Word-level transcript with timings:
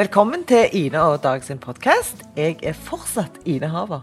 Velkommen 0.00 0.44
til 0.48 0.68
Ine 0.72 1.00
og 1.02 1.22
Dag 1.22 1.42
sin 1.44 1.58
podkast. 1.60 2.22
Jeg 2.36 2.56
er 2.62 2.72
fortsatt 2.72 3.34
Ine 3.44 3.68
Haver. 3.68 4.00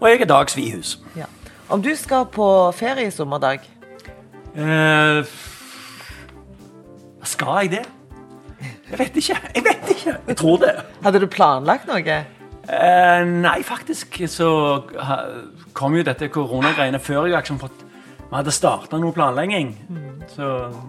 Og 0.00 0.08
jeg 0.10 0.20
er 0.24 0.26
Dag 0.26 0.50
Svihus. 0.50 0.96
Ja. 1.16 1.28
Om 1.70 1.82
du 1.82 1.92
skal 1.94 2.24
på 2.26 2.72
ferie 2.74 3.06
i 3.06 3.10
sommerdag, 3.10 3.58
Eh, 4.56 5.24
skal 7.22 7.46
jeg 7.60 7.70
det? 7.70 7.84
Jeg 8.90 8.98
vet 8.98 9.16
ikke. 9.16 9.36
Jeg 9.54 9.64
vet 9.64 9.90
ikke. 9.90 10.16
Jeg 10.28 10.36
tror 10.36 10.56
det. 10.56 10.74
hadde 11.02 11.20
du 11.20 11.26
planlagt 11.26 11.86
noe? 11.86 12.16
Eh, 12.68 13.24
nei, 13.24 13.62
faktisk 13.62 14.18
så 14.26 14.82
kom 15.72 15.94
jo 15.94 16.02
dette 16.02 16.28
koronagreiene 16.28 16.98
før 16.98 17.26
jeg 17.26 17.36
liksom 17.36 17.58
fått 17.58 17.86
Vi 18.30 18.36
hadde 18.36 18.50
starta 18.50 18.98
noe 18.98 19.12
planlegging, 19.12 19.76
så 20.34 20.50
eh, 20.66 20.82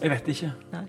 Jeg 0.00 0.10
vet 0.10 0.28
ikke. 0.32 0.50
Nei. 0.72 0.84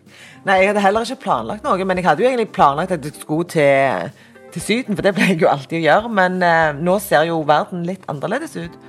Nei, 0.46 0.58
jeg 0.62 0.70
hadde 0.72 0.84
heller 0.86 1.08
ikke 1.08 1.24
planlagt 1.26 1.66
noe, 1.68 1.88
men 1.88 2.00
jeg 2.00 2.08
hadde 2.08 2.24
jo 2.24 2.30
egentlig 2.30 2.52
planlagt 2.56 2.94
at 2.96 3.06
jeg 3.06 3.18
skulle 3.20 3.48
til, 3.52 4.12
til 4.54 4.64
Syden, 4.64 4.96
for 4.96 5.06
det 5.06 5.16
pleier 5.18 5.36
jeg 5.36 5.44
jo 5.44 5.50
alltid 5.52 5.82
å 5.82 5.84
gjøre. 5.84 6.14
Men 6.22 6.40
eh, 6.46 6.70
nå 6.80 6.96
ser 7.04 7.28
jo 7.30 7.42
verden 7.48 7.84
litt 7.88 8.08
annerledes 8.12 8.56
ut. 8.56 8.80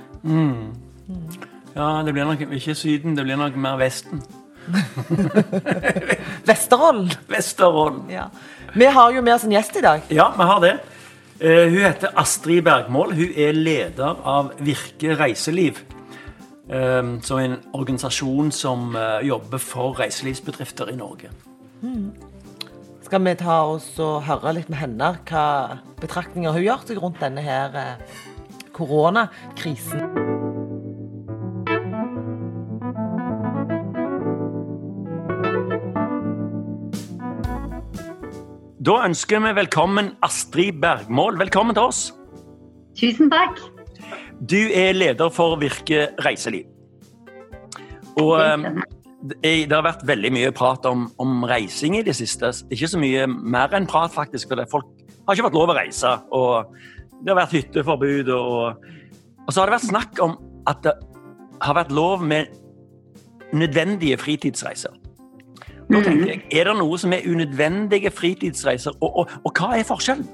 Ja, 1.73 1.89
det 2.05 2.13
blir 2.15 2.29
nok 2.29 2.45
ikke 2.45 2.75
Syden, 2.77 3.17
det 3.17 3.25
blir 3.27 3.39
nok 3.39 3.59
mer 3.59 3.77
Vesten. 3.81 4.23
Vesterålen. 6.49 7.11
Vesterålen. 7.27 8.03
Ja. 8.13 8.29
Vi 8.73 8.85
har 8.85 9.11
jo 9.11 9.21
med 9.21 9.35
oss 9.35 9.43
en 9.47 9.53
gjest 9.53 9.75
i 9.77 9.83
dag. 9.83 10.05
Ja, 10.13 10.31
vi 10.37 10.47
har 10.49 10.61
det. 10.63 10.73
Uh, 11.43 11.65
hun 11.67 11.81
heter 11.83 12.13
Astrid 12.15 12.63
Bergmål. 12.63 13.11
Hun 13.17 13.33
er 13.35 13.57
leder 13.57 14.21
av 14.23 14.53
Virke 14.63 15.17
reiseliv. 15.19 15.81
Som 16.67 17.39
er 17.39 17.49
en 17.49 17.57
organisasjon 17.75 18.51
som 18.55 18.95
eh, 18.95 19.25
jobber 19.27 19.59
for 19.59 19.99
reiselivsbedrifter 19.99 20.93
i 20.93 20.95
Norge. 20.95 21.33
Skal 23.03 23.23
vi 23.25 23.33
ta 23.37 23.57
oss 23.67 23.89
og 24.01 24.23
høre 24.25 24.55
litt 24.57 24.69
med 24.71 24.79
henne 24.79 25.09
hva 25.27 25.47
betraktninger 25.99 26.55
hun 26.55 26.63
gjør 26.63 26.85
seg 26.87 27.01
rundt 27.03 27.19
denne 27.21 27.43
her 27.43 27.75
eh, 27.75 28.21
koronakrisen. 28.73 30.07
Da 38.83 38.97
ønsker 39.05 39.39
vi 39.45 39.53
velkommen 39.55 40.15
Astrid 40.25 40.81
Bergmål. 40.83 41.37
Velkommen 41.39 41.75
til 41.75 41.87
oss. 41.87 42.01
Tusen 42.99 43.31
takk. 43.31 43.61
Du 44.49 44.59
er 44.59 44.91
leder 44.95 45.29
for 45.31 45.55
Virke 45.61 46.09
reiseliv. 46.25 46.65
Og 48.19 48.33
eh, 48.41 48.65
det 49.41 49.71
har 49.71 49.85
vært 49.85 50.03
veldig 50.07 50.31
mye 50.35 50.51
prat 50.55 50.85
om, 50.89 51.05
om 51.21 51.45
reising 51.47 51.95
i 51.99 52.03
det 52.03 52.15
siste. 52.17 52.51
Ikke 52.73 52.89
så 52.91 52.99
mye 52.99 53.27
mer 53.29 53.73
enn 53.77 53.87
prat, 53.89 54.11
faktisk. 54.13 54.51
For 54.51 54.65
folk 54.71 54.89
har 55.27 55.37
ikke 55.37 55.47
fått 55.47 55.59
lov 55.59 55.71
å 55.71 55.77
reise. 55.77 56.11
Og 56.35 56.73
det 57.21 57.31
har 57.31 57.39
vært 57.39 57.55
hytteforbud. 57.55 58.33
Og, 58.35 58.89
og 59.45 59.53
så 59.53 59.61
har 59.61 59.71
det 59.71 59.77
vært 59.77 59.91
snakk 59.91 60.19
om 60.25 60.35
at 60.69 60.83
det 60.83 60.97
har 61.63 61.77
vært 61.79 61.95
lov 61.95 62.25
med 62.27 62.51
nødvendige 63.55 64.17
fritidsreiser. 64.19 64.91
Nå 65.91 66.01
tenker 66.01 66.31
jeg, 66.31 66.41
Er 66.51 66.67
det 66.67 66.75
noe 66.79 66.97
som 66.99 67.13
er 67.13 67.27
unødvendige 67.27 68.11
fritidsreiser, 68.11 68.95
og, 68.99 69.19
og, 69.23 69.37
og 69.45 69.59
hva 69.59 69.77
er 69.77 69.87
forskjellen? 69.87 70.27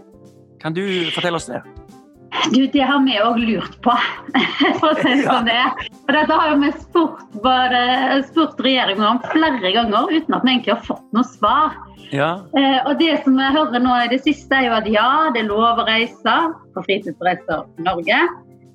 Kan 0.62 0.74
du 0.74 0.82
fortelle 1.14 1.38
oss 1.40 1.50
det? 1.50 1.62
Du, 2.54 2.62
det 2.68 2.86
har 2.86 3.02
vi 3.06 3.18
òg 3.22 3.40
lurt 3.42 3.78
på, 3.86 3.94
for 4.80 4.92
å 4.92 4.98
si 5.00 5.12
det 5.12 5.26
som 5.26 5.46
det 5.48 5.56
er. 5.58 5.86
Og 6.06 6.12
dette 6.16 6.40
har 6.42 6.56
vi 6.62 6.72
spurt, 6.78 7.24
bare, 7.44 7.84
spurt 8.30 8.60
regjeringen 8.66 9.06
om 9.08 9.22
flere 9.32 9.74
ganger 9.76 10.12
uten 10.14 10.38
at 10.38 10.46
vi 10.46 10.56
egentlig 10.56 10.76
har 10.76 10.84
fått 10.88 11.06
noe 11.16 11.28
svar. 11.30 11.78
Ja. 12.10 12.32
Eh, 12.58 12.80
og 12.88 13.00
det 13.00 13.20
som 13.24 13.38
vi 13.38 13.48
hører 13.54 13.82
nå 13.84 13.96
i 14.04 14.12
det 14.12 14.22
siste, 14.26 14.56
er 14.56 14.70
jo 14.70 14.78
at 14.80 14.90
ja, 14.90 15.10
det 15.34 15.44
er 15.44 15.50
lov 15.50 15.82
å 15.82 15.88
reise 15.88 16.38
på 16.76 16.86
fritidsreiser 16.88 17.66
i 17.80 17.88
Norge. 17.88 18.22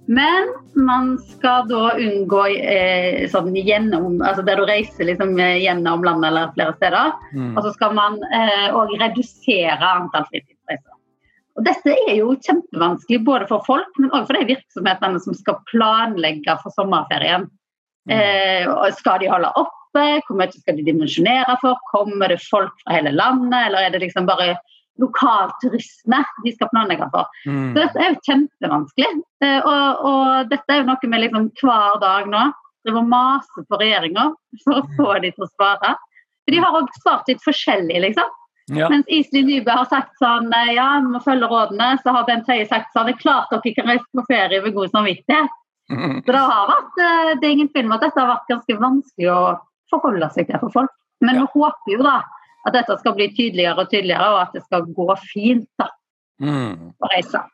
Men 0.04 0.50
man 0.76 1.14
skal 1.30 1.64
da 1.70 1.94
unngå 1.96 2.42
eh, 2.52 3.24
sånn 3.32 3.54
gjennom, 3.56 4.18
altså 4.20 4.44
der 4.44 4.60
du 4.60 4.66
reiser 4.68 5.08
liksom 5.08 5.32
eh, 5.40 5.62
gjennom 5.64 6.04
landet 6.04 6.28
eller 6.30 6.52
flere 6.58 6.76
steder. 6.76 7.14
Mm. 7.32 7.54
Og 7.54 7.62
så 7.64 7.72
skal 7.78 7.96
man 7.96 8.20
òg 8.76 8.92
redusere 9.00 9.94
antall 9.94 10.28
fritidsreiser. 10.28 10.53
Og 11.54 11.66
Dette 11.66 11.94
er 11.94 12.16
jo 12.18 12.34
kjempevanskelig 12.42 13.20
både 13.26 13.46
for 13.50 13.62
folk, 13.66 13.90
men 14.02 14.10
òg 14.10 14.26
for 14.26 14.38
de 14.38 14.48
virksomhetene 14.54 15.20
som 15.22 15.36
skal 15.38 15.60
planlegge 15.70 16.56
for 16.62 16.74
sommerferien. 16.74 17.46
Eh, 18.10 18.66
skal 18.98 19.22
de 19.22 19.30
holde 19.30 19.52
oppe? 19.56 20.04
Hvor 20.26 20.36
mye 20.36 20.50
skal 20.50 20.80
de 20.80 20.86
dimensjonere 20.88 21.54
for? 21.62 21.78
Kommer 21.92 22.32
det 22.32 22.42
folk 22.42 22.74
fra 22.82 22.96
hele 22.98 23.14
landet, 23.14 23.68
eller 23.68 23.86
er 23.86 23.94
det 23.94 24.02
liksom 24.02 24.26
bare 24.26 24.56
lokalturisme 25.00 26.20
de 26.44 26.52
skal 26.56 26.70
planlegge 26.72 27.06
for? 27.14 27.30
Mm. 27.46 27.70
Så 27.70 27.78
dette 27.80 28.02
er 28.02 28.10
jo 28.10 28.24
kjempevanskelig. 28.28 29.12
Eh, 29.46 29.60
og, 29.62 30.04
og 30.10 30.50
dette 30.50 30.74
er 30.74 30.82
jo 30.82 30.88
noe 30.90 31.06
vi 31.06 31.22
liksom 31.22 31.50
hver 31.62 32.02
dag 32.02 32.30
nå 32.30 32.48
driver 32.84 33.00
og 33.00 33.12
maser 33.14 33.64
på 33.70 33.80
regjeringa 33.80 34.26
for 34.64 34.80
å 34.80 34.88
få 34.98 35.12
de 35.24 35.30
til 35.32 35.46
å 35.46 35.52
svare. 35.54 35.94
For 36.44 36.52
de 36.52 36.60
har 36.60 36.76
også 36.76 37.00
svart 37.00 37.30
litt 37.30 37.44
forskjellig, 37.44 38.02
liksom. 38.04 38.32
Ja. 38.72 38.88
Mens 38.88 39.04
Iselin 39.12 39.46
Nybø 39.46 39.70
har 39.76 39.84
sagt 39.90 40.14
sånn 40.22 40.48
eh, 40.56 40.70
ja, 40.74 40.86
vi 41.04 41.10
må 41.12 41.20
følge 41.24 41.48
rådene, 41.50 41.98
så 42.00 42.14
har 42.16 42.24
Bent 42.24 42.46
Høie 42.48 42.64
sagt 42.66 42.94
sånn 42.96 43.06
det 43.10 43.16
er 43.16 43.20
klart 43.20 43.50
dere 43.52 43.74
kan 43.76 43.90
reise 43.92 44.06
på 44.16 44.24
ferie 44.30 44.62
med 44.64 44.72
god 44.74 44.90
samvittighet. 44.94 45.50
Så 45.90 46.32
det 46.32 46.40
har 46.40 46.70
vært, 46.70 46.94
eh, 47.04 47.34
det 47.40 47.44
er 47.44 47.52
ingen 47.58 47.68
tvil 47.68 47.84
om 47.84 47.92
at 47.92 48.00
dette 48.06 48.18
har 48.22 48.30
vært 48.30 48.48
ganske 48.48 48.78
vanskelig 48.80 49.28
å 49.28 49.40
forholde 49.92 50.30
seg 50.32 50.46
til 50.48 50.58
for 50.62 50.70
folk. 50.72 50.90
Men 51.20 51.34
Ja. 51.36 51.40
vi 51.44 51.60
håper 51.60 51.92
jo 51.92 52.02
da 52.02 52.22
at 52.66 52.72
dette 52.72 52.98
skal 52.98 53.12
bli 53.14 53.28
tydeligere 53.36 53.78
og 53.84 53.90
tydeligere, 53.90 54.30
og 54.32 54.40
at 54.46 54.52
det 54.54 54.62
skal 54.64 54.82
gå 54.82 55.18
fint 55.32 55.68
da, 55.78 55.88
Mm. 56.40 56.94
å 57.00 57.08
reise 57.14 57.44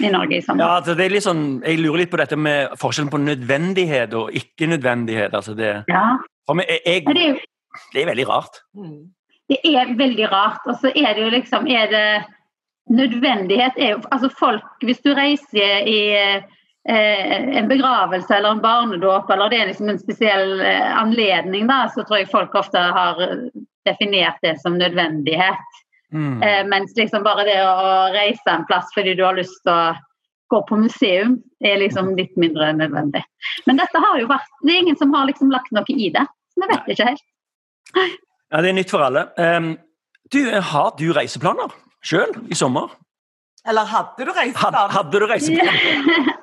i 0.00 0.10
Norge 0.10 0.36
i 0.36 0.40
sommer. 0.40 0.64
Ja, 0.64 0.80
altså 0.80 0.96
det 0.96 1.06
er 1.06 1.10
litt 1.14 1.22
sånn, 1.22 1.62
Jeg 1.64 1.78
lurer 1.78 1.98
litt 1.98 2.10
på 2.10 2.18
dette 2.18 2.36
med 2.36 2.70
forskjellen 2.76 3.08
på 3.10 3.22
nødvendighet 3.22 4.12
og 4.14 4.30
ikke-nødvendighet. 4.32 5.30
altså 5.32 5.54
det, 5.56 5.84
Ja. 5.88 6.18
for 6.44 6.54
meg, 6.54 6.66
jeg, 6.84 7.04
er 7.06 7.14
det 7.92 8.02
er 8.02 8.06
veldig 8.14 8.26
rart. 8.28 8.60
Mm. 8.76 9.10
Det 9.48 9.60
er 9.62 9.94
veldig 9.98 10.28
rart. 10.32 10.64
Og 10.66 10.78
så 10.80 10.90
er 10.94 11.14
det 11.14 11.22
jo 11.22 11.34
liksom 11.34 11.68
er 11.70 11.92
det 11.92 12.08
Nødvendighet 12.86 13.78
er 13.82 13.96
jo 13.96 14.02
Altså 14.14 14.28
folk 14.30 14.84
Hvis 14.86 15.00
du 15.02 15.10
reiser 15.14 15.88
i 15.90 16.00
eh, 16.14 16.42
en 17.58 17.66
begravelse 17.66 18.30
eller 18.30 18.54
en 18.54 18.60
barnedåp, 18.62 19.30
eller 19.30 19.50
det 19.50 19.58
er 19.58 19.66
liksom 19.72 19.88
en 19.90 19.98
spesiell 19.98 20.60
eh, 20.62 20.92
anledning, 20.94 21.66
da, 21.66 21.88
så 21.90 22.04
tror 22.06 22.20
jeg 22.20 22.30
folk 22.30 22.54
ofte 22.54 22.78
har 22.78 23.18
definert 23.88 24.38
det 24.46 24.52
som 24.60 24.78
nødvendighet. 24.78 25.80
Mm. 26.14 26.42
Eh, 26.42 26.62
mens 26.70 26.94
liksom 26.94 27.26
bare 27.26 27.48
det 27.48 27.56
å 27.58 27.88
reise 28.14 28.54
en 28.54 28.62
plass 28.70 28.94
fordi 28.94 29.16
du 29.18 29.24
har 29.26 29.34
lyst 29.34 29.58
til 29.64 29.72
å 29.74 29.96
gå 30.54 30.62
på 30.68 30.78
museum, 30.78 31.40
er 31.58 31.80
liksom 31.82 32.12
litt 32.14 32.38
mindre 32.38 32.70
nødvendig. 32.78 33.24
Men 33.66 33.82
dette 33.82 34.04
har 34.06 34.20
jo 34.20 34.30
vært 34.30 34.62
Det 34.62 34.76
er 34.76 34.84
ingen 34.84 35.00
som 35.00 35.10
har 35.14 35.26
liksom 35.26 35.50
lagt 35.50 35.74
noe 35.74 35.90
i 35.90 36.12
det. 36.14 36.22
Så 36.54 36.62
vi 36.62 36.70
vet 36.70 36.94
ikke 36.94 37.10
helt. 37.10 37.26
Ja, 38.52 38.62
Det 38.62 38.68
er 38.70 38.76
nytt 38.78 38.90
for 38.90 39.02
alle. 39.02 39.26
Um, 39.38 39.72
du, 40.32 40.38
Har 40.70 40.94
du 40.98 41.12
reiseplaner 41.16 41.72
sjøl 42.06 42.32
i 42.50 42.54
sommer? 42.58 42.92
Eller 43.66 43.84
hadde 43.90 44.26
du 44.26 44.30
reiseplaner? 44.32 44.78
Had, 44.78 44.92
hadde 44.96 45.20
du 45.20 45.26
reiseplaner? 45.26 46.34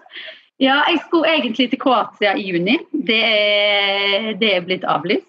Ja, 0.62 0.84
jeg 0.88 1.00
skulle 1.08 1.28
egentlig 1.34 1.66
til 1.72 1.80
Kroatia 1.82 2.36
i 2.40 2.44
juni. 2.46 2.78
Det 2.94 3.18
er, 3.26 4.28
det 4.40 4.52
er 4.56 4.62
blitt 4.64 4.84
avlyst. 4.88 5.26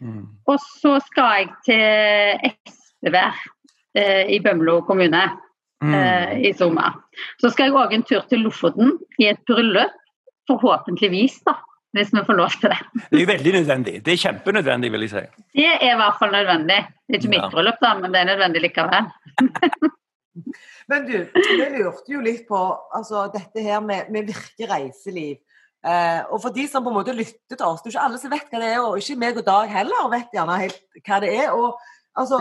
Mm. 0.00 0.22
Og 0.48 0.60
så 0.78 0.94
skal 1.04 1.32
jeg 1.34 1.48
til 1.66 2.46
Espevær 2.48 3.34
eh, 3.98 4.30
i 4.32 4.38
Bømlo 4.40 4.80
kommune 4.86 5.26
Mm. 5.78 5.92
eh, 5.94 6.32
i 6.48 6.52
sommer. 6.58 6.96
Så 7.38 7.52
skal 7.54 7.68
jeg 7.68 7.74
òg 7.78 7.92
en 7.94 8.02
tur 8.02 8.24
til 8.26 8.40
Lofoten 8.42 8.96
i 9.22 9.28
et 9.30 9.38
bryllup. 9.46 9.92
Forhåpentligvis, 10.50 11.36
da. 11.46 11.52
Hvis 11.96 12.10
vi 12.12 12.20
får 12.26 12.36
lov 12.36 12.52
til 12.60 12.68
det. 12.72 12.78
Det 13.10 13.22
er 13.22 13.28
veldig 13.30 13.52
nødvendig. 13.54 13.94
Det 14.04 14.12
er 14.12 14.18
kjempenødvendig, 14.20 14.90
vil 14.92 15.06
jeg 15.06 15.10
si. 15.14 15.22
Det 15.56 15.68
er 15.72 15.94
i 15.94 15.96
hvert 15.96 16.18
fall 16.20 16.34
nødvendig. 16.34 16.80
Det 17.08 17.16
er 17.16 17.20
ikke 17.22 17.30
Ja. 17.32 17.40
mitt 17.40 17.54
bryllup, 17.54 17.78
da, 17.80 17.94
men 18.00 18.12
det 18.12 18.20
er 18.20 18.28
nødvendig 18.34 18.60
likevel. 18.62 19.08
Men 20.88 21.04
du, 21.04 21.18
vi 21.34 21.66
lurte 21.74 22.08
jo 22.12 22.20
litt 22.24 22.46
på 22.48 22.58
altså, 22.96 23.26
dette 23.34 23.60
her 23.60 23.80
med, 23.84 24.08
med 24.14 24.30
virke 24.30 24.68
reiseliv. 24.70 25.36
Eh, 25.84 26.20
og 26.32 26.40
for 26.42 26.54
de 26.54 26.64
som 26.70 26.84
på 26.84 26.88
en 26.92 26.96
måte 26.96 27.12
lytter 27.12 27.58
til 27.58 27.66
oss, 27.66 27.82
det 27.82 27.90
er 27.90 27.96
ikke 27.96 28.06
alle 28.06 28.20
som 28.22 28.32
vet 28.32 28.48
hva 28.48 28.62
det 28.62 28.70
er, 28.70 28.78
og 28.80 28.96
ikke 29.02 29.18
meg 29.20 29.40
og 29.42 29.46
Dag 29.46 29.68
heller 29.74 30.08
vet 30.14 30.32
gjerne 30.32 30.56
helt 30.62 30.80
hva 31.04 31.20
det 31.24 31.34
er. 31.34 31.52
Og 31.52 31.76
altså, 32.16 32.40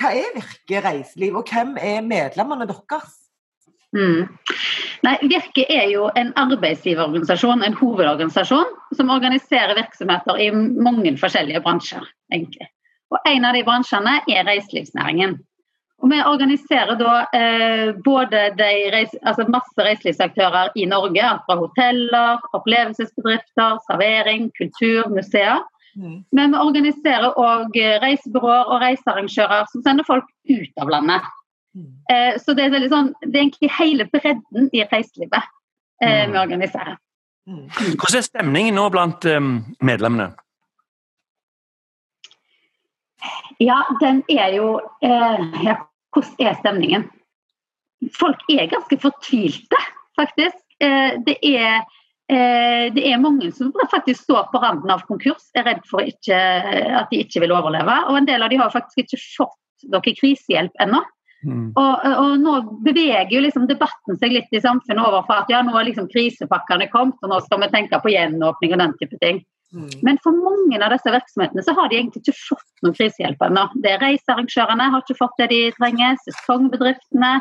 hva 0.00 0.12
er 0.16 0.34
Virke 0.34 0.82
reiseliv, 0.88 1.38
og 1.38 1.52
hvem 1.52 1.76
er 1.78 2.02
medlemmene 2.02 2.66
deres? 2.72 3.14
Mm. 3.96 4.28
Nei, 5.02 5.16
Virke 5.26 5.64
er 5.72 5.88
jo 5.90 6.08
en 6.18 6.30
arbeidsgiverorganisasjon, 6.38 7.64
en 7.66 7.74
hovedorganisasjon, 7.74 8.74
som 8.96 9.10
organiserer 9.10 9.74
virksomheter 9.78 10.38
i 10.38 10.50
mange 10.54 11.16
forskjellige 11.18 11.62
bransjer. 11.64 12.04
egentlig. 12.32 12.68
Og 13.10 13.18
En 13.26 13.44
av 13.44 13.54
de 13.54 13.64
bransjene 13.66 14.20
er 14.28 14.46
reiselivsnæringen. 14.46 15.38
Og 16.00 16.10
Vi 16.10 16.20
organiserer 16.24 16.96
da 16.96 17.26
eh, 17.36 17.90
både 18.04 18.54
de 18.56 18.70
reis, 18.94 19.10
altså 19.22 19.44
masse 19.48 19.76
reiselivsaktører 19.76 20.70
i 20.76 20.86
Norge, 20.88 21.26
fra 21.46 21.56
hoteller, 21.56 22.38
opplevelsesbedrifter, 22.56 23.76
servering, 23.90 24.50
kultur, 24.56 25.10
museer. 25.10 25.60
Mm. 25.96 26.24
Men 26.32 26.54
vi 26.54 26.62
organiserer 26.62 27.34
òg 27.36 27.76
reisebyråer 28.04 28.70
og 28.70 28.80
reisearrangører 28.80 29.66
som 29.72 29.82
sender 29.82 30.06
folk 30.06 30.24
ut 30.48 30.80
av 30.80 30.88
landet. 30.88 31.26
Mm. 31.76 31.92
Eh, 32.12 32.40
så 32.42 32.54
det 32.58 32.66
er, 32.66 32.88
sånn, 32.90 33.12
det 33.22 33.30
er, 33.34 33.44
egentlig 33.44 33.70
hele 33.78 34.06
bredden 34.10 34.68
i 34.74 34.82
reiselivet 34.90 35.50
eh, 36.02 36.26
vi 36.30 36.38
organiserer. 36.40 36.98
Mm. 37.48 37.66
Hvordan 37.96 38.18
er 38.20 38.26
stemningen 38.26 38.76
nå 38.78 38.86
blant 38.92 39.26
um, 39.30 39.52
medlemmene? 39.82 40.32
Ja, 43.60 43.82
den 44.00 44.22
er 44.32 44.54
jo 44.56 44.80
eh, 45.04 45.40
ja, 45.66 45.76
Hvordan 46.14 46.46
er 46.46 46.58
stemningen? 46.58 47.08
Folk 48.16 48.40
er 48.48 48.70
ganske 48.70 48.96
fortvilte, 48.98 49.80
faktisk. 50.16 50.56
Eh, 50.80 51.18
det, 51.26 51.36
er, 51.44 51.84
eh, 52.32 52.86
det 52.94 53.04
er 53.04 53.20
mange 53.20 53.50
som 53.52 53.74
faktisk 53.92 54.24
står 54.24 54.48
på 54.50 54.62
randen 54.62 54.90
av 54.90 55.04
konkurs, 55.06 55.50
er 55.54 55.68
redd 55.68 55.84
for 55.90 56.02
ikke, 56.02 56.38
at 57.02 57.12
de 57.12 57.20
ikke 57.20 57.44
vil 57.44 57.52
overleve. 57.52 57.98
Og 58.08 58.16
en 58.18 58.28
del 58.30 58.42
av 58.42 58.50
de 58.50 58.58
har 58.62 58.72
faktisk 58.72 59.04
ikke 59.04 59.20
fått 59.36 59.90
noe 59.92 60.16
krisehjelp 60.16 60.82
ennå. 60.82 61.04
Mm. 61.46 61.70
Og, 61.72 62.02
og, 62.04 62.34
nå 62.42 62.56
beveger 62.84 63.32
jo 63.32 63.40
liksom 63.44 63.64
debatten 63.68 64.18
seg 64.20 64.34
litt 64.34 64.50
i 64.52 64.60
samfunnet 64.60 65.00
over 65.00 65.24
for 65.28 65.40
at 65.40 65.52
ja, 65.52 65.62
nå 65.64 65.72
har 65.72 65.86
liksom 65.88 66.10
krisepakkene 66.12 66.90
kommet, 66.92 67.16
og 67.24 67.32
nå 67.32 67.40
skal 67.46 67.62
vi 67.62 67.70
tenke 67.72 68.00
på 68.02 68.12
gjenåpning 68.12 68.74
og 68.76 68.82
den 68.82 68.96
type 69.00 69.20
ting. 69.22 69.40
Mm. 69.72 69.88
Men 70.02 70.18
for 70.24 70.34
mange 70.34 70.80
av 70.82 70.92
disse 70.92 71.12
virksomhetene 71.14 71.62
så 71.62 71.74
har 71.78 71.88
de 71.88 72.00
egentlig 72.00 72.24
ikke 72.24 72.36
fått 72.40 72.84
noen 72.84 72.96
krisehjelp 72.96 73.44
ennå. 73.46 73.68
Det 73.84 73.94
er 73.94 74.02
Reisearrangørene 74.02 74.90
har 74.92 75.04
ikke 75.04 75.20
fått 75.20 75.38
det 75.38 75.50
de 75.52 75.60
trenger, 75.78 76.18
sesongbedriftene, 76.26 77.36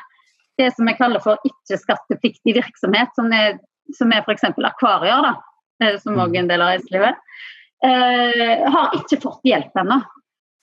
det 0.59 0.69
som 0.75 0.89
vi 0.89 0.95
kaller 0.99 1.23
for 1.23 1.41
ikke-skattepliktig 1.47 2.55
virksomhet, 2.59 3.11
som 3.17 3.33
er, 3.35 3.57
som 3.97 4.11
er 4.13 4.23
f.eks. 4.25 4.45
akvarier, 4.53 5.25
da, 5.25 5.33
eh, 5.83 5.97
som 6.03 6.19
òg 6.19 6.35
er 6.35 6.43
en 6.43 6.51
del 6.51 6.63
av 6.63 6.73
reiselivet, 6.75 7.19
eh, 7.87 8.67
har 8.75 8.97
ikke 8.99 9.21
fått 9.23 9.47
hjelp 9.47 9.83
ennå. 9.83 10.01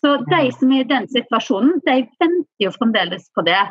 Så 0.04 0.12
de 0.28 0.40
som 0.52 0.72
er 0.72 0.84
i 0.84 0.88
den 0.88 1.08
situasjonen, 1.10 1.80
de 1.86 1.98
venter 2.20 2.66
jo 2.66 2.72
fremdeles 2.74 3.28
på 3.34 3.44
det. 3.46 3.62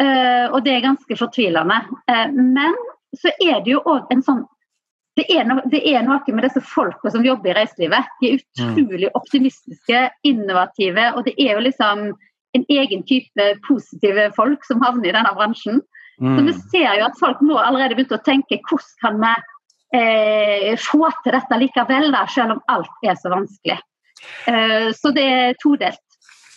Uh, 0.00 0.52
og 0.52 0.60
det 0.64 0.74
er 0.74 0.84
ganske 0.84 1.16
fortvilende. 1.16 1.80
Uh, 2.10 2.28
men 2.32 2.76
så 3.16 3.32
er 3.40 3.62
det 3.64 3.76
jo 3.76 3.82
òg 3.88 4.12
en 4.12 4.24
sånn 4.24 4.44
det 5.16 5.24
er, 5.32 5.46
no, 5.48 5.62
det 5.72 5.80
er, 5.88 6.02
noe 6.04 6.34
med 6.36 6.44
disse 6.44 6.60
folka 6.60 7.08
som 7.08 7.24
jobber 7.24 7.54
i 7.54 7.56
reiselivet. 7.56 8.08
De 8.20 8.34
er 8.34 8.42
mm. 8.42 8.66
utrolig 8.66 9.08
optimistiske, 9.16 10.02
innovative, 10.28 11.06
og 11.16 11.24
det 11.24 11.32
er 11.40 11.54
jo 11.54 11.62
liksom 11.64 12.02
en 12.56 12.66
egen 12.72 13.04
type 13.08 13.46
positive 13.64 14.28
folk 14.36 14.64
som 14.68 14.82
havner 14.84 15.08
i 15.08 15.14
denne 15.16 15.32
bransjen. 15.38 15.80
Mm. 16.20 16.36
Så 16.36 16.44
vi 16.44 16.54
ser 16.74 17.00
jo 17.00 17.06
at 17.08 17.16
folk 17.20 17.40
nå 17.44 17.56
allerede 17.60 17.96
begynne 17.96 18.20
å 18.20 18.26
tenke 18.28 18.60
hvordan 18.68 19.00
kan 19.00 19.18
vi 19.24 19.32
eh, 20.00 20.70
få 20.80 21.08
til 21.24 21.36
dette 21.36 21.60
likevel, 21.64 22.10
da, 22.12 22.24
selv 22.32 22.56
om 22.56 22.62
alt 22.72 23.08
er 23.08 23.16
så 23.20 23.32
vanskelig. 23.32 23.80
Eh, 24.46 24.90
så 24.96 25.12
det 25.14 25.24
er 25.24 25.56
todelt. 25.62 26.02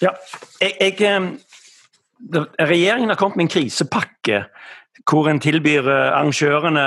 Ja, 0.04 0.13
jeg, 0.62 0.75
jeg, 0.80 1.01
eh, 1.04 2.44
regjeringen 2.60 3.12
har 3.12 3.19
kommet 3.19 3.39
med 3.39 3.50
en 3.50 3.54
krisepakke 3.56 4.44
hvor 5.10 5.30
en 5.31 5.42
tilbyr 5.42 5.88
eh, 5.89 6.10
arrangørene 6.13 6.86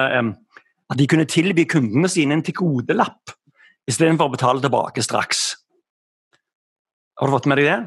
at 0.92 0.98
de 1.00 1.08
kunne 1.08 1.28
tilby 1.28 1.64
kundene 1.68 2.10
sine 2.10 2.36
en 2.36 2.44
tilgodelapp 2.44 3.32
istedenfor 3.88 4.30
å 4.30 4.34
betale 4.36 4.62
tilbake 4.62 5.02
straks. 5.04 5.42
Har 7.18 7.28
du 7.28 7.34
fått 7.34 7.48
med 7.50 7.60
deg 7.60 7.68
det? 7.70 7.80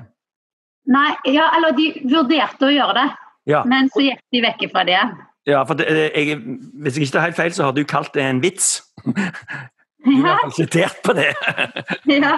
Nei, 0.96 1.12
ja, 1.34 1.48
eller 1.58 1.74
de 1.78 1.88
vurderte 2.06 2.68
å 2.68 2.74
gjøre 2.74 2.98
det, 3.00 3.06
ja. 3.50 3.64
men 3.66 3.90
så 3.94 4.04
gikk 4.06 4.22
de 4.36 4.42
vekk 4.44 4.68
fra 4.74 4.84
det. 4.86 5.00
Ja, 5.50 5.62
for 5.66 5.78
det, 5.78 5.88
jeg, 5.90 6.40
Hvis 6.82 6.98
jeg 6.98 7.06
ikke 7.06 7.16
tar 7.18 7.26
helt 7.28 7.38
feil, 7.38 7.54
så 7.54 7.68
har 7.68 7.74
du 7.74 7.84
kalt 7.86 8.14
det 8.18 8.26
en 8.26 8.42
vits. 8.42 8.80
Du 10.06 10.12
er 10.12 10.20
iallfall 10.22 10.52
sitert 10.54 11.00
på 11.06 11.16
det. 11.18 11.32
ja, 12.12 12.36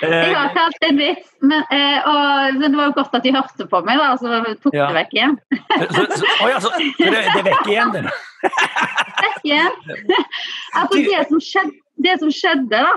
jeg 0.00 0.32
har 0.32 0.52
kalt 0.56 0.86
en 0.88 1.00
vits. 1.00 1.26
Men, 1.40 1.64
og, 1.68 2.56
men, 2.56 2.64
det 2.64 2.78
var 2.78 2.90
jo 2.90 2.96
godt 2.96 3.16
at 3.18 3.26
de 3.26 3.34
hørte 3.34 3.66
på 3.68 3.80
meg, 3.86 4.00
da, 4.00 4.10
så 4.20 4.40
tok 4.62 4.76
ja. 4.76 4.88
det 4.88 4.96
vekk 4.98 5.16
igjen. 5.18 5.36
så, 5.52 6.06
så, 6.16 6.30
å, 6.32 6.50
ja, 6.50 6.60
så, 6.64 6.72
det, 6.80 7.10
det 7.10 7.44
vekk 7.46 7.70
igjen, 7.74 7.92
det? 7.96 8.04
vekk 9.24 9.48
igjen. 9.50 9.80
altså, 10.80 11.02
det 11.04 11.24
som 11.32 11.42
skjedde, 11.44 11.76
det 12.00 12.16
som 12.22 12.32
skjedde 12.32 12.84
da, 12.88 12.94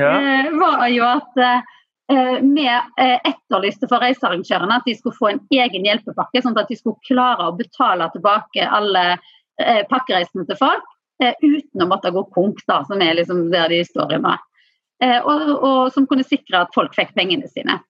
ja. 0.00 0.14
var 0.58 0.86
jo 0.90 1.06
at 1.06 1.42
eh, 1.46 2.38
vi 2.42 2.66
eh, 2.66 3.18
etterlyste 3.28 3.88
for 3.90 4.02
reisearrangørene 4.02 4.80
at 4.80 4.88
de 4.88 4.96
skulle 4.98 5.18
få 5.18 5.30
en 5.32 5.42
egen 5.54 5.86
hjelpepakke, 5.86 6.42
sånn 6.42 6.58
at 6.58 6.70
de 6.70 6.78
skulle 6.78 6.98
klare 7.06 7.48
å 7.48 7.56
betale 7.58 8.08
tilbake 8.14 8.66
alle 8.66 9.04
eh, 9.12 9.82
pakkereisene 9.90 10.46
til 10.48 10.58
folk 10.60 10.82
eh, 10.82 10.91
uten 11.42 11.84
å 11.84 11.88
måtte 11.90 12.12
gå 12.14 12.24
konk, 12.34 12.62
da, 12.68 12.80
som 12.88 13.02
er 13.04 13.16
liksom 13.18 13.46
der 13.52 13.70
de 13.72 13.82
står 13.86 14.16
i 14.16 14.22
nå. 14.22 14.34
Og, 15.02 15.40
og, 15.56 15.78
som 15.90 16.04
kunne 16.06 16.22
sikre 16.22 16.60
at 16.62 16.74
folk 16.76 16.92
fikk 16.94 17.10
pengene 17.16 17.48
sine. 17.50 17.80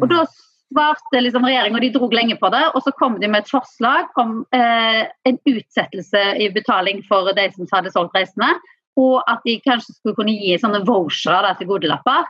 Og 0.00 0.10
Da 0.10 0.26
svarte 0.70 1.20
liksom 1.20 1.44
regjeringa, 1.46 1.80
de 1.82 1.90
dro 1.94 2.08
lenge 2.14 2.36
på 2.40 2.50
det, 2.52 2.62
og 2.74 2.82
så 2.84 2.92
kom 2.96 3.18
de 3.20 3.28
med 3.28 3.44
et 3.44 3.50
forslag 3.50 4.10
om 4.20 4.42
eh, 4.54 5.02
en 5.26 5.38
utsettelse 5.50 6.22
i 6.38 6.50
betaling 6.54 7.02
for 7.08 7.32
de 7.36 7.48
som 7.54 7.68
hadde 7.72 7.92
solgt 7.94 8.16
reisene, 8.16 8.52
og 9.00 9.20
at 9.30 9.42
de 9.46 9.58
kanskje 9.64 9.96
skulle 9.96 10.18
kunne 10.18 10.36
gi 10.36 10.56
sånne 10.60 10.82
vouchere 10.86 11.54
til 11.58 11.70
godelapper 11.70 12.28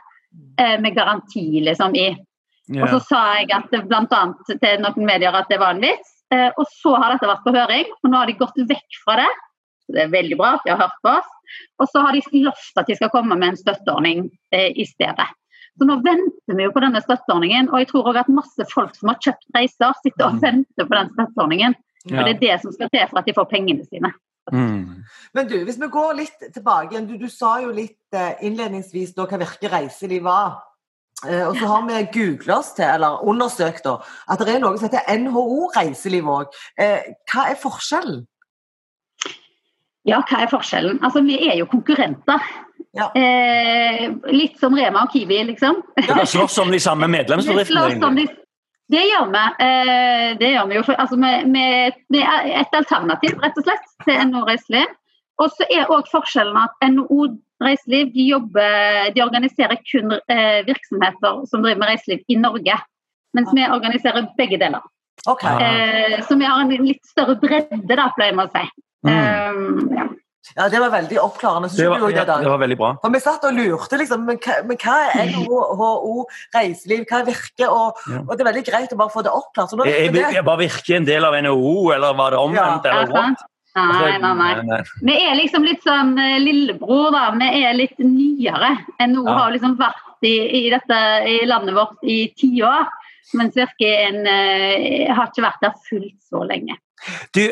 eh, 0.57 0.77
med 0.81 0.95
garanti 0.97 1.61
liksom 1.65 1.95
i. 1.97 2.09
Yeah. 2.71 2.85
Og 2.85 2.95
så 2.95 2.99
sa 3.09 3.21
jeg 3.41 3.51
at 3.53 3.73
bl.a. 3.89 4.23
til 4.49 4.83
noen 4.83 5.07
medier 5.07 5.35
at 5.35 5.49
det 5.51 5.59
var 5.61 5.75
en 5.75 5.83
vits. 5.83 6.17
Eh, 6.31 6.49
og 6.55 6.65
så 6.71 6.95
har 6.95 7.13
dette 7.13 7.27
vært 7.27 7.45
på 7.45 7.55
høring, 7.55 7.89
og 8.01 8.09
nå 8.09 8.21
har 8.21 8.29
de 8.29 8.37
gått 8.39 8.61
vekk 8.69 9.01
fra 9.03 9.19
det. 9.19 9.31
Det 9.93 10.05
er 10.05 10.13
veldig 10.13 10.39
bra 10.39 10.55
at 10.57 10.65
de 10.65 10.73
har 10.73 10.81
hørt 10.81 10.97
på 11.03 11.13
oss. 11.17 11.29
Og 11.81 11.91
så 11.91 12.03
har 12.05 12.15
de 12.15 12.41
lovt 12.45 12.81
at 12.81 12.89
de 12.89 12.97
skal 12.97 13.11
komme 13.13 13.37
med 13.37 13.53
en 13.53 13.59
støtteordning 13.59 14.25
eh, 14.55 14.71
i 14.71 14.87
stedet. 14.87 15.27
Så 15.79 15.87
nå 15.87 15.97
venter 16.03 16.57
vi 16.57 16.65
jo 16.65 16.73
på 16.75 16.83
denne 16.83 16.99
støtteordningen, 17.03 17.69
og 17.71 17.79
jeg 17.81 17.91
tror 17.91 18.09
òg 18.11 18.19
at 18.21 18.33
masse 18.33 18.65
folk 18.73 18.97
som 18.97 19.13
har 19.13 19.21
kjøpt 19.23 19.55
reiser, 19.55 19.95
sitter 20.03 20.27
og 20.27 20.35
mm. 20.35 20.41
venter 20.43 20.89
på 20.89 20.97
den 20.97 21.13
støtteordningen. 21.13 21.77
For 22.07 22.17
ja. 22.17 22.25
det 22.27 22.33
er 22.35 22.41
det 22.41 22.57
som 22.63 22.75
skal 22.75 22.91
til 22.91 23.07
for 23.07 23.21
at 23.21 23.29
de 23.29 23.37
får 23.37 23.47
pengene 23.51 23.85
sine. 23.87 24.11
Mm. 24.51 25.03
Men 25.37 25.47
du, 25.47 25.55
hvis 25.67 25.79
vi 25.79 25.87
går 25.93 26.17
litt 26.17 26.43
tilbake 26.53 26.95
igjen. 26.95 27.07
Du, 27.07 27.15
du 27.21 27.29
sa 27.31 27.59
jo 27.63 27.71
litt 27.75 28.17
eh, 28.17 28.41
innledningsvis 28.47 29.13
da 29.15 29.27
hva 29.29 29.39
Virke 29.43 29.69
reiseliv 29.71 30.25
var. 30.25 30.59
Eh, 31.27 31.43
og 31.45 31.55
så 31.59 31.69
har 31.69 31.85
vi 31.85 32.01
googla 32.15 32.57
oss 32.57 32.73
til, 32.77 32.87
eller 32.89 33.21
undersøkt, 33.29 33.85
da, 33.85 33.99
at 34.33 34.41
det 34.41 34.55
er 34.55 34.63
noe 34.63 34.79
som 34.79 34.89
heter 34.89 35.05
NHO 35.21 35.69
reiseliv 35.75 36.29
òg. 36.33 36.57
Eh, 36.81 37.11
hva 37.31 37.47
er 37.51 37.59
forskjellen? 37.61 38.25
Ja, 40.07 40.21
hva 40.25 40.43
er 40.43 40.49
forskjellen? 40.49 40.99
Altså, 41.05 41.21
vi 41.25 41.37
er 41.45 41.59
jo 41.59 41.67
konkurrenter. 41.69 42.41
Ja. 42.97 43.11
Eh, 43.15 44.07
litt 44.33 44.57
som 44.59 44.73
Rema 44.75 45.05
og 45.05 45.13
Kiwi, 45.13 45.43
liksom. 45.51 45.83
Dere 45.99 46.25
slåss 46.27 46.57
om 46.63 46.71
de 46.73 46.79
samme 46.81 47.07
medlemsbedriftene? 47.11 48.25
Det 48.91 49.03
gjør 49.07 49.29
vi. 49.31 49.43
Eh, 49.63 50.31
det 50.39 50.49
gjør 50.51 50.65
vi 50.67 50.79
jo 50.79 50.81
for, 50.89 50.99
altså 50.99 51.19
med, 51.19 51.45
med, 51.47 52.01
med, 52.11 52.49
et 52.59 52.75
alternativ, 52.75 53.37
rett 53.43 53.61
og 53.61 53.67
slett, 53.67 53.87
til 54.03 54.19
NHO 54.27 54.41
Reiseliv. 54.49 54.97
Og 55.41 55.53
så 55.55 55.65
er 55.71 55.89
òg 55.93 56.09
forskjellen 56.11 56.59
at 56.59 56.89
NHO 56.91 57.29
Reiseliv 57.61 58.11
de, 58.15 58.25
jobber, 58.33 59.11
de 59.15 59.23
organiserer 59.23 59.79
kun 59.85 60.15
eh, 60.17 60.61
virksomheter 60.67 61.43
som 61.49 61.61
driver 61.61 61.83
med 61.83 61.91
reiseliv 61.93 62.23
i 62.27 62.37
Norge. 62.41 62.77
Mens 63.37 63.51
vi 63.55 63.67
organiserer 63.69 64.27
begge 64.37 64.57
deler. 64.59 64.83
Okay. 65.29 65.61
Eh, 65.61 66.15
så 66.25 66.35
vi 66.35 66.47
har 66.49 66.61
en 66.63 66.73
litt 66.83 67.05
større 67.05 67.37
bredde, 67.39 67.85
da, 67.85 68.09
pleier 68.17 68.35
vi 68.35 68.43
å 68.43 68.49
si. 68.51 68.65
Mm. 69.07 69.13
Um, 69.13 69.93
ja. 69.97 70.07
Ja, 70.55 70.69
Det 70.69 70.79
var 70.79 70.89
veldig 70.91 71.19
oppklarende. 71.21 71.69
Det 71.69 71.87
var, 71.89 72.09
ja, 72.11 72.25
det 72.25 72.49
var, 72.49 72.57
veldig 72.57 72.77
bra. 72.77 72.89
For 73.03 73.13
Vi 73.13 73.21
satt 73.23 73.45
og 73.47 73.53
lurte, 73.55 73.99
liksom, 74.01 74.25
men 74.27 74.39
hva, 74.41 74.57
men 74.67 74.79
hva 74.81 74.97
er 75.11 75.29
NHO 75.31 76.25
reiseliv, 76.55 77.05
hva 77.07 77.21
virker? 77.27 77.69
Og, 77.69 78.01
ja. 78.09 78.23
og, 78.25 78.33
det 78.33 78.43
er 78.43 78.49
veldig 78.49 78.65
greit 78.67 78.95
å 78.95 78.99
bare 78.99 79.13
få 79.13 79.23
det 79.25 79.31
oppklart. 79.31 79.75
Nå, 79.77 79.87
jeg, 79.87 80.09
jeg, 80.09 80.35
jeg, 80.35 80.45
bare 80.47 80.63
virker 80.65 80.97
en 80.97 81.07
del 81.07 81.27
av 81.27 81.37
NHO, 81.45 81.75
eller 81.95 82.19
var 82.19 82.35
det 82.35 82.41
omvendt? 82.41 82.89
Ja. 82.89 82.99
eller 83.05 83.15
what? 83.15 83.47
Nei, 83.71 84.17
nei, 84.19 84.31
nei. 84.35 84.81
Vi 84.99 85.13
er 85.15 85.37
liksom 85.39 85.63
litt 85.63 85.85
sånn 85.85 86.17
eh, 86.19 86.41
lillebror, 86.43 87.13
da. 87.15 87.29
Vi 87.39 87.61
er 87.61 87.77
litt 87.77 88.01
nyere. 88.03 88.73
NHO 88.99 89.23
ja. 89.23 89.37
har 89.37 89.53
liksom 89.55 89.77
vært 89.79 90.27
i, 90.27 90.35
i, 90.59 90.65
dette, 90.73 90.97
i 91.31 91.37
landet 91.47 91.77
vårt 91.77 92.03
i 92.03 92.25
ti 92.35 92.51
år. 92.67 92.89
Mens 93.39 93.55
Virke 93.55 93.87
en, 94.09 94.25
uh, 94.27 95.13
har 95.15 95.29
ikke 95.29 95.45
vært 95.45 95.61
der 95.63 95.77
fullt 95.87 96.17
så 96.27 96.41
lenge. 96.43 96.75
Du, 97.31 97.45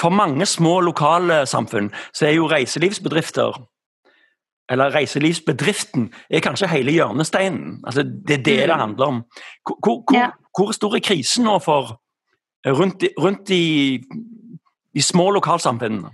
for 0.00 0.10
mange 0.10 0.46
små 0.46 0.80
lokale 0.80 1.46
samfunn 1.46 1.92
så 2.12 2.26
er 2.26 2.36
jo 2.36 2.48
reiselivsbedrifter 2.50 3.58
eller 4.70 4.94
reiselivsbedriften 4.94 6.10
er 6.30 6.44
kanskje 6.44 6.68
hele 6.68 6.92
hjørnesteinen. 6.92 7.80
Altså, 7.86 8.02
det 8.02 8.34
er 8.34 8.42
det 8.42 8.44
det 8.44 8.74
mm. 8.74 8.80
handler 8.80 9.06
om. 9.06 9.22
Hvor, 9.64 9.78
hvor, 9.84 10.04
ja. 10.14 10.30
hvor 10.58 10.72
stor 10.72 10.96
er 10.96 11.04
krisen 11.04 11.44
nå 11.48 11.58
for 11.64 11.96
rundt, 12.66 13.04
rundt 13.18 13.50
i 13.50 13.98
de 14.94 15.02
små 15.02 15.30
lokalsamfunnene? 15.30 16.12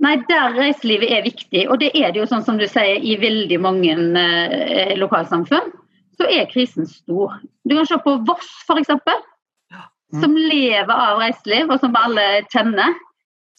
Nei, 0.00 0.16
Der 0.28 0.56
reiselivet 0.56 1.12
er 1.12 1.22
viktig, 1.22 1.66
og 1.70 1.80
det 1.80 1.90
er 1.94 2.12
det 2.12 2.22
jo 2.22 2.28
sånn 2.28 2.44
som 2.44 2.58
du 2.58 2.64
sier 2.68 3.02
i 3.04 3.18
veldig 3.20 3.58
mange 3.60 3.96
eh, 4.16 4.94
lokalsamfunn, 4.96 5.74
så 6.16 6.28
er 6.28 6.48
krisen 6.48 6.88
stor. 6.88 7.36
Du 7.68 7.76
kan 7.76 7.88
se 7.88 7.98
på 8.00 8.14
Voss 8.28 8.48
f.eks. 8.64 8.88
Mm. 10.10 10.22
som 10.22 10.36
lever 10.36 10.90
av 10.94 11.20
reiseliv, 11.22 11.70
og 11.70 11.80
som 11.82 11.96
alle 11.98 12.26
kjenner, 12.50 12.96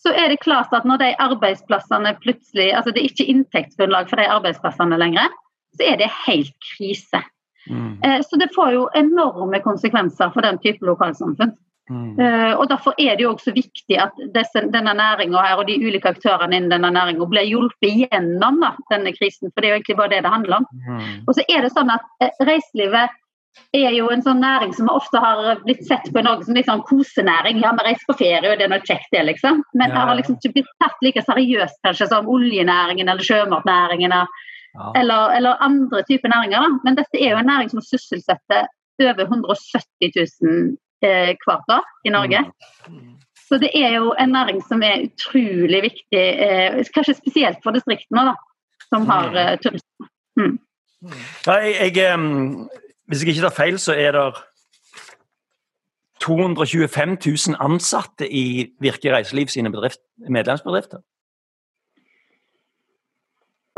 så 0.01 0.11
er 0.17 0.31
det 0.31 0.41
klart 0.41 0.73
at 0.73 0.87
når 0.87 0.99
de 0.99 1.09
arbeidsplassene 1.21 2.15
plutselig 2.23 2.71
altså 2.73 2.91
Det 2.91 3.03
er 3.03 3.11
ikke 3.11 3.29
inntektsgrunnlag 3.29 4.09
for 4.09 4.19
de 4.19 4.27
arbeidsplassene 4.27 4.97
lenger, 4.97 5.29
så 5.77 5.85
er 5.87 5.99
det 6.01 6.09
helt 6.25 6.55
krise. 6.73 7.21
Mm. 7.69 7.99
Eh, 8.03 8.19
så 8.25 8.39
det 8.41 8.49
får 8.55 8.71
jo 8.73 8.87
enorme 8.97 9.61
konsekvenser 9.63 10.33
for 10.33 10.41
den 10.41 10.57
type 10.63 10.85
lokalsamfunn. 10.85 11.53
Mm. 11.91 12.15
Uh, 12.15 12.53
og 12.55 12.69
Derfor 12.69 12.95
er 12.97 13.17
det 13.17 13.25
jo 13.25 13.33
også 13.33 13.51
viktig 13.51 13.97
at 13.99 14.15
disse, 14.35 14.63
denne 14.73 14.93
næringa 14.95 15.41
og 15.57 15.65
de 15.67 15.75
ulike 15.81 16.13
aktørene 16.13 16.55
innen 16.55 16.71
denne 16.71 16.91
næringa 16.93 17.25
blir 17.27 17.49
hjulpet 17.49 18.05
gjennom 18.05 18.61
da, 18.63 18.73
denne 18.93 19.11
krisen. 19.17 19.51
For 19.51 19.61
det 19.61 19.67
er 19.67 19.73
jo 19.73 19.79
egentlig 19.81 19.97
bare 19.99 20.13
det 20.13 20.21
det 20.25 20.35
handler 20.35 20.61
om. 20.61 20.69
Mm. 20.87 21.09
Og 21.27 21.35
så 21.35 21.45
er 21.49 21.65
det 21.65 21.73
sånn 21.75 21.91
at 21.91 22.05
uh, 22.23 22.29
Reiselivet 22.47 23.17
er 23.71 23.93
jo 23.95 24.09
en 24.11 24.23
sånn 24.23 24.41
næring 24.43 24.73
som 24.75 24.89
ofte 24.91 25.19
har 25.21 25.61
blitt 25.63 25.83
sett 25.87 26.07
på 26.11 26.19
i 26.19 26.25
Norge 26.25 26.47
som 26.47 26.57
litt 26.57 26.67
sånn 26.67 26.83
kosenæring. 26.87 27.61
Ja, 27.63 27.71
vi 27.77 27.85
reiser 27.87 28.09
på 28.09 28.17
ferie, 28.19 28.51
og 28.51 28.59
det 28.59 28.67
er 28.67 28.73
noe 28.73 28.83
kjekt, 28.83 29.09
det, 29.15 29.23
liksom. 29.29 29.63
Men 29.73 29.93
det 29.93 30.03
har 30.03 30.15
liksom 30.19 30.37
ikke 30.39 30.53
blitt 30.57 30.71
tatt 30.83 31.05
like 31.05 31.23
seriøst 31.25 31.79
kanskje 31.87 32.09
som 32.11 32.29
oljenæringen 32.31 33.11
eller 33.11 33.27
sjømatnæringen. 33.27 34.15
Ja. 34.15 34.91
Eller, 34.95 35.35
eller, 35.37 35.63
andre 35.63 36.03
typer 36.07 36.31
næringer. 36.31 36.63
Da. 36.63 36.79
Men 36.85 36.99
dette 36.99 37.19
er 37.19 37.33
jo 37.33 37.41
en 37.41 37.51
næring 37.51 37.71
som 37.73 37.83
sysselsetter 37.83 38.69
over 39.01 39.23
170 39.25 40.13
000 40.15 40.77
eh, 41.01 41.33
hvert 41.43 41.75
år 41.75 41.87
i 42.05 42.13
Norge. 42.13 42.43
Mm. 42.87 43.15
Så 43.47 43.57
det 43.59 43.71
er 43.75 43.97
jo 43.97 44.13
en 44.19 44.31
næring 44.31 44.61
som 44.63 44.83
er 44.85 45.07
utrolig 45.09 45.81
viktig, 45.89 46.25
eh, 46.45 46.77
kanskje 46.95 47.17
spesielt 47.17 47.59
for 47.63 47.75
distriktene, 47.75 48.29
da, 48.29 48.35
som 48.87 49.07
har 49.09 49.31
mm. 49.31 49.39
eh, 49.41 49.55
turisme. 49.63 50.07
Mm. 50.39 50.59
Ja, 51.47 51.57
jeg, 51.65 51.95
jeg, 51.97 52.19
hvis 53.11 53.25
jeg 53.25 53.33
ikke 53.35 53.43
tar 53.43 53.55
feil, 53.57 53.79
så 53.79 53.91
er 53.99 54.15
det 54.15 54.25
225 56.23 57.17
000 57.25 57.57
ansatte 57.59 58.27
i 58.31 58.71
Virke 58.79 59.11
reiseliv 59.11 59.49
sine 59.51 59.71
bedrift, 59.73 59.99
medlemsbedrifter. 60.29 61.01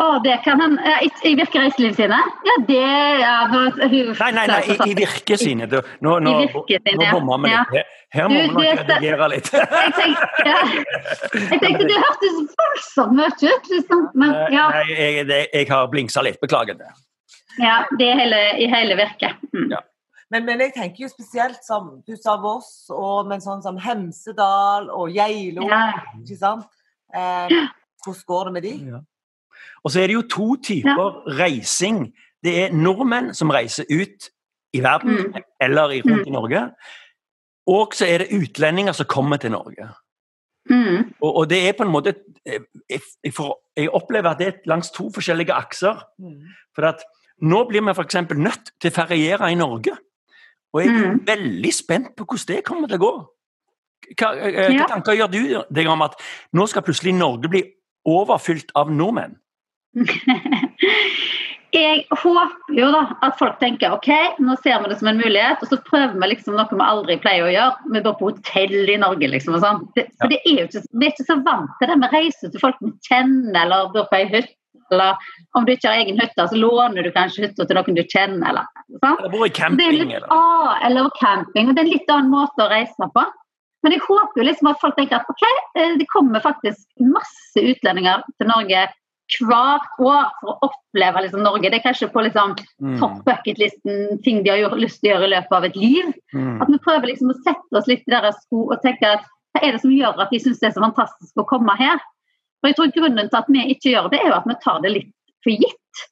Å, 0.01 0.05
det 0.25 0.39
kan 0.41 0.57
han 0.61 0.75
I, 1.05 1.07
i 1.29 1.31
Virke 1.37 1.61
reiseliv 1.61 1.93
sine? 1.97 2.17
Ja, 2.45 2.55
det 2.67 2.81
ja, 3.21 3.33
nå, 3.51 3.61
Nei, 3.77 4.29
nei, 4.35 4.45
nei, 4.49 4.59
i, 4.73 4.77
i 4.89 4.95
Virke 4.97 5.37
sine. 5.39 5.69
Nå, 5.69 5.81
nå, 6.01 6.17
nå, 6.25 6.33
nå 6.49 7.07
bomma 7.13 7.39
vi 7.41 7.53
litt. 7.53 7.73
Her, 7.77 7.87
her 8.17 8.29
må 8.33 8.41
vi 8.41 8.49
nok 8.51 8.81
redigere 8.81 9.29
litt. 9.33 9.49
jeg, 9.53 9.95
tenkte, 9.97 10.49
ja. 10.49 10.59
jeg 11.39 11.61
tenkte 11.61 11.89
det 11.89 12.01
hørtes 12.01 12.39
voldsomt 12.61 13.17
mye 13.21 13.33
ut, 13.33 13.73
liksom. 13.77 14.05
Men, 14.13 14.35
eh, 14.43 14.53
ja. 14.57 14.67
Nei, 14.75 14.85
jeg, 14.91 15.25
det, 15.29 15.41
jeg 15.53 15.69
har 15.73 15.89
blingsa 15.93 16.25
litt. 16.25 16.41
Beklager 16.43 16.77
det. 16.81 16.89
Ja, 17.62 17.83
det 18.00 18.07
er 18.10 18.19
hele, 18.22 18.39
i 18.62 18.67
hele 18.72 18.98
virket. 18.98 19.41
Mm. 19.53 19.72
Ja. 19.72 19.81
Men, 20.33 20.45
men, 20.48 20.62
jeg 20.65 20.74
tenker 20.74 21.03
jo 21.05 21.10
spesielt 21.12 21.62
som 21.65 21.89
du 22.07 22.15
sa 22.17 22.36
Voss, 22.41 22.88
og, 22.89 23.27
men 23.29 23.43
sånn 23.43 23.62
som 23.62 23.77
Hemsedal 23.77 24.89
og 24.89 25.13
Geilo. 25.13 25.67
Ja. 25.69 25.83
ikke 26.17 26.39
sant? 26.39 26.69
Eh, 27.13 27.53
hvordan 28.03 28.24
går 28.31 28.45
det 28.48 28.53
med 28.55 28.65
de? 28.65 28.74
Ja. 28.95 29.01
Og 29.83 29.93
så 29.93 30.01
er 30.01 30.10
det 30.10 30.17
jo 30.17 30.27
to 30.31 30.48
typer 30.63 31.03
ja. 31.03 31.38
reising. 31.43 32.07
Det 32.43 32.55
er 32.63 32.75
nordmenn 32.75 33.33
som 33.38 33.51
reiser 33.53 33.86
ut 33.91 34.29
i 34.74 34.81
verden 34.81 35.19
mm. 35.19 35.41
eller 35.62 35.93
rundt 35.93 36.24
mm. 36.24 36.27
i 36.27 36.33
Norge. 36.33 36.63
Og 37.69 37.93
så 37.95 38.07
er 38.10 38.24
det 38.24 38.33
utlendinger 38.36 38.95
som 38.98 39.07
kommer 39.07 39.38
til 39.38 39.53
Norge. 39.53 39.91
Mm. 40.69 41.13
Og, 41.22 41.36
og, 41.36 41.50
det 41.50 41.60
er 41.67 41.75
på 41.75 41.83
en 41.83 41.91
måte 41.91 42.13
jeg, 42.45 42.63
jeg, 42.89 43.33
for, 43.36 43.60
jeg, 43.75 43.89
opplever 43.91 44.31
at 44.31 44.39
det 44.39 44.48
er 44.48 44.69
langs 44.72 44.91
to 44.95 45.10
forskjellige 45.13 45.53
akser. 45.53 46.00
Mm. 46.19 46.41
For 46.75 46.88
at 46.88 47.03
nå 47.41 47.63
blir 47.69 47.83
vi 47.83 47.93
f.eks. 47.93 48.19
nødt 48.37 48.73
til 48.79 48.91
å 48.91 48.95
feriere 48.95 49.51
i 49.51 49.59
Norge. 49.59 49.95
Og 50.73 50.81
jeg 50.81 50.89
er 50.89 51.13
mm. 51.13 51.21
veldig 51.27 51.73
spent 51.73 52.11
på 52.17 52.25
hvordan 52.25 52.49
det 52.49 52.65
kommer 52.65 52.89
til 52.89 53.01
å 53.01 53.03
gå. 53.03 53.13
Hva, 54.19 54.33
eh, 54.35 54.57
hva 54.57 54.81
ja. 54.81 54.89
tanker 54.89 55.15
gjør 55.17 55.31
du 55.31 55.41
deg 55.71 55.87
om 55.89 56.03
at 56.05 56.17
nå 56.57 56.65
skal 56.67 56.83
plutselig 56.85 57.13
Norge 57.15 57.51
bli 57.51 57.63
overfylt 58.09 58.73
av 58.79 58.91
nordmenn? 58.91 59.37
jeg 61.73 62.01
håper 62.09 62.73
jo 62.77 62.89
da 62.93 63.03
at 63.25 63.37
folk 63.37 63.59
tenker 63.61 63.93
ok, 63.95 64.09
nå 64.41 64.57
ser 64.63 64.81
vi 64.81 64.89
det 64.91 64.97
som 64.99 65.11
en 65.11 65.21
mulighet, 65.21 65.61
og 65.61 65.69
så 65.69 65.79
prøver 65.85 66.17
vi 66.17 66.31
liksom 66.33 66.57
noe 66.57 66.67
vi 66.73 66.85
aldri 66.85 67.19
pleier 67.21 67.47
å 67.47 67.53
gjøre. 67.53 67.93
Vi 67.93 68.03
går 68.07 68.17
på 68.19 68.31
hotell 68.31 68.91
i 68.95 68.97
Norge, 69.05 69.29
liksom. 69.29 69.57
og 69.57 69.63
sånn. 69.63 69.85
Det, 69.97 70.07
for 70.21 70.33
det 70.33 70.41
er 70.41 70.63
jo 70.63 70.67
ikke, 70.71 70.83
vi 70.89 71.07
er 71.07 71.15
ikke 71.15 71.29
så 71.29 71.39
vant 71.45 71.77
til 71.79 71.89
det. 71.89 72.01
Vi 72.01 72.11
reiser 72.17 72.53
til 72.53 72.65
folk 72.65 72.81
vi 72.81 72.93
kjenner, 73.07 73.63
eller 73.65 73.93
bor 73.93 74.09
på 74.09 74.19
ei 74.19 74.27
hytte. 74.33 74.57
Eller 74.93 75.29
om 75.57 75.67
du 75.67 75.73
ikke 75.73 75.91
har 75.91 76.01
egen 76.03 76.19
hytte, 76.21 76.47
så 76.50 76.59
låner 76.59 77.05
du 77.05 77.12
kanskje 77.15 77.47
hytta 77.47 77.67
til 77.67 77.79
noen 77.79 78.00
du 78.00 78.03
kjenner. 78.05 78.50
Eller, 78.53 78.71
sånn. 78.95 79.19
eller 79.19 79.33
bor 79.33 79.47
i 79.47 79.53
camping. 79.53 80.00
Litt, 80.00 80.09
eller? 80.09 80.27
Ah, 80.33 80.79
eller 80.88 81.09
camping. 81.19 81.69
og 81.69 81.75
Det 81.75 81.83
er 81.83 81.89
en 81.89 81.95
litt 81.95 82.13
annen 82.13 82.33
måte 82.33 82.65
å 82.65 82.71
reise 82.71 83.12
på. 83.15 83.27
Men 83.83 83.97
jeg 83.97 84.05
håper 84.05 84.39
jo 84.39 84.47
liksom 84.47 84.69
at 84.71 84.79
folk 84.79 84.95
tenker 84.95 85.19
at 85.19 85.31
ok, 85.31 85.41
eh, 85.75 85.95
det 86.00 86.07
kommer 86.12 86.43
faktisk 86.43 86.85
masse 87.03 87.59
utlendinger 87.59 88.23
til 88.39 88.47
Norge 88.47 88.85
hvert 89.41 90.01
år 90.03 90.29
for 90.39 90.51
å 90.51 90.69
oppleve 90.69 91.23
liksom, 91.25 91.43
Norge. 91.43 91.69
Det 91.71 91.79
er 91.79 91.85
kanskje 91.85 92.09
på 92.13 92.23
liksom, 92.25 92.55
mm. 92.83 92.97
top 93.01 93.21
bucket-listen 93.27 94.19
ting 94.25 94.41
de 94.43 94.53
har 94.53 94.62
gjort, 94.62 94.79
lyst 94.81 95.01
til 95.01 95.12
å 95.12 95.15
gjøre 95.15 95.29
i 95.29 95.33
løpet 95.35 95.57
av 95.57 95.67
et 95.67 95.79
liv. 95.79 96.12
Mm. 96.35 96.57
At 96.63 96.71
vi 96.71 96.81
prøver 96.85 97.12
liksom, 97.12 97.31
å 97.33 97.39
sette 97.41 97.79
oss 97.79 97.89
litt 97.91 98.05
i 98.07 98.13
deres 98.13 98.39
sko 98.45 98.67
og 98.69 98.83
tenke 98.85 99.15
at 99.17 99.27
hva 99.53 99.62
er 99.62 99.75
det 99.75 99.83
som 99.83 99.93
gjør 99.93 100.21
at 100.23 100.31
de 100.33 100.41
syns 100.41 100.62
det 100.62 100.71
er 100.71 100.75
så 100.75 100.83
fantastisk 100.83 101.41
å 101.41 101.47
komme 101.50 101.75
her? 101.79 102.01
For 102.63 102.72
jeg 102.72 102.77
tror 102.77 102.91
Grunnen 102.96 103.27
til 103.27 103.39
at 103.41 103.50
vi 103.51 103.63
ikke 103.74 103.91
gjør 103.91 104.05
det, 104.13 104.22
er 104.24 104.29
jo 104.32 104.36
at 104.38 104.46
vi 104.48 104.53
tar 104.63 104.77
det 104.86 104.91
litt 104.93 105.10
for 105.43 105.51
gitt. 105.51 106.03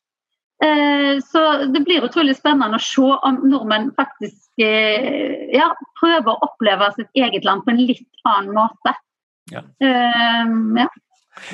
Eh, 0.65 1.13
så 1.24 1.43
det 1.72 1.81
blir 1.88 2.03
utrolig 2.05 2.36
spennende 2.38 2.75
å 2.75 2.84
se 2.84 3.05
om 3.29 3.38
nordmenn 3.48 3.88
faktisk 3.96 4.62
eh, 4.62 5.48
ja, 5.55 5.72
prøver 6.01 6.34
å 6.34 6.50
oppleve 6.50 6.91
sitt 6.98 7.10
eget 7.15 7.48
land 7.48 7.63
på 7.63 7.72
en 7.72 7.79
litt 7.79 8.27
annen 8.27 8.51
måte. 8.60 8.93
Ja. 9.51 9.63
Um, 9.79 10.75
ja. 10.77 10.89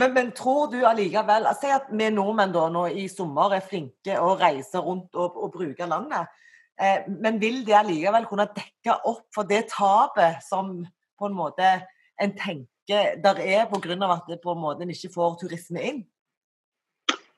Men, 0.01 0.11
men, 0.13 0.31
tror 0.35 0.67
du 0.73 0.81
allikevel 0.85 1.47
Si 1.57 1.69
at 1.71 1.87
vi 1.93 2.09
nordmenn 2.11 2.51
da 2.53 2.65
nå 2.73 2.83
i 2.89 3.05
sommer 3.09 3.55
er 3.55 3.63
flinke 3.63 4.17
og 4.19 4.41
reiser 4.41 4.83
rundt 4.83 5.15
og, 5.15 5.37
og 5.37 5.53
bruker 5.53 5.87
landet. 5.89 6.33
Eh, 6.81 7.05
men 7.07 7.37
vil 7.41 7.61
det 7.65 7.77
allikevel 7.77 8.25
kunne 8.29 8.49
dekke 8.57 8.97
opp 9.07 9.29
for 9.33 9.49
det 9.49 9.67
tapet 9.71 10.41
som 10.45 10.81
på 11.17 11.29
en 11.29 11.37
måte 11.37 11.69
en 12.17 12.33
tenker 12.33 12.73
der 12.87 13.39
er 13.43 13.65
pga. 13.71 14.13
at 14.13 14.27
det 14.27 14.41
på 14.41 14.51
en 14.51 14.61
måte 14.61 14.83
en 14.83 14.93
ikke 14.93 15.13
får 15.13 15.39
turisme 15.41 15.81
inn? 15.81 16.03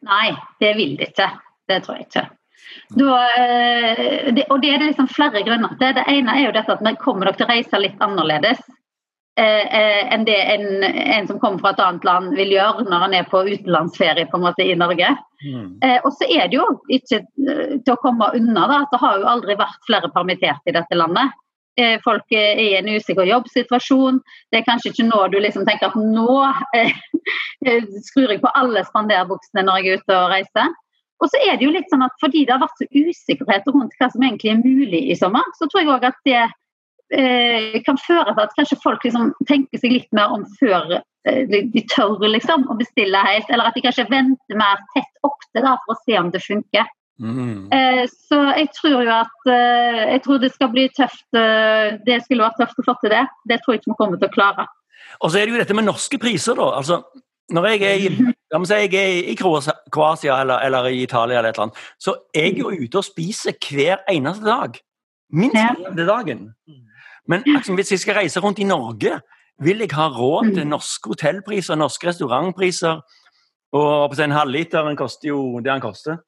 Nei, 0.06 0.36
det 0.60 0.76
vil 0.78 0.98
det 0.98 1.12
ikke. 1.12 1.30
Det 1.68 1.84
tror 1.84 1.98
jeg 1.98 2.08
ikke. 2.08 2.30
Da, 2.90 3.16
eh, 3.38 4.34
det, 4.34 4.46
og 4.50 4.62
det 4.62 4.74
er 4.74 4.80
det 4.80 4.92
liksom 4.92 5.08
flere 5.08 5.44
grunner 5.44 5.76
til. 5.80 5.96
Det 5.96 6.06
ene 6.08 6.36
er 6.36 6.46
jo 6.46 6.56
dette 6.56 6.76
at 6.76 6.84
vi 6.86 6.96
kommer 7.02 7.30
nok 7.30 7.40
til 7.40 7.48
å 7.48 7.54
reise 7.54 7.82
litt 7.82 8.02
annerledes. 8.04 8.62
Eh, 9.40 9.76
eh, 9.80 10.14
enn 10.14 10.26
det 10.28 10.36
en, 10.54 10.84
en, 10.84 11.28
som 11.28 11.40
kommer 11.40 11.62
fra 11.64 11.72
et 11.72 11.82
annet 11.84 12.04
land 12.04 12.34
vil 12.36 12.50
gjøre 12.52 12.84
når 12.90 13.04
han 13.06 13.14
er 13.16 13.28
på 13.30 13.44
utenlandsferie 13.48 14.28
på 14.28 14.40
en 14.40 14.44
måte 14.44 14.66
i 14.66 14.76
Norge. 14.76 15.14
Mm. 15.46 15.78
Eh, 15.86 16.00
og 16.04 16.12
så 16.18 16.28
er 16.28 16.50
det 16.50 16.58
jo 16.58 16.66
ikke 16.92 17.22
til 17.38 17.94
å 17.94 18.00
komme 18.04 18.32
unna 18.36 18.66
da, 18.68 18.82
at 18.84 18.92
det 18.92 19.00
har 19.00 19.22
jo 19.22 19.30
aldri 19.32 19.56
vært 19.60 19.86
flere 19.88 20.10
permitterte 20.12 20.74
i 20.74 20.76
dette 20.76 20.98
landet. 21.00 21.38
Eh, 21.80 21.96
folk 22.04 22.34
er 22.36 22.60
i 22.60 22.70
en 22.80 22.90
usikker 22.92 23.30
jobbsituasjon. 23.30 24.20
Det 24.52 24.60
er 24.60 24.68
kanskje 24.68 24.92
ikke 24.92 25.08
nå 25.08 25.22
du 25.32 25.38
liksom 25.40 25.68
tenker 25.68 25.92
at 25.92 25.98
nå 26.00 26.38
eh, 26.80 27.88
skrur 28.10 28.34
jeg 28.34 28.42
på 28.44 28.52
alle 28.60 28.84
spanderbuksene 28.88 29.64
når 29.68 29.80
jeg 29.80 29.92
er 29.92 30.02
ute 30.02 30.18
og 30.18 30.32
reiser. 30.34 30.74
Og 31.20 31.32
så 31.32 31.42
er 31.44 31.60
det 31.60 31.68
jo 31.68 31.76
litt 31.76 31.90
sånn 31.92 32.06
at 32.06 32.16
Fordi 32.24 32.46
det 32.48 32.56
har 32.56 32.64
vært 32.64 32.80
så 32.80 32.88
usikkerhet 32.96 33.68
rundt 33.72 33.96
hva 34.00 34.10
som 34.12 34.24
egentlig 34.24 34.54
er 34.54 34.64
mulig 34.64 35.04
i 35.12 35.20
sommer, 35.20 35.46
så 35.60 35.68
tror 35.68 35.84
jeg 35.84 35.92
òg 35.94 36.08
at 36.10 36.20
det 36.28 36.42
eh, 37.16 37.80
kan 37.86 38.00
føre 38.02 38.34
til 38.34 38.46
at 38.46 38.56
kanskje 38.60 38.82
folk 38.84 39.06
liksom 39.06 39.34
tenker 39.50 39.82
seg 39.82 39.96
litt 39.96 40.12
mer 40.16 40.36
om 40.36 40.46
før 40.60 41.00
eh, 41.00 41.44
de 41.48 41.84
tør 41.92 42.18
liksom, 42.24 42.68
å 42.72 42.78
bestille 42.80 43.24
helt, 43.28 43.52
eller 43.52 43.70
at 43.70 43.78
de 43.78 43.84
kanskje 43.88 44.08
venter 44.12 44.60
mer 44.60 44.80
tett 44.96 45.28
opp 45.28 45.44
til 45.52 45.64
det 45.64 45.76
for 45.86 45.96
å 45.96 46.02
se 46.06 46.20
om 46.20 46.32
det 46.36 46.44
funker. 46.44 46.88
Mm. 47.20 47.68
Eh, 47.76 48.04
så 48.08 48.38
jeg 48.56 48.70
tror 48.78 49.02
jo 49.04 49.12
at 49.12 49.50
eh, 49.52 50.04
jeg 50.16 50.22
tror 50.26 50.38
det 50.40 50.52
skal 50.54 50.70
bli 50.72 50.86
tøft. 50.96 51.26
Eh, 51.36 51.98
det 52.06 52.22
skulle 52.26 52.46
vært 52.46 52.60
tøft 52.62 52.80
å 52.80 52.86
få 52.88 52.96
til 53.02 53.14
det. 53.16 53.26
Det 53.50 53.60
tror 53.62 53.76
jeg 53.76 53.82
ikke 53.82 53.92
vi 53.92 53.98
kommer 54.00 54.22
til 54.22 54.30
å 54.30 54.36
klare. 54.36 54.68
Og 55.20 55.32
så 55.32 55.40
er 55.40 55.48
det 55.48 55.56
jo 55.56 55.60
dette 55.60 55.76
med 55.76 55.88
norske 55.90 56.20
priser, 56.22 56.56
da. 56.60 56.70
altså 56.80 57.04
når 57.50 57.66
jeg 57.66 57.82
er 57.82 57.96
i, 57.98 58.10
si 58.68 58.78
jeg 58.78 58.94
er 58.94 59.32
i 59.32 59.36
Kroatia 59.40 60.36
eller, 60.42 60.62
eller, 60.66 60.86
i 60.94 61.02
Italia, 61.02 61.40
eller 61.40 61.50
et 61.50 61.58
eller 61.58 61.70
annet, 61.70 61.80
så 61.98 62.14
er 62.30 62.52
jeg 62.52 62.60
jo 62.60 62.70
ute 62.70 63.02
og 63.02 63.08
spiser 63.08 63.58
hver 63.58 64.04
eneste 64.12 64.46
dag. 64.46 64.78
Minst 65.34 65.58
hver 65.58 66.06
dagen. 66.06 66.52
Men 67.30 67.44
altså, 67.56 67.74
hvis 67.74 67.92
jeg 67.92 68.04
skal 68.04 68.20
reise 68.22 68.40
rundt 68.40 68.62
i 68.62 68.70
Norge, 68.70 69.20
vil 69.62 69.82
jeg 69.82 69.92
ha 69.98 70.08
råd 70.14 70.54
til 70.54 70.64
mm. 70.64 70.70
norske 70.76 71.10
hotellpriser, 71.10 71.76
norske 71.76 72.08
restaurantpriser? 72.08 73.02
Og 73.74 74.20
en 74.24 74.32
halvliter 74.34 74.96
koster 74.98 75.30
jo 75.30 75.60
det 75.60 75.72
den 75.72 75.82
koster. 75.82 76.22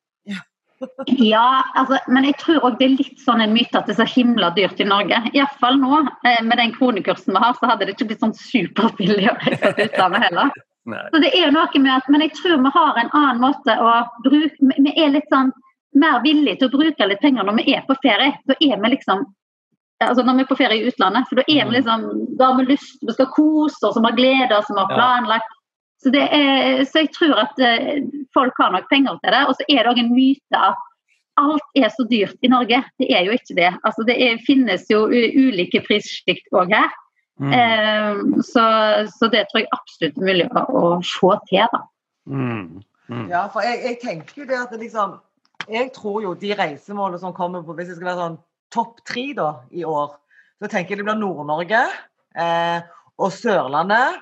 Ja, 1.21 1.63
altså, 1.77 1.99
men 2.07 2.25
jeg 2.25 2.37
tror 2.41 2.65
òg 2.65 2.77
det 2.79 2.87
er 2.87 2.97
litt 2.97 3.21
sånn 3.21 3.43
en 3.43 3.53
myte 3.53 3.77
at 3.77 3.89
det 3.89 3.95
er 3.95 4.01
så 4.01 4.09
himla 4.09 4.51
dyrt 4.55 4.81
i 4.81 4.87
Norge. 4.87 5.19
Iallfall 5.33 5.79
nå, 5.81 6.01
eh, 6.27 6.41
med 6.47 6.57
den 6.61 6.73
kronekursen 6.75 7.35
vi 7.35 7.43
har, 7.43 7.55
så 7.57 7.69
hadde 7.69 7.87
det 7.87 7.95
ikke 7.95 8.11
blitt 8.11 8.23
sånn 8.23 8.37
superbillig 8.37 9.29
å 9.29 9.37
reise 9.43 9.73
til 9.77 9.89
utlandet 9.91 10.27
heller. 10.29 10.53
Så 10.81 11.19
det 11.21 11.29
er 11.29 11.43
jo 11.45 11.51
noe 11.53 11.77
med 11.77 11.91
at, 11.93 12.07
Men 12.09 12.23
jeg 12.25 12.31
tror 12.39 12.57
vi 12.57 12.69
har 12.73 12.95
en 12.97 13.11
annen 13.13 13.41
måte 13.43 13.75
å 13.77 13.91
bruke 14.25 14.71
Vi 14.81 14.93
er 14.97 15.11
litt 15.13 15.27
sånn 15.29 15.51
mer 15.93 16.23
villige 16.23 16.57
til 16.57 16.71
å 16.71 16.73
bruke 16.73 17.05
litt 17.05 17.21
penger 17.21 17.45
når 17.45 17.59
vi 17.59 17.75
er 17.75 17.83
på 17.85 17.93
ferie. 18.01 18.33
Da 18.49 18.55
er 18.57 18.81
vi 18.81 18.89
liksom 18.95 19.21
altså 20.01 20.23
når 20.25 20.39
vi 20.39 20.45
er 20.45 20.49
på 20.49 20.57
ferie 20.57 20.79
i 20.79 20.89
utlandet. 20.89 21.27
For 21.29 21.37
da, 21.37 21.45
er 21.45 21.67
vi 21.67 21.69
mm. 21.69 21.75
liksom, 21.77 22.05
da 22.39 22.49
har 22.49 22.57
vi 22.57 22.69
lyst, 22.71 22.97
vi 23.05 23.13
skal 23.13 23.29
kose 23.35 23.87
oss, 23.87 23.99
vi 23.99 24.07
har 24.07 24.17
glede 24.17 24.57
oss, 24.57 24.71
vi 24.71 24.79
har 24.79 24.93
planlagt. 24.95 25.57
Så, 26.01 26.09
er, 26.17 26.81
så, 26.89 27.03
jeg 27.03 27.11
tror 27.13 27.43
at 27.43 27.59
uh, 27.61 27.99
folk 28.33 28.57
har 28.57 28.73
nok 28.73 28.87
penger 28.89 29.19
til 29.21 29.35
det. 29.35 29.43
Og 29.47 29.57
så 29.57 29.67
er 29.67 29.83
det 29.83 29.91
òg 29.91 30.01
en 30.01 30.13
myte 30.15 30.61
at 30.71 30.87
alt 31.41 31.77
er 31.77 31.91
så 31.93 32.05
dyrt 32.09 32.41
i 32.43 32.49
Norge. 32.51 32.81
Det 32.99 33.09
er 33.13 33.25
jo 33.27 33.35
ikke 33.37 33.57
det. 33.57 33.69
Altså, 33.87 34.05
det 34.07 34.17
er, 34.17 34.41
finnes 34.47 34.87
jo 34.91 35.05
ulike 35.07 35.83
prissjikt 35.85 36.49
òg 36.57 36.73
her. 36.73 36.89
Mm. 37.41 37.53
Uh, 37.53 38.41
så, 38.45 38.65
så, 39.13 39.29
det 39.33 39.47
tror 39.49 39.63
jeg 39.63 39.73
absolutt 39.73 40.17
er 40.17 40.29
mulig 40.29 40.47
å 40.51 40.95
se 41.05 41.35
til. 41.49 41.67
da. 41.75 41.83
Mm. 42.29 42.81
Mm. 43.11 43.27
Ja, 43.31 43.45
for 43.51 43.65
jeg, 43.65 43.81
jeg, 43.85 43.99
tenker 44.01 44.43
jo 44.43 44.47
det 44.47 44.55
at 44.55 44.71
det 44.71 44.77
liksom 44.85 45.17
Jeg 45.67 45.89
tror 45.91 46.21
jo 46.23 46.29
de 46.37 46.53
reisemålene 46.55 47.19
som 47.19 47.33
kommer 47.35 47.63
på 47.65 47.73
Hvis 47.75 47.89
det 47.89 47.97
skal 47.97 48.07
være 48.07 48.21
sånn 48.21 48.37
topp 48.71 49.01
tre 49.03 49.25
da 49.35 49.49
i 49.75 49.83
år, 49.83 50.13
så 50.61 50.69
tenker 50.71 50.93
jeg 50.93 51.01
det 51.01 51.07
blir 51.09 51.17
Nord-Norge 51.19 51.81
eh, 52.39 52.85
og 53.19 53.33
Sørlandet 53.35 54.21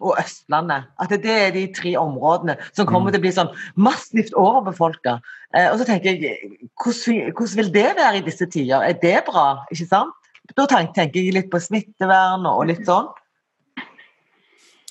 og 0.00 0.18
Østlandet. 0.20 0.88
At 1.00 1.12
det 1.24 1.34
er 1.34 1.52
de 1.54 1.66
tre 1.76 1.94
områdene 2.00 2.58
som 2.72 2.86
kommer 2.86 3.08
mm. 3.08 3.14
til 3.14 3.20
å 3.20 3.24
bli 3.26 3.34
sånn 3.36 3.52
massivt 3.88 4.36
overbefolka. 4.38 5.18
Eh, 5.56 5.70
og 5.70 5.78
så 5.80 5.88
tenker 5.88 6.12
jeg, 6.12 6.36
hvordan, 6.82 7.32
hvordan, 7.32 7.56
vil 7.62 7.72
det 7.74 7.88
være 7.96 8.18
i 8.20 8.26
disse 8.26 8.46
tider? 8.46 8.84
Er 8.84 8.98
det 9.00 9.22
bra? 9.28 9.48
ikke 9.72 9.88
sant? 9.88 10.14
Da 10.56 10.64
tenker 10.68 11.08
jeg 11.12 11.34
litt 11.36 11.50
på 11.52 11.60
smittevern 11.60 12.46
og 12.48 12.68
litt 12.70 12.86
sånn. 12.88 13.10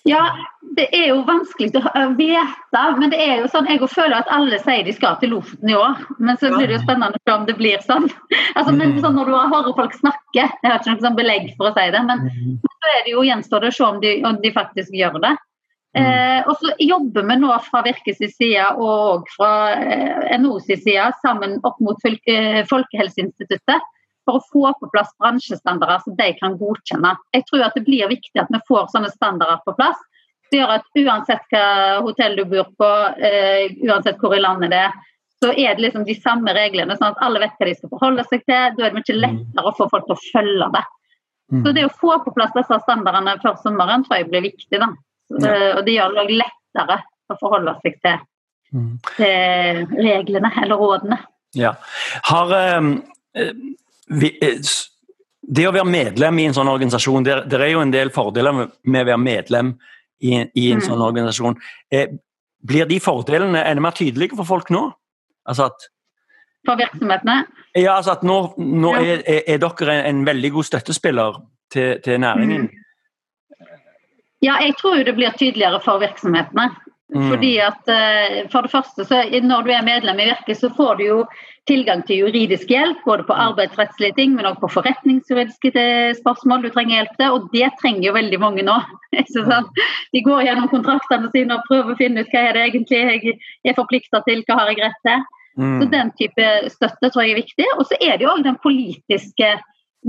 Ja, 0.08 0.22
det 0.78 0.86
er 0.96 1.10
jo 1.10 1.18
vanskelig 1.28 1.74
å 1.76 2.04
vite. 2.16 2.84
Men 3.00 3.12
det 3.12 3.20
er 3.20 3.42
jo 3.42 3.50
sånn, 3.52 3.68
jeg 3.68 3.82
føler 3.92 4.16
at 4.22 4.30
alle 4.32 4.60
sier 4.64 4.86
de 4.88 4.94
skal 4.96 5.18
til 5.20 5.34
Lofoten 5.36 5.72
i 5.72 5.76
år. 5.76 6.00
Men 6.22 6.40
så 6.40 6.52
blir 6.54 6.70
det 6.70 6.78
jo 6.78 6.84
spennende 6.86 7.18
å 7.18 7.24
se 7.24 7.36
om 7.36 7.48
det 7.50 7.58
blir 7.60 7.84
sånn. 7.86 8.08
Altså, 8.58 8.72
men 8.74 8.96
mm. 8.96 9.02
sånn 9.04 9.18
Når 9.18 9.28
du 9.28 9.34
hører 9.36 9.76
folk 9.78 9.94
snakke, 10.00 10.46
jeg 10.48 10.66
har 10.66 10.80
ikke 10.80 10.94
noe 10.96 11.04
sånn 11.04 11.18
belegg 11.18 11.52
for 11.60 11.70
å 11.70 11.74
si 11.76 11.84
det, 11.94 12.00
men 12.08 12.24
mm. 12.26 12.56
Så 12.88 12.96
er 12.96 13.04
det 13.04 13.14
jo 13.16 13.26
gjenstår 13.28 13.64
det 13.66 13.74
å 13.74 13.76
se 13.76 13.84
om 13.88 14.00
de, 14.04 14.14
om 14.28 14.40
de 14.44 14.54
faktisk 14.56 14.96
gjør 14.96 15.20
det. 15.24 15.34
Mm. 15.98 16.06
Eh, 16.06 16.48
og 16.48 16.62
så 16.62 16.72
jobber 16.84 17.26
vi 17.28 17.38
nå 17.42 17.52
fra 17.66 17.82
Virkes 17.86 18.20
side 18.20 18.66
og 18.78 19.28
fra 19.36 19.52
eh, 19.76 20.36
NOs 20.40 20.68
side 20.70 21.10
sammen 21.24 21.58
opp 21.68 21.80
mot 21.84 22.08
eh, 22.08 22.62
Folkehelseinstituttet 22.70 23.88
for 24.28 24.38
å 24.38 24.46
få 24.52 24.72
på 24.80 24.92
plass 24.94 25.12
bransjestandarder 25.20 26.04
som 26.04 26.16
de 26.20 26.30
kan 26.40 26.58
godkjenne. 26.60 27.16
Jeg 27.36 27.48
tror 27.50 27.66
at 27.68 27.76
det 27.80 27.86
blir 27.88 28.12
viktig 28.12 28.40
at 28.40 28.52
vi 28.54 28.62
får 28.68 28.92
sånne 28.94 29.12
standarder 29.16 29.64
på 29.66 29.76
plass. 29.80 30.00
Det 30.52 30.62
gjør 30.62 30.78
at 30.78 31.00
uansett 31.02 31.48
hva 31.52 31.68
hotell 32.06 32.38
du 32.40 32.46
bor 32.48 32.68
på, 32.80 32.92
eh, 33.20 33.72
uansett 33.88 34.20
hvor 34.22 34.36
i 34.36 34.44
landet 34.44 34.72
det 34.76 34.84
er, 34.86 35.00
så 35.44 35.52
er 35.54 35.76
det 35.76 35.84
liksom 35.86 36.06
de 36.08 36.16
samme 36.18 36.54
reglene, 36.56 36.96
sånn 36.98 37.14
at 37.14 37.20
alle 37.24 37.42
vet 37.44 37.58
hva 37.60 37.68
de 37.70 37.76
skal 37.78 37.92
forholde 37.92 38.24
seg 38.30 38.46
til. 38.48 38.78
Da 38.78 38.86
er 38.88 38.94
det 38.94 39.02
mye 39.02 39.18
lettere 39.18 39.70
å 39.70 39.76
få 39.78 39.90
folk 39.92 40.08
til 40.08 40.16
å 40.16 40.24
følge 40.32 40.70
det. 40.74 40.86
Mm. 41.52 41.62
Så 41.64 41.74
det 41.76 41.86
å 41.88 41.94
få 41.96 42.18
på 42.26 42.34
plass 42.36 42.56
disse 42.56 42.80
standardene 42.84 43.38
før 43.44 43.56
sommeren 43.64 44.04
tror 44.06 44.20
jeg 44.20 44.30
blir 44.32 44.44
viktig. 44.50 44.82
da. 44.82 44.90
Ja. 45.32 45.54
Og 45.78 45.86
det 45.88 45.96
gjør 45.96 46.16
det 46.16 46.24
òg 46.24 46.34
lettere 46.42 47.00
å 47.28 47.38
forholde 47.40 47.74
seg 47.84 47.98
til, 48.04 48.22
mm. 48.76 48.92
til 49.16 49.82
reglene 49.96 50.52
eller 50.64 50.84
rådene. 50.84 51.20
Ja. 51.58 51.74
Har 52.28 52.54
eh, 52.58 53.50
vi, 54.08 54.32
eh, 54.44 54.76
det 55.48 55.68
å 55.68 55.74
være 55.76 55.88
medlem 55.88 56.40
i 56.40 56.48
en 56.50 56.56
sånn 56.56 56.72
organisasjon, 56.72 57.28
det, 57.28 57.42
det 57.52 57.60
er 57.64 57.74
jo 57.74 57.84
en 57.84 57.94
del 57.94 58.12
fordeler 58.16 58.56
med 58.58 59.02
å 59.04 59.10
være 59.12 59.24
medlem 59.24 59.76
i, 60.20 60.34
i 60.36 60.72
en 60.72 60.82
mm. 60.82 60.88
sånn 60.88 61.04
organisasjon. 61.04 61.60
Eh, 61.94 62.16
blir 62.68 62.90
de 62.90 63.00
fordelene 63.04 63.64
enda 63.64 63.84
mer 63.86 63.96
tydelige 63.96 64.38
for 64.40 64.50
folk 64.50 64.72
nå? 64.74 64.90
Altså 65.48 65.70
at, 65.70 65.88
for 66.68 66.80
virksomhetene? 66.80 67.38
Ja, 67.78 67.98
altså 67.98 68.18
at 68.18 68.26
nå, 68.28 68.40
nå 68.58 68.96
er, 68.98 69.22
er, 69.24 69.46
er, 69.46 69.62
dere 69.62 69.96
en, 70.00 70.06
en, 70.10 70.26
veldig 70.28 70.52
god 70.58 70.68
støttespiller 70.72 71.40
til, 71.74 72.02
til 72.04 72.20
næringen. 72.24 72.68
Mm. 72.68 72.84
Ja, 74.46 74.60
jeg 74.62 74.76
tror 74.78 75.02
det 75.04 75.16
blir 75.18 75.34
tydeligere 75.38 75.82
for 75.84 76.02
virksomhetene. 76.04 76.70
Mm. 77.16 77.30
Fordi 77.32 77.54
at 77.64 77.88
uh, 77.88 78.50
For 78.52 78.66
det 78.66 78.72
første, 78.72 79.06
så 79.08 79.22
når 79.44 79.62
du 79.64 79.70
er 79.72 79.86
medlem 79.86 80.20
i 80.20 80.26
Virke, 80.28 80.56
så 80.56 80.70
får 80.76 80.96
du 81.00 81.04
jo 81.06 81.20
tilgang 81.68 82.02
til 82.08 82.20
juridisk 82.24 82.68
hjelp, 82.72 82.98
både 83.06 83.24
på 83.28 83.36
mm. 83.36 83.40
arbeidsrettslige 83.48 84.16
ting, 84.18 84.36
men 84.36 84.46
også 84.46 84.60
på 84.66 84.74
forretningsjuridiske 84.76 85.72
spørsmål 86.20 86.64
du 86.64 86.70
trenger 86.70 86.96
hjelp 86.96 87.16
til. 87.20 87.32
Og 87.32 87.48
det 87.54 87.72
trenger 87.82 88.10
jo 88.10 88.14
veldig 88.18 88.40
mange 88.44 88.68
nå. 88.68 88.76
De 90.14 90.24
går 90.24 90.44
gjennom 90.48 90.70
kontraktene 90.72 91.32
sine 91.32 91.56
og 91.56 91.66
prøver 91.70 91.96
å 91.96 92.00
finne 92.00 92.24
ut 92.24 92.32
hva 92.34 92.44
er 92.50 92.60
det 92.60 92.68
egentlig 92.70 93.00
jeg 93.00 93.40
er 93.72 93.80
forplikta 93.80 94.24
til, 94.28 94.44
hva 94.48 94.62
har 94.62 94.72
jeg 94.74 94.84
rett 94.84 95.04
til. 95.08 95.26
Mm. 95.58 95.80
Så 95.82 95.90
Den 95.92 96.14
type 96.20 96.48
støtte 96.74 97.10
tror 97.10 97.26
jeg 97.26 97.36
er 97.36 97.42
viktig. 97.44 97.68
Og 97.78 97.86
så 97.90 98.00
er 98.00 98.18
det 98.18 98.28
jo 98.28 98.34
òg 98.36 98.46
den 98.46 98.60
politiske 98.64 99.56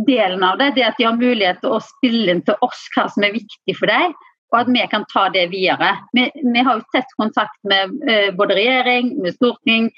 delen 0.06 0.44
av 0.44 0.60
det. 0.60 0.74
Det 0.76 0.86
at 0.86 0.98
de 1.00 1.08
har 1.08 1.18
mulighet 1.18 1.62
til 1.64 1.74
å 1.74 1.82
spille 1.82 2.34
inn 2.34 2.44
til 2.46 2.58
oss 2.64 2.86
hva 2.94 3.08
som 3.12 3.24
er 3.26 3.36
viktig 3.36 3.76
for 3.78 3.90
deg 3.90 4.16
og 4.52 4.60
at 4.62 4.70
vi 4.72 4.84
kan 4.90 5.04
ta 5.12 5.26
det 5.32 5.48
videre. 5.52 5.92
Vi, 6.16 6.28
vi 6.40 6.64
har 6.64 6.78
jo 6.78 6.86
tett 6.94 7.10
kontakt 7.20 7.58
med 7.68 7.92
uh, 8.08 8.30
både 8.36 8.56
regjering, 8.56 9.12
med 9.22 9.36
storting, 9.36 9.90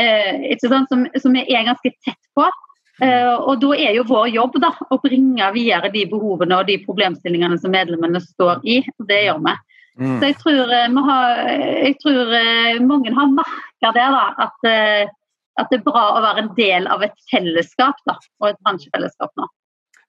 uh, 0.00 0.56
som, 0.62 1.06
som, 1.16 1.34
vi 1.34 1.42
er 1.42 1.66
ganske 1.66 1.92
tett 2.06 2.22
på. 2.38 2.46
Uh, 3.02 3.34
og 3.50 3.58
da 3.60 3.74
er 3.76 3.96
jo 3.98 4.06
vår 4.08 4.30
jobb 4.32 4.60
da, 4.62 4.70
å 4.94 5.00
bringe 5.02 5.50
videre 5.52 5.90
de 5.92 6.06
behovene 6.08 6.60
og 6.60 6.70
de 6.70 6.78
problemstillingene 6.86 7.58
som 7.60 7.74
medlemmene 7.74 8.22
står 8.22 8.62
i. 8.64 8.82
og 8.96 9.10
Det 9.10 9.24
gjør 9.26 9.42
vi. 9.48 9.56
Mm. 9.96 10.16
Så 10.20 10.28
jeg 10.28 10.38
tror, 10.42 10.72
har, 11.08 11.38
jeg 11.80 11.94
tror, 12.02 12.32
mange 12.84 13.12
har 13.16 13.30
merka 13.86 13.92
det, 13.92 14.08
da, 14.12 14.34
at, 14.38 15.10
at, 15.60 15.70
det 15.70 15.78
er 15.78 15.86
bra 15.86 16.04
å 16.16 16.22
være 16.24 16.44
en 16.44 16.52
del 16.56 16.86
av 16.86 17.02
et 17.02 17.16
fellesskap 17.30 17.96
da, 18.06 18.18
og 18.42 18.50
et 18.50 18.60
bransjefellesskap 18.64 19.32
nå. 19.36 19.48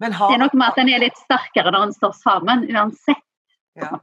det 0.02 0.12
er 0.12 0.42
nok 0.42 0.54
med 0.54 0.68
at 0.68 0.78
en 0.82 0.90
er 0.90 1.04
litt 1.06 1.18
sterkere 1.18 1.72
når 1.72 1.88
en 1.88 1.96
står 1.96 2.14
sammen, 2.18 2.68
uansett. 2.72 3.24
Ja. 3.78 3.98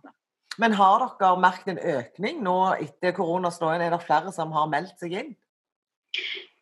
Men 0.59 0.75
har 0.79 1.03
dere 1.19 1.37
merket 1.43 1.73
en 1.75 1.83
økning 1.99 2.43
nå 2.47 2.59
etter 2.79 3.15
koronaslåen? 3.17 3.83
Er 3.83 3.91
det 3.91 4.05
flere 4.05 4.31
som 4.33 4.53
har 4.55 4.69
meldt 4.71 5.01
seg 5.03 5.17
inn? 5.19 5.33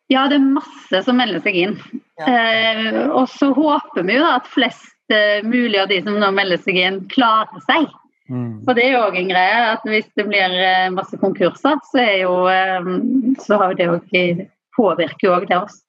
Ja, 0.09 0.25
det 0.29 0.39
er 0.39 0.53
masse 0.57 1.03
som 1.05 1.17
melder 1.17 1.43
seg 1.45 1.59
inn. 1.61 1.75
Ja. 2.17 2.25
Eh, 2.25 3.03
og 3.13 3.27
så 3.31 3.51
håper 3.53 4.05
vi 4.05 4.17
jo 4.17 4.25
at 4.25 4.49
flest 4.49 5.13
eh, 5.13 5.45
mulig 5.45 5.77
av 5.81 5.91
de 5.93 6.01
som 6.03 6.17
nå 6.19 6.31
melder 6.33 6.61
seg 6.61 6.79
inn, 6.81 7.03
klarer 7.13 7.61
seg. 7.69 7.85
Mm. 8.31 8.63
For 8.63 8.77
det 8.77 8.85
er 8.87 8.93
jo 8.95 9.05
òg 9.07 9.17
en 9.19 9.31
greie 9.31 9.63
at 9.73 9.87
hvis 9.87 10.07
det 10.17 10.27
blir 10.29 10.53
eh, 10.63 10.91
masse 10.95 11.17
konkurser, 11.19 11.81
så, 11.89 11.99
er 11.99 12.21
jo, 12.23 12.35
eh, 12.51 12.91
så 13.43 13.59
har 13.61 13.75
det 13.79 13.89
òg 13.91 14.13
påvirker 14.73 15.27
jo 15.27 15.35
òg 15.35 15.49
det 15.49 15.59
oss. 15.59 15.81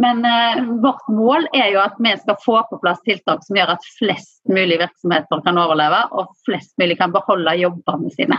Men 0.00 0.24
eh, 0.24 0.62
vårt 0.82 1.08
mål 1.08 1.48
er 1.54 1.70
jo 1.74 1.80
at 1.82 1.96
vi 2.00 2.12
skal 2.20 2.38
få 2.44 2.60
på 2.70 2.78
plass 2.82 3.00
tiltak 3.04 3.44
som 3.44 3.58
gjør 3.58 3.74
at 3.74 3.88
flest 3.98 4.38
mulig 4.48 4.78
virksomheter 4.80 5.42
kan 5.44 5.60
overleve, 5.60 6.02
og 6.16 6.32
flest 6.46 6.72
mulig 6.80 6.98
kan 7.00 7.14
beholde 7.14 7.56
jobbene 7.60 8.12
sine. 8.14 8.38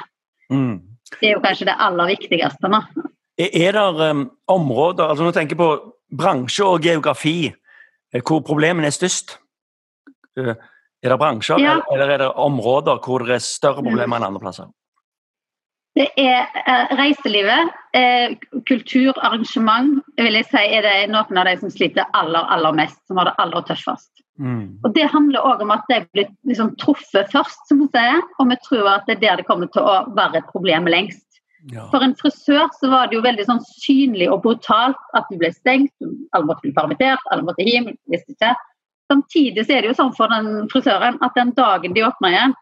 Mm. 0.53 0.79
Det 1.19 1.29
er 1.29 1.37
jo 1.37 1.43
kanskje 1.43 1.69
det 1.69 1.77
aller 1.83 2.13
viktigste 2.15 2.71
nå. 2.71 2.81
Er 3.37 3.77
det 3.77 4.09
um, 4.09 4.23
områder, 4.49 5.11
altså 5.11 5.27
du 5.27 5.35
tenker 5.35 5.59
på 5.59 5.69
bransje 6.17 6.65
og 6.65 6.81
geografi, 6.81 7.51
eh, 8.13 8.23
hvor 8.23 8.41
problemene 8.45 8.89
er 8.89 8.95
størst? 8.95 9.37
Uh, 10.39 10.55
er 11.03 11.13
det 11.13 11.19
bransjer, 11.21 11.61
ja. 11.61 11.77
eller 11.93 12.09
er 12.15 12.23
det 12.25 12.33
områder 12.41 12.99
hvor 13.05 13.25
det 13.25 13.37
er 13.37 13.45
større 13.45 13.83
problemer 13.85 14.17
enn 14.17 14.29
andre 14.31 14.41
plasser? 14.41 14.69
Det 15.97 16.11
er 16.21 16.45
eh, 16.61 16.91
reiselivet, 16.97 17.71
eh, 17.97 18.35
kultur, 18.69 19.17
arrangement, 19.25 19.95
vil 20.19 20.37
jeg 20.37 20.45
si 20.51 20.61
er 20.77 20.85
det 20.85 20.95
noen 21.09 21.39
av 21.41 21.49
de 21.49 21.55
som 21.61 21.73
sliter 21.73 22.05
aller, 22.17 22.45
aller 22.53 22.75
mest, 22.77 22.99
som 23.09 23.17
har 23.17 23.31
det 23.31 23.37
aller 23.41 23.65
tøffest. 23.65 24.11
Mm. 24.37 24.77
Og 24.85 24.91
Det 24.93 25.07
handler 25.09 25.45
òg 25.49 25.63
om 25.65 25.73
at 25.73 25.87
de 25.89 26.03
blir 26.13 26.27
liksom 26.45 26.75
truffet 26.81 27.31
først, 27.33 27.63
som 27.69 27.81
vi 27.81 27.89
sier, 27.95 28.21
og 28.37 28.51
vi 28.51 28.59
tror 28.67 28.91
at 28.91 29.09
det 29.09 29.17
er 29.17 29.23
der 29.23 29.41
det 29.41 29.47
kommer 29.49 29.71
til 29.73 29.81
å 29.81 30.03
være 30.17 30.43
et 30.43 30.51
problem 30.53 30.85
lengst. 30.85 31.25
Ja. 31.73 31.87
For 31.91 32.05
en 32.05 32.13
frisør 32.19 32.69
så 32.77 32.91
var 32.91 33.09
det 33.09 33.17
jo 33.17 33.25
veldig 33.25 33.47
sånn 33.47 33.63
synlig 33.65 34.29
og 34.31 34.43
brutalt 34.45 35.17
at 35.17 35.25
du 35.31 35.39
ble 35.41 35.49
stengt, 35.55 35.93
alle 36.37 36.45
måtte 36.45 36.67
bli 36.67 36.75
permittert, 36.77 37.25
alle 37.33 37.47
måtte 37.47 37.65
hjem, 37.65 37.89
visste 38.11 38.37
ikke. 38.37 38.53
Samtidig 39.11 39.65
så 39.65 39.77
er 39.77 39.85
det 39.85 39.91
jo 39.93 39.97
sånn 39.97 40.15
for 40.17 40.31
den 40.31 40.67
frisøren 40.71 41.19
at 41.23 41.37
den 41.37 41.53
dagen 41.57 41.95
de 41.95 42.03
åpner 42.07 42.33
igjen, 42.33 42.57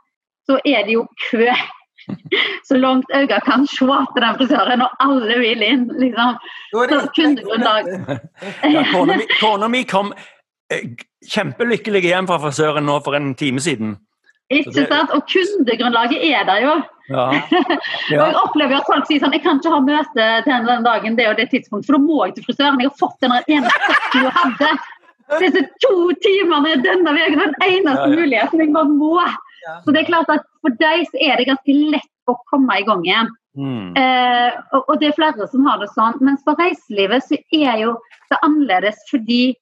så 0.45 0.59
er 0.61 0.85
det 0.85 0.93
jo 0.93 1.07
kø 1.29 1.49
så 2.67 2.77
langt 2.77 3.09
øynene 3.15 3.41
kan 3.41 3.67
se 3.67 3.77
til 4.13 4.21
den 4.21 4.37
frisøren, 4.37 4.81
og 4.85 4.89
alle 4.99 5.39
vil 5.41 5.63
inn. 5.65 5.85
liksom. 5.99 6.37
Så 6.71 6.99
kundegrunnlag 7.15 7.89
Kona 9.41 9.67
mi 9.67 9.83
kom 9.89 10.13
eh, 10.73 10.91
kjempelykkelig 11.31 12.03
hjem 12.05 12.27
fra 12.29 12.41
frisøren 12.43 12.85
nå 12.85 12.99
for 13.05 13.17
en 13.17 13.33
time 13.35 13.63
siden. 13.63 13.97
Ikke 14.53 14.85
sant? 14.85 15.09
Og 15.15 15.25
kundegrunnlaget 15.31 16.21
er 16.21 16.45
der 16.45 16.61
jo. 16.67 16.75
Ja. 17.09 17.25
Ja. 18.09 18.21
og 18.21 18.27
Jeg 18.27 18.37
opplever 18.37 18.79
at 18.79 18.87
folk 18.89 19.05
sier 19.05 19.21
sånn 19.21 19.33
Jeg 19.33 19.43
kan 19.43 19.59
ikke 19.59 19.69
ha 19.73 19.77
møte 19.81 20.25
til 20.45 20.65
den 20.67 20.85
dagen 20.85 21.17
det 21.17 21.27
og 21.29 21.37
det 21.37 21.47
tidspunktet, 21.51 21.87
for 21.89 21.97
da 21.97 22.01
må 22.01 22.17
jeg 22.25 22.35
til 22.37 22.45
frisøren. 22.47 22.81
Jeg 22.81 22.91
har 22.91 22.99
fått 22.99 23.17
den 23.25 23.33
ene 23.33 23.71
du 24.13 24.29
hadde. 24.39 24.69
Disse 25.41 25.63
to 25.81 25.95
timene 26.21 26.75
denne 26.83 27.13
veien 27.15 27.39
den 27.39 27.55
eneste 27.65 28.09
muligheten 28.11 28.61
jeg 28.61 28.73
bare 28.75 28.91
må. 28.91 29.15
Så 29.83 29.93
det 29.93 30.03
er 30.03 30.11
klart 30.11 30.29
at 30.29 30.45
For 30.61 30.75
deg 30.81 31.07
så 31.09 31.21
er 31.21 31.39
det 31.39 31.49
ganske 31.49 31.77
lett 31.95 32.29
å 32.29 32.37
komme 32.49 32.77
i 32.79 32.85
gang 32.85 33.03
igjen. 33.05 33.27
Mm. 33.55 33.93
Eh, 33.97 34.55
og, 34.73 34.81
og, 34.81 34.95
det 34.99 35.11
er 35.11 35.17
flere 35.17 35.47
som 35.51 35.67
har 35.69 35.77
det 35.81 35.91
sånn. 35.93 36.17
Mens 36.25 36.43
for 36.45 36.57
reiselivet 36.59 37.25
så 37.27 37.37
er 37.53 37.83
jo 37.83 37.93
det 38.31 38.39
annerledes 38.45 38.99
fordi 39.11 39.55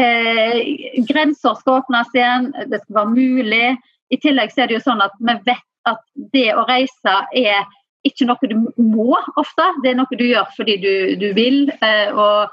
eh, 0.00 0.60
grenser 1.08 1.56
skal 1.58 1.80
åpnes 1.80 2.12
igjen, 2.14 2.50
det 2.68 2.82
skal 2.84 3.00
være 3.00 3.14
mulig. 3.16 3.66
I 4.12 4.20
tillegg 4.20 4.52
så 4.52 4.64
er 4.64 4.70
det 4.70 4.78
jo 4.78 4.86
sånn 4.86 5.04
at 5.04 5.16
vi 5.18 5.36
vet 5.48 5.66
at 5.88 6.02
det 6.34 6.48
å 6.52 6.66
reise 6.68 7.16
er 7.36 7.64
ikke 8.06 8.28
noe 8.28 8.48
du 8.48 8.56
må 8.80 9.16
ofte. 9.40 9.66
Det 9.82 9.92
er 9.92 9.98
noe 9.98 10.20
du 10.20 10.26
gjør 10.28 10.48
fordi 10.56 10.76
du, 10.84 10.92
du 11.20 11.30
vil 11.36 11.68
eh, 11.80 12.12
og, 12.12 12.52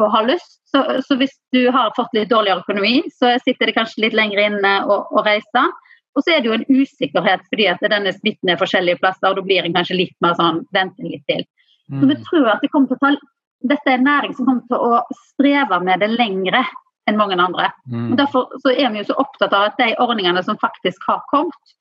og, 0.00 0.06
har 0.12 0.28
lyst. 0.28 0.60
Så, 0.68 0.82
så, 1.06 1.16
hvis 1.20 1.34
du 1.54 1.68
har 1.72 1.94
fått 1.96 2.14
litt 2.16 2.30
dårligere 2.30 2.64
økonomi, 2.64 3.00
så 3.14 3.36
sitter 3.44 3.70
det 3.70 3.76
kanskje 3.76 4.06
litt 4.06 4.16
lenger 4.18 4.42
inne 4.48 4.72
å, 4.84 5.00
å 5.10 5.24
reise. 5.26 5.64
Og 6.16 6.24
så 6.24 6.32
er 6.32 6.42
det 6.42 6.50
jo 6.50 6.56
en 6.56 6.66
usikkerhet 6.68 7.44
fordi 7.50 7.68
at 7.68 7.84
denne 7.84 8.12
smitten 8.16 8.52
er 8.52 8.60
forskjellige 8.60 9.00
plasser, 9.02 9.28
og 9.30 9.38
da 9.38 9.44
blir 9.46 9.66
en 9.66 9.76
kanskje 9.76 10.00
litt 10.00 10.16
mer 10.24 10.36
sånn 10.38 10.62
vente 10.74 11.04
litt 11.04 11.24
til. 11.28 11.44
Mm. 11.92 12.00
Så 12.00 12.10
vi 12.10 12.18
tror 12.28 12.50
at 12.54 12.64
det 12.64 12.72
kommer 12.72 12.90
til 12.90 12.98
å 12.98 13.04
ta, 13.04 13.12
dette 13.72 13.92
er 13.92 14.00
en 14.00 14.08
næring 14.08 14.36
som 14.36 14.48
kommer 14.48 14.64
til 14.70 14.88
å 14.88 15.20
streve 15.32 15.80
med 15.84 16.02
det 16.02 16.10
lengre 16.14 16.64
enn 17.06 17.20
mange 17.20 17.38
andre. 17.38 17.70
Mm. 17.86 18.10
Og 18.12 18.18
Derfor 18.18 18.48
så 18.64 18.72
er 18.72 18.90
vi 18.92 19.02
jo 19.02 19.10
så 19.10 19.18
opptatt 19.22 19.54
av 19.54 19.68
at 19.70 19.80
de 19.80 19.92
ordningene 20.02 20.42
som 20.46 20.58
faktisk 20.60 21.04
har 21.06 21.22
kommet, 21.30 21.76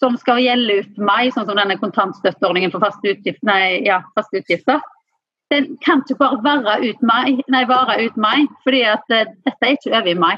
som 0.00 0.16
skal 0.20 0.40
gjelde 0.40 0.80
ut 0.80 1.00
mai, 1.02 1.28
sånn 1.32 1.48
som 1.48 1.58
denne 1.58 1.76
kontantstøtteordningen 1.80 2.72
for 2.72 2.84
faste 2.84 3.12
utgifter, 3.12 3.44
nei, 3.48 3.80
ja, 3.84 4.00
faste 4.16 4.40
utgifter, 4.40 4.80
den 5.50 5.76
kan 5.84 6.02
ikke 6.04 6.18
bare 6.20 6.38
vare 6.44 6.76
ut 6.88 7.02
mai, 7.02 7.40
nei, 7.50 7.64
vare 7.68 7.98
ut 8.04 8.16
mai, 8.16 8.46
fordi 8.64 8.82
at 8.86 9.14
uh, 9.14 9.24
dette 9.46 9.66
er 9.66 9.76
ikke 9.76 9.94
over 9.96 10.10
i 10.12 10.18
mai. 10.18 10.36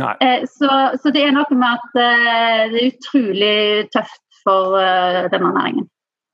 Uh, 0.00 0.44
så, 0.48 0.70
så, 1.02 1.12
det 1.14 1.24
er 1.26 1.34
noe 1.36 1.58
med 1.58 1.68
at 1.68 1.98
uh, 1.98 2.62
det 2.72 2.82
er 2.82 2.92
utrolig 2.92 3.56
tøft 3.94 4.22
for 4.42 4.78
denne 5.30 5.52
næringen. 5.54 5.88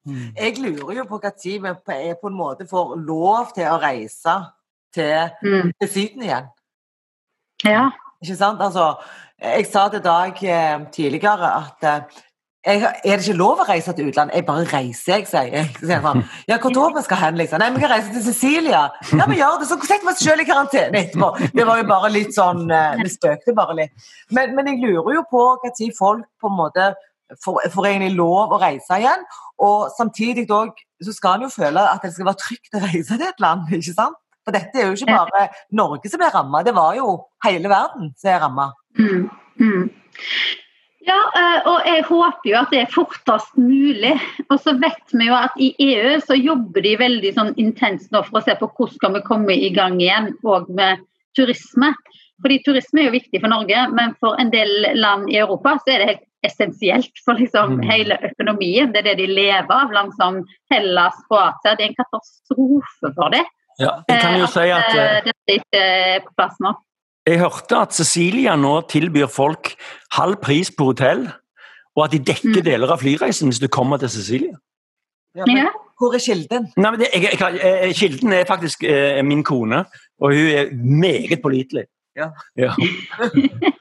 Mm. 0.09 0.29
Jeg 0.37 0.55
lurer 0.65 0.95
jo 0.97 1.05
på 1.05 1.19
når 1.21 1.81
vi 1.85 2.15
på 2.21 2.29
en 2.31 2.37
måte 2.37 2.65
får 2.67 2.95
lov 3.05 3.51
til 3.55 3.69
å 3.69 3.81
reise 3.83 4.37
til, 4.95 5.35
mm. 5.45 5.73
til 5.81 5.91
Syden 5.93 6.23
igjen. 6.25 6.47
Ja. 7.67 7.91
Ikke 8.23 8.37
sant? 8.39 8.63
Altså, 8.65 8.95
jeg 9.43 9.67
sa 9.69 9.89
til 9.93 10.01
Dag 10.05 10.41
tidligere 10.93 11.51
at 11.59 12.09
jeg, 12.69 12.93
er 13.05 13.17
det 13.17 13.25
ikke 13.25 13.39
lov 13.39 13.63
å 13.63 13.67
reise 13.69 13.93
til 13.97 14.11
utlandet? 14.11 14.37
Jeg 14.37 14.47
bare 14.49 14.67
reiser, 14.69 15.13
jeg, 15.15 15.27
sier 15.31 15.51
jeg. 15.55 15.73
Sånn, 15.81 16.23
ja, 16.51 16.59
hvor 16.63 16.75
da 16.77 16.87
vi 16.97 17.03
skal 17.07 17.21
hen, 17.23 17.41
liksom? 17.41 17.63
Nei, 17.63 17.71
vi 17.75 17.83
kan 17.83 17.93
reise 17.95 18.13
til 18.15 18.25
Sicilia. 18.27 18.83
Ja, 19.13 19.29
vi 19.31 19.39
gjør 19.41 19.61
det. 19.63 19.69
Så 19.71 19.79
setter 19.81 20.07
vi 20.07 20.13
oss 20.13 20.23
selv 20.25 20.45
i 20.45 20.49
karantene 20.49 21.03
etterpå. 21.03 21.51
Det 21.57 21.67
var 21.69 21.81
jo 21.81 21.89
bare 21.89 22.13
litt 22.15 22.37
sånn 22.37 22.67
eh, 22.69 23.01
Vi 23.03 23.13
spøkte 23.13 23.57
bare 23.57 23.77
litt. 23.79 24.09
Men, 24.37 24.55
men 24.59 24.73
jeg 24.73 24.83
lurer 24.85 25.21
jo 25.21 25.27
på 25.31 25.45
når 25.65 25.95
folk 25.97 26.27
på 26.41 26.51
en 26.51 26.59
måte 26.59 26.93
får, 27.45 27.69
får 27.75 27.91
egentlig 27.91 28.15
lov 28.19 28.55
å 28.55 28.61
reise 28.63 29.01
igjen. 29.01 29.27
Og 29.65 29.89
samtidig 29.97 30.47
òg 30.55 30.77
så 31.05 31.15
skal 31.15 31.39
en 31.39 31.49
jo 31.49 31.53
føle 31.53 31.83
at 31.93 32.05
det 32.05 32.15
skal 32.15 32.31
være 32.31 32.43
trygt 32.45 32.79
å 32.79 32.85
reise 32.85 33.17
til 33.17 33.29
et 33.29 33.43
land, 33.43 33.69
ikke 33.75 33.97
sant? 33.97 34.19
For 34.47 34.57
dette 34.57 34.81
er 34.81 34.89
jo 34.89 34.97
ikke 34.97 35.13
bare 35.13 35.49
Norge 35.77 36.09
som 36.09 36.23
er 36.25 36.33
ramma, 36.33 36.63
det 36.65 36.73
var 36.77 36.95
jo 36.97 37.19
hele 37.45 37.69
verden 37.69 38.15
som 38.17 38.31
er 38.33 38.41
ramma. 38.41 38.71
Mm, 38.97 39.27
mm. 39.61 39.91
Ja, 41.09 41.19
eh, 41.41 41.59
og 41.71 41.87
jeg 41.89 42.05
håper 42.05 42.51
jo 42.51 42.57
at 42.59 42.73
det 42.75 42.83
er 42.83 42.93
fortest 42.93 43.57
mulig. 43.57 44.15
Og 44.49 44.59
så 44.61 44.75
vet 44.81 45.15
vi 45.15 45.29
jo 45.31 45.37
at 45.39 45.57
i 45.57 45.71
EU 45.87 46.19
så 46.21 46.37
jobber 46.37 46.85
de 46.85 46.97
veldig 47.01 47.33
sånn 47.37 47.55
intenst 47.61 48.13
nå 48.13 48.23
for 48.27 48.41
å 48.41 48.45
se 48.45 48.57
på 48.59 48.69
hvordan 48.69 48.99
skal 48.99 49.17
vi 49.17 49.25
komme 49.27 49.57
i 49.57 49.73
gang 49.75 49.97
igjen 50.03 50.35
og 50.45 50.69
med 50.69 51.05
turisme. 51.39 51.95
Fordi 52.43 52.61
turisme 52.67 53.03
er 53.03 53.09
jo 53.09 53.17
viktig 53.17 53.41
for 53.41 53.51
Norge, 53.51 53.85
men 53.97 54.13
for 54.21 54.39
en 54.39 54.53
del 54.53 54.71
land 54.99 55.31
i 55.33 55.39
Europa 55.41 55.79
så 55.81 55.95
er 55.95 56.03
det 56.03 56.11
helt 56.13 56.27
essensielt 56.47 57.23
for 57.25 57.41
liksom 57.41 57.79
mm. 57.79 57.87
hele 57.89 58.19
økonomien. 58.29 58.93
Det 58.93 59.01
er 59.01 59.09
det 59.11 59.17
de 59.23 59.31
lever 59.33 59.75
av. 59.75 59.95
Land 59.95 60.13
som 60.19 60.43
Hellas, 60.71 61.17
Kroatia. 61.27 61.73
Det 61.73 61.87
er 61.87 61.89
en 61.89 61.99
katastrofe 61.99 63.15
for 63.17 63.35
dem. 63.35 63.49
Ja, 63.79 63.97
jeg 64.11 64.21
kan 64.21 64.37
jo 64.39 64.45
eh, 64.45 64.53
si 64.53 64.69
at, 64.75 64.93
at 64.93 65.01
eh, 65.01 65.19
dette 65.31 65.59
ikke 65.61 65.83
er 65.83 66.23
på 66.27 66.35
plass 66.37 66.61
nå. 66.63 66.75
Jeg 67.29 67.43
hørte 67.43 67.83
at 67.83 67.93
Cecilia 67.97 68.55
nå 68.57 68.79
tilbyr 68.89 69.29
folk 69.29 69.75
halv 70.17 70.39
pris 70.41 70.71
på 70.73 70.91
hotell, 70.91 71.27
og 71.99 72.07
at 72.07 72.15
de 72.15 72.23
dekker 72.31 72.61
mm. 72.61 72.65
deler 72.65 72.95
av 72.95 73.03
flyreisen 73.03 73.51
hvis 73.51 73.61
du 73.61 73.69
kommer 73.73 74.01
til 74.01 74.13
Cecilia. 74.15 74.57
Ja, 75.37 75.45
men 75.45 75.69
hvor 75.99 76.15
er 76.15 76.23
kilden? 76.23 76.71
Nei, 76.79 76.95
det, 77.01 77.11
jeg, 77.13 77.37
jeg, 77.43 77.97
kilden 77.99 78.33
er 78.33 78.49
faktisk 78.49 78.87
eh, 78.87 79.19
min 79.27 79.43
kone, 79.45 79.83
og 80.23 80.33
hun 80.35 80.55
er 80.55 80.73
meget 80.73 81.43
pålitelig. 81.43 81.85
Ja. 82.17 82.31
ja. 82.57 82.73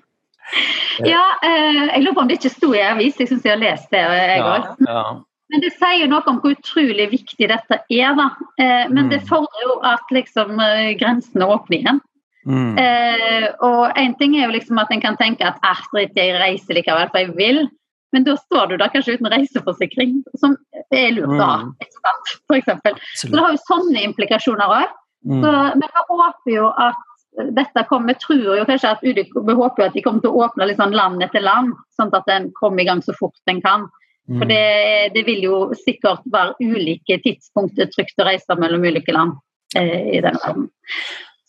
ja 1.14 1.24
eh, 1.46 1.80
jeg 1.94 2.04
lurer 2.04 2.18
på 2.18 2.26
om 2.26 2.30
det 2.30 2.40
ikke 2.42 2.54
sto 2.54 2.74
i 2.76 2.84
avis, 2.84 3.22
jeg 3.22 3.32
syns 3.32 3.48
jeg 3.48 3.56
har 3.56 3.64
lest 3.64 3.90
det. 3.94 4.04
jeg 4.04 4.44
ja, 4.44 4.60
ja. 4.90 5.08
Men 5.48 5.64
det 5.64 5.72
sier 5.78 6.10
noe 6.12 6.26
om 6.28 6.42
hvor 6.44 6.58
utrolig 6.58 7.08
viktig 7.14 7.48
dette 7.48 7.80
er. 7.80 8.12
da. 8.18 8.28
Eh, 8.60 8.86
men 8.92 9.08
mm. 9.08 9.12
det 9.14 9.24
fordrer 9.30 9.64
jo 9.64 9.78
at 9.88 10.12
liksom, 10.12 10.58
eh, 10.60 10.92
grensene 11.00 11.48
åpner 11.48 11.80
igjen. 11.80 12.02
Mm. 12.48 12.78
Eh, 12.80 13.48
og 13.68 13.98
en 14.00 14.14
ting 14.20 14.38
er 14.38 14.48
jo 14.48 14.56
liksom 14.56 14.80
at 14.80 14.92
en 14.94 15.04
kan 15.04 15.18
tenke 15.20 15.44
at 15.48 15.60
ah, 15.68 15.82
jeg 15.94 16.38
reiser 16.40 16.80
likevel, 16.80 17.10
for 17.12 17.24
jeg 17.24 17.36
vil. 17.38 17.66
Men 18.16 18.24
da 18.24 18.38
står 18.40 18.72
du 18.72 18.78
da 18.80 18.88
kanskje 18.92 19.18
uten 19.18 19.28
reiseforsikring, 19.34 20.22
som 20.40 20.56
er 20.96 21.12
lurt 21.18 21.36
å 21.36 21.42
ha. 21.42 21.58
Mm. 21.66 21.74
For 22.48 22.56
eksempel. 22.56 22.96
Så 23.20 23.28
det 23.34 23.44
har 23.44 23.52
jo 23.52 23.66
sånne 23.66 24.06
implikasjoner 24.08 24.78
òg. 24.78 24.96
Mm. 25.28 25.44
Men 25.44 25.84
vi 25.84 26.06
håper 26.08 26.54
jo 26.54 26.72
at 26.72 27.04
dette 27.54 27.84
kommer, 27.90 28.14
Vi 28.14 28.20
tror 28.24 28.58
jo 28.58 28.66
kanskje 28.66 28.90
at 28.96 29.04
vi 29.04 29.54
håper 29.54 29.84
jo 29.84 29.88
at 29.90 29.94
de 29.94 30.02
kommer 30.02 30.24
til 30.24 30.32
å 30.32 30.46
åpne 30.48 30.70
liksom 30.72 30.96
land 30.96 31.22
etter 31.22 31.44
land, 31.44 31.76
sånn 31.94 32.14
at 32.16 32.26
den 32.26 32.50
kommer 32.58 32.82
i 32.82 32.88
gang 32.88 33.04
så 33.06 33.14
fort 33.14 33.36
den 33.46 33.62
kan. 33.62 33.86
For 34.28 34.44
mm. 34.44 34.50
det, 34.50 34.64
det, 35.16 35.24
vil 35.28 35.44
jo 35.46 35.58
sikkert 35.86 36.26
være 36.34 36.58
ulike 36.60 37.20
tidspunkter 37.24 37.88
trygt 37.94 38.20
å 38.20 38.26
reise 38.28 38.58
mellom 38.60 38.84
ulike 38.84 39.14
land 39.16 39.38
eh, 39.78 40.18
i 40.18 40.24
denne 40.24 40.42
verden. 40.42 40.66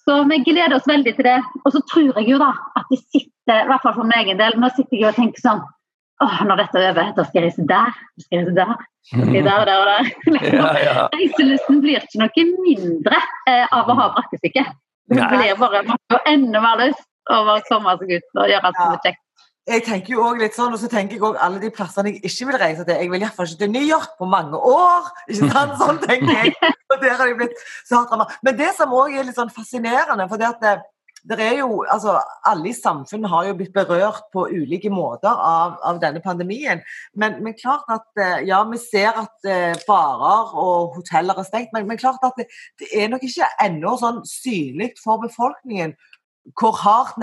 Så 0.08 0.14
vi 0.24 0.38
gleder 0.40 0.72
oss 0.76 0.86
veldig 0.88 1.12
til 1.18 1.26
det. 1.26 1.40
Og 1.64 1.72
så 1.74 1.82
tror 1.90 2.06
jeg 2.16 2.30
jo 2.30 2.38
da 2.40 2.54
at 2.78 2.86
de 2.88 2.96
sitter, 2.96 3.58
i 3.60 3.66
hvert 3.68 3.82
fall 3.84 3.96
for 3.98 4.08
min 4.08 4.16
egen 4.22 4.38
del, 4.40 4.56
nå 4.56 4.70
sitter 4.72 4.96
jeg 4.96 5.10
og 5.10 5.18
tenker 5.20 5.44
sånn 5.44 5.66
Åh, 6.18 6.38
når 6.48 6.58
dette 6.58 6.80
er 6.80 6.88
over, 6.90 7.10
da 7.14 7.24
skal 7.28 7.38
jeg 7.38 7.44
reise 7.44 7.64
der, 7.68 7.92
da 7.94 8.24
skal 8.24 8.34
jeg 8.34 8.46
reise 8.48 8.54
der, 8.56 8.70
da 8.72 9.18
skal 9.20 9.36
jeg 9.36 9.44
der 9.46 9.60
og 9.60 9.68
der 9.68 9.82
og 9.82 9.90
der. 9.92 10.08
Ja, 10.58 10.70
ja. 10.82 11.04
Reiselysten 11.12 11.78
blir 11.84 12.00
ikke 12.00 12.24
noe 12.24 12.46
mindre 12.64 13.20
eh, 13.46 13.68
av 13.76 13.86
å 13.86 13.94
ha 14.00 14.08
brakkestykke. 14.16 14.64
Det 15.12 15.28
blir 15.30 15.60
bare 15.60 15.84
enda 16.26 16.64
mer 16.64 16.82
lyst 16.82 17.06
over 17.30 17.60
å 17.60 17.64
komme 17.68 17.94
seg 18.00 18.16
ut 18.16 18.40
og 18.40 18.50
gjøre 18.50 18.72
alt 18.72 18.80
som 18.80 18.96
er 18.96 19.00
kjekt 19.04 19.22
jeg 19.68 19.84
tenker 19.84 20.14
jo 20.14 20.24
også 20.24 20.40
litt 20.40 20.56
sånn, 20.56 20.74
og 20.74 20.80
så 20.80 20.88
tenker 20.90 21.18
jeg 21.18 21.24
også 21.24 21.42
alle 21.44 21.60
de 21.62 21.70
plassene 21.74 22.12
jeg 22.14 22.22
ikke 22.24 22.50
vil 22.50 22.60
reise 22.62 22.84
til. 22.88 23.00
Jeg 23.02 23.10
vil 23.12 23.24
iallfall 23.24 23.48
ikke 23.48 23.62
til 23.64 23.72
New 23.74 23.84
York 23.84 24.14
på 24.20 24.28
mange 24.30 24.56
år. 24.56 25.10
ikke 25.28 25.48
sant? 25.52 25.74
Sånn 25.80 25.98
tenker 26.04 26.30
jeg. 26.32 26.54
Og 26.92 27.02
der 27.02 27.18
har 27.18 27.28
de 27.28 27.34
blitt 27.36 27.58
så 27.84 27.98
hardt 27.98 28.14
rammet. 28.14 28.38
Men 28.46 28.56
det 28.60 28.70
som 28.78 28.94
òg 28.96 29.12
er 29.12 29.28
litt 29.28 29.36
sånn 29.36 29.52
fascinerende, 29.52 30.24
for 30.30 30.40
det 30.40 30.48
at 30.48 30.62
det, 30.64 30.74
det 31.28 31.38
er 31.44 31.56
jo, 31.58 31.82
altså, 31.84 32.16
Alle 32.48 32.70
i 32.70 32.76
samfunnet 32.76 33.28
har 33.28 33.48
jo 33.50 33.56
blitt 33.58 33.74
berørt 33.76 34.28
på 34.32 34.46
ulike 34.48 34.90
måter 34.92 35.28
av, 35.32 35.76
av 35.84 36.00
denne 36.00 36.22
pandemien. 36.24 36.80
Men, 37.12 37.40
men, 37.44 37.56
klart 37.58 37.88
at 37.92 38.22
eh, 38.22 38.46
ja, 38.48 38.62
vi 38.70 38.80
ser 38.80 39.12
at 39.12 39.48
uh, 39.48 39.74
barer 39.88 40.54
og 40.56 40.96
hoteller 40.96 41.36
er 41.36 41.48
stengt, 41.48 41.74
men, 41.76 41.88
men 41.90 42.00
klart 42.00 42.24
at 42.24 42.38
det, 42.40 42.48
det 42.80 42.88
er 42.96 43.12
nok 43.12 43.26
ikke 43.26 43.50
ennå 43.66 43.98
sånn 44.00 44.22
synlig 44.28 44.94
for 45.02 45.20
befolkningen 45.26 45.98
hvor 46.56 46.76
hardt 46.80 47.18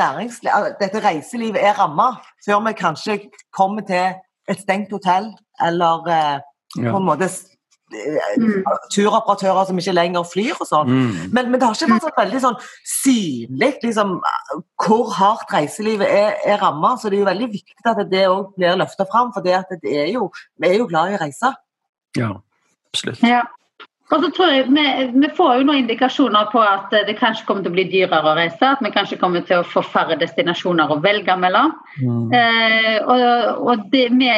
dette 0.80 1.02
reiselivet 1.04 1.64
er 1.64 1.76
ramma, 1.80 2.16
før 2.46 2.62
vi 2.68 2.78
kanskje 2.78 3.20
kommer 3.56 3.86
til 3.88 4.14
et 4.50 4.62
stengt 4.62 4.94
hotell 4.94 5.32
eller 5.66 6.08
eh, 6.12 6.40
ja. 6.78 6.92
på 6.92 7.00
en 7.00 7.08
måte 7.08 7.28
eh, 7.30 8.36
mm. 8.38 8.68
turoperatører 8.94 9.70
som 9.70 9.80
ikke 9.82 9.96
lenger 9.96 10.28
flyr 10.30 10.60
og 10.60 10.70
sånn. 10.70 10.92
Mm. 10.92 11.18
Men, 11.34 11.50
men, 11.50 11.58
det 11.58 11.68
har 11.68 11.78
ikke 11.78 11.92
vært 11.96 12.08
så 12.08 12.14
veldig 12.20 12.44
sånn 12.44 12.60
synlig 12.92 13.72
liksom, 13.86 14.16
hvor 14.86 15.14
hardt 15.18 15.54
reiselivet 15.56 16.12
er, 16.12 16.40
er 16.46 16.62
ramma. 16.62 16.96
Så 17.00 17.10
det 17.10 17.20
er 17.20 17.26
jo 17.26 17.32
veldig 17.32 17.52
viktig 17.56 17.92
at 17.92 18.04
det 18.12 18.26
òg 18.30 18.56
blir 18.60 18.78
løfta 18.82 19.08
fram, 19.10 19.34
for 19.36 19.46
det, 19.46 19.64
det 19.84 20.00
er 20.06 20.12
jo, 20.14 20.30
vi 20.62 20.72
er 20.72 20.82
jo 20.82 20.90
glad 20.92 21.14
i 21.14 21.20
å 21.20 21.24
reise. 21.26 21.54
Ja, 22.20 22.34
absolutt. 22.94 23.24
Ja. 23.26 23.46
Og 24.14 24.22
så 24.22 24.28
tror 24.38 24.52
jeg, 24.54 24.66
vi, 24.70 24.84
vi, 25.18 25.30
får 25.34 25.52
jo 25.58 25.64
noen 25.66 25.80
indikasjoner 25.82 26.50
på 26.52 26.60
at 26.62 26.92
det 27.08 27.16
kanskje 27.18 27.48
kommer 27.48 27.66
til 27.66 27.72
å 27.72 27.76
bli 27.76 27.88
dyrere 27.90 28.30
å 28.30 28.36
reise. 28.38 28.62
At 28.76 28.84
vi 28.86 28.92
kanskje 28.94 29.18
kommer 29.18 29.42
til 29.48 29.64
å 29.64 29.66
få 29.66 29.82
færre 29.82 30.18
destinasjoner 30.22 30.94
å 30.94 31.00
velge 31.02 31.34
mellom. 31.42 31.74
Mm. 31.98 32.28
Eh, 32.38 33.00
og, 33.02 33.24
og 33.66 33.88
det, 33.94 34.04
vi, 34.14 34.30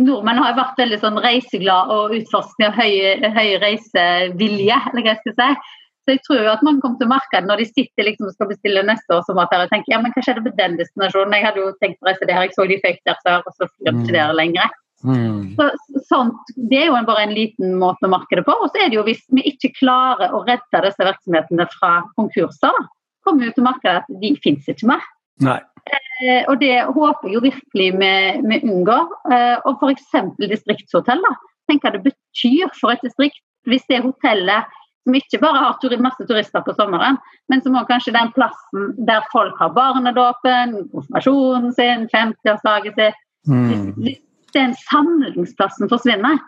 nordmenn 0.00 0.40
har 0.40 0.56
vært 0.56 0.80
veldig 0.80 1.00
sånn 1.02 1.20
reiseglad 1.20 1.92
og 1.92 2.16
utforskende 2.16 2.72
og 2.72 2.80
høy, 2.80 3.28
høy 3.36 3.50
reisevilje. 3.66 4.80
eller 4.88 5.04
hva 5.04 5.12
jeg 5.12 5.22
skal 5.26 5.36
si. 5.36 5.76
Så 6.08 6.14
jeg 6.16 6.24
tror 6.24 6.40
jo 6.40 6.52
at 6.54 6.62
mange 6.64 6.80
kommer 6.80 6.96
til 6.96 7.10
å 7.10 7.12
merke 7.12 7.36
det 7.36 7.46
når 7.50 7.60
de 7.60 7.66
sitter 7.68 8.06
liksom 8.08 8.30
og 8.30 8.36
skal 8.38 8.48
bestille 8.48 8.88
neste 8.88 9.12
år 9.12 9.26
sommerferie 9.26 9.68
og 9.68 9.74
tenker 9.74 9.92
ja, 9.92 10.00
men 10.00 10.14
hva 10.16 10.24
skjedde 10.24 10.46
på 10.46 10.56
den 10.56 10.78
destinasjonen? 10.80 11.36
Jeg 11.36 11.44
hadde 11.44 11.60
jo 11.60 11.74
tenkt 11.82 12.00
å 12.00 12.08
reise 12.08 12.24
der, 12.24 12.40
jeg 12.40 12.56
så 12.56 12.64
de 12.70 12.78
fikk 12.80 13.02
der 13.04 13.20
før, 13.20 13.44
og 13.44 13.52
så 13.52 13.68
flyr 13.68 13.92
de 13.92 14.06
ikke 14.06 14.16
der 14.16 14.32
lenger. 14.38 14.72
Mm. 15.06 15.56
Så, 15.56 15.68
sånt, 16.08 16.52
det 16.70 16.82
er 16.82 16.90
jo 16.90 16.98
bare 17.08 17.24
en 17.24 17.34
liten 17.34 17.76
måte 17.80 18.08
å 18.08 18.12
markede 18.12 18.44
på. 18.46 18.54
Og 18.60 18.70
så 18.70 18.82
er 18.82 18.90
det 18.90 18.98
jo 18.98 19.06
hvis 19.06 19.22
vi 19.32 19.44
ikke 19.52 19.72
klarer 19.78 20.34
å 20.36 20.42
redde 20.48 20.84
disse 20.86 21.06
virksomhetene 21.06 21.66
fra 21.72 21.92
konkurser, 22.18 22.76
da, 22.76 22.86
kommer 23.26 23.46
vi 23.46 23.54
til 23.54 23.64
å 23.64 23.68
merke 23.70 23.96
at 24.00 24.10
de 24.22 24.34
finnes 24.44 24.68
ikke 24.70 24.90
mer. 24.90 25.06
Eh, 25.40 26.42
og 26.50 26.58
det 26.60 26.74
håper 26.92 27.28
jeg 27.28 27.36
jo 27.36 27.44
virkelig 27.46 27.88
vi, 28.00 28.12
vi 28.50 28.60
unngår. 28.60 29.14
Eh, 29.32 29.56
og 29.68 29.80
f.eks. 29.80 30.36
distriktshotell. 30.42 31.24
da, 31.24 31.36
Tenk 31.70 31.86
hva 31.86 31.94
det 31.94 32.04
betyr 32.08 32.72
for 32.76 32.92
et 32.94 33.02
distrikt 33.06 33.40
hvis 33.68 33.84
det 33.90 34.00
hotellet 34.04 34.68
som 35.04 35.16
ikke 35.16 35.40
bare 35.40 35.60
har 35.64 36.00
masse 36.04 36.24
turister 36.28 36.62
på 36.64 36.74
sommeren, 36.76 37.16
men 37.48 37.62
som 37.64 37.76
også 37.76 37.88
kanskje 37.88 38.12
den 38.12 38.32
plassen 38.36 38.90
der 39.08 39.24
folk 39.32 39.56
har 39.58 39.72
barnedåpen, 39.72 40.74
konfirmasjonen 40.92 41.72
sin, 41.72 42.08
50-årslaget 42.12 43.00
sitt, 43.00 43.22
Hvis, 43.48 43.86
hvis 43.96 44.18
den 44.56 44.74
samlingsplassen 44.88 45.90
forsvinner. 45.90 46.38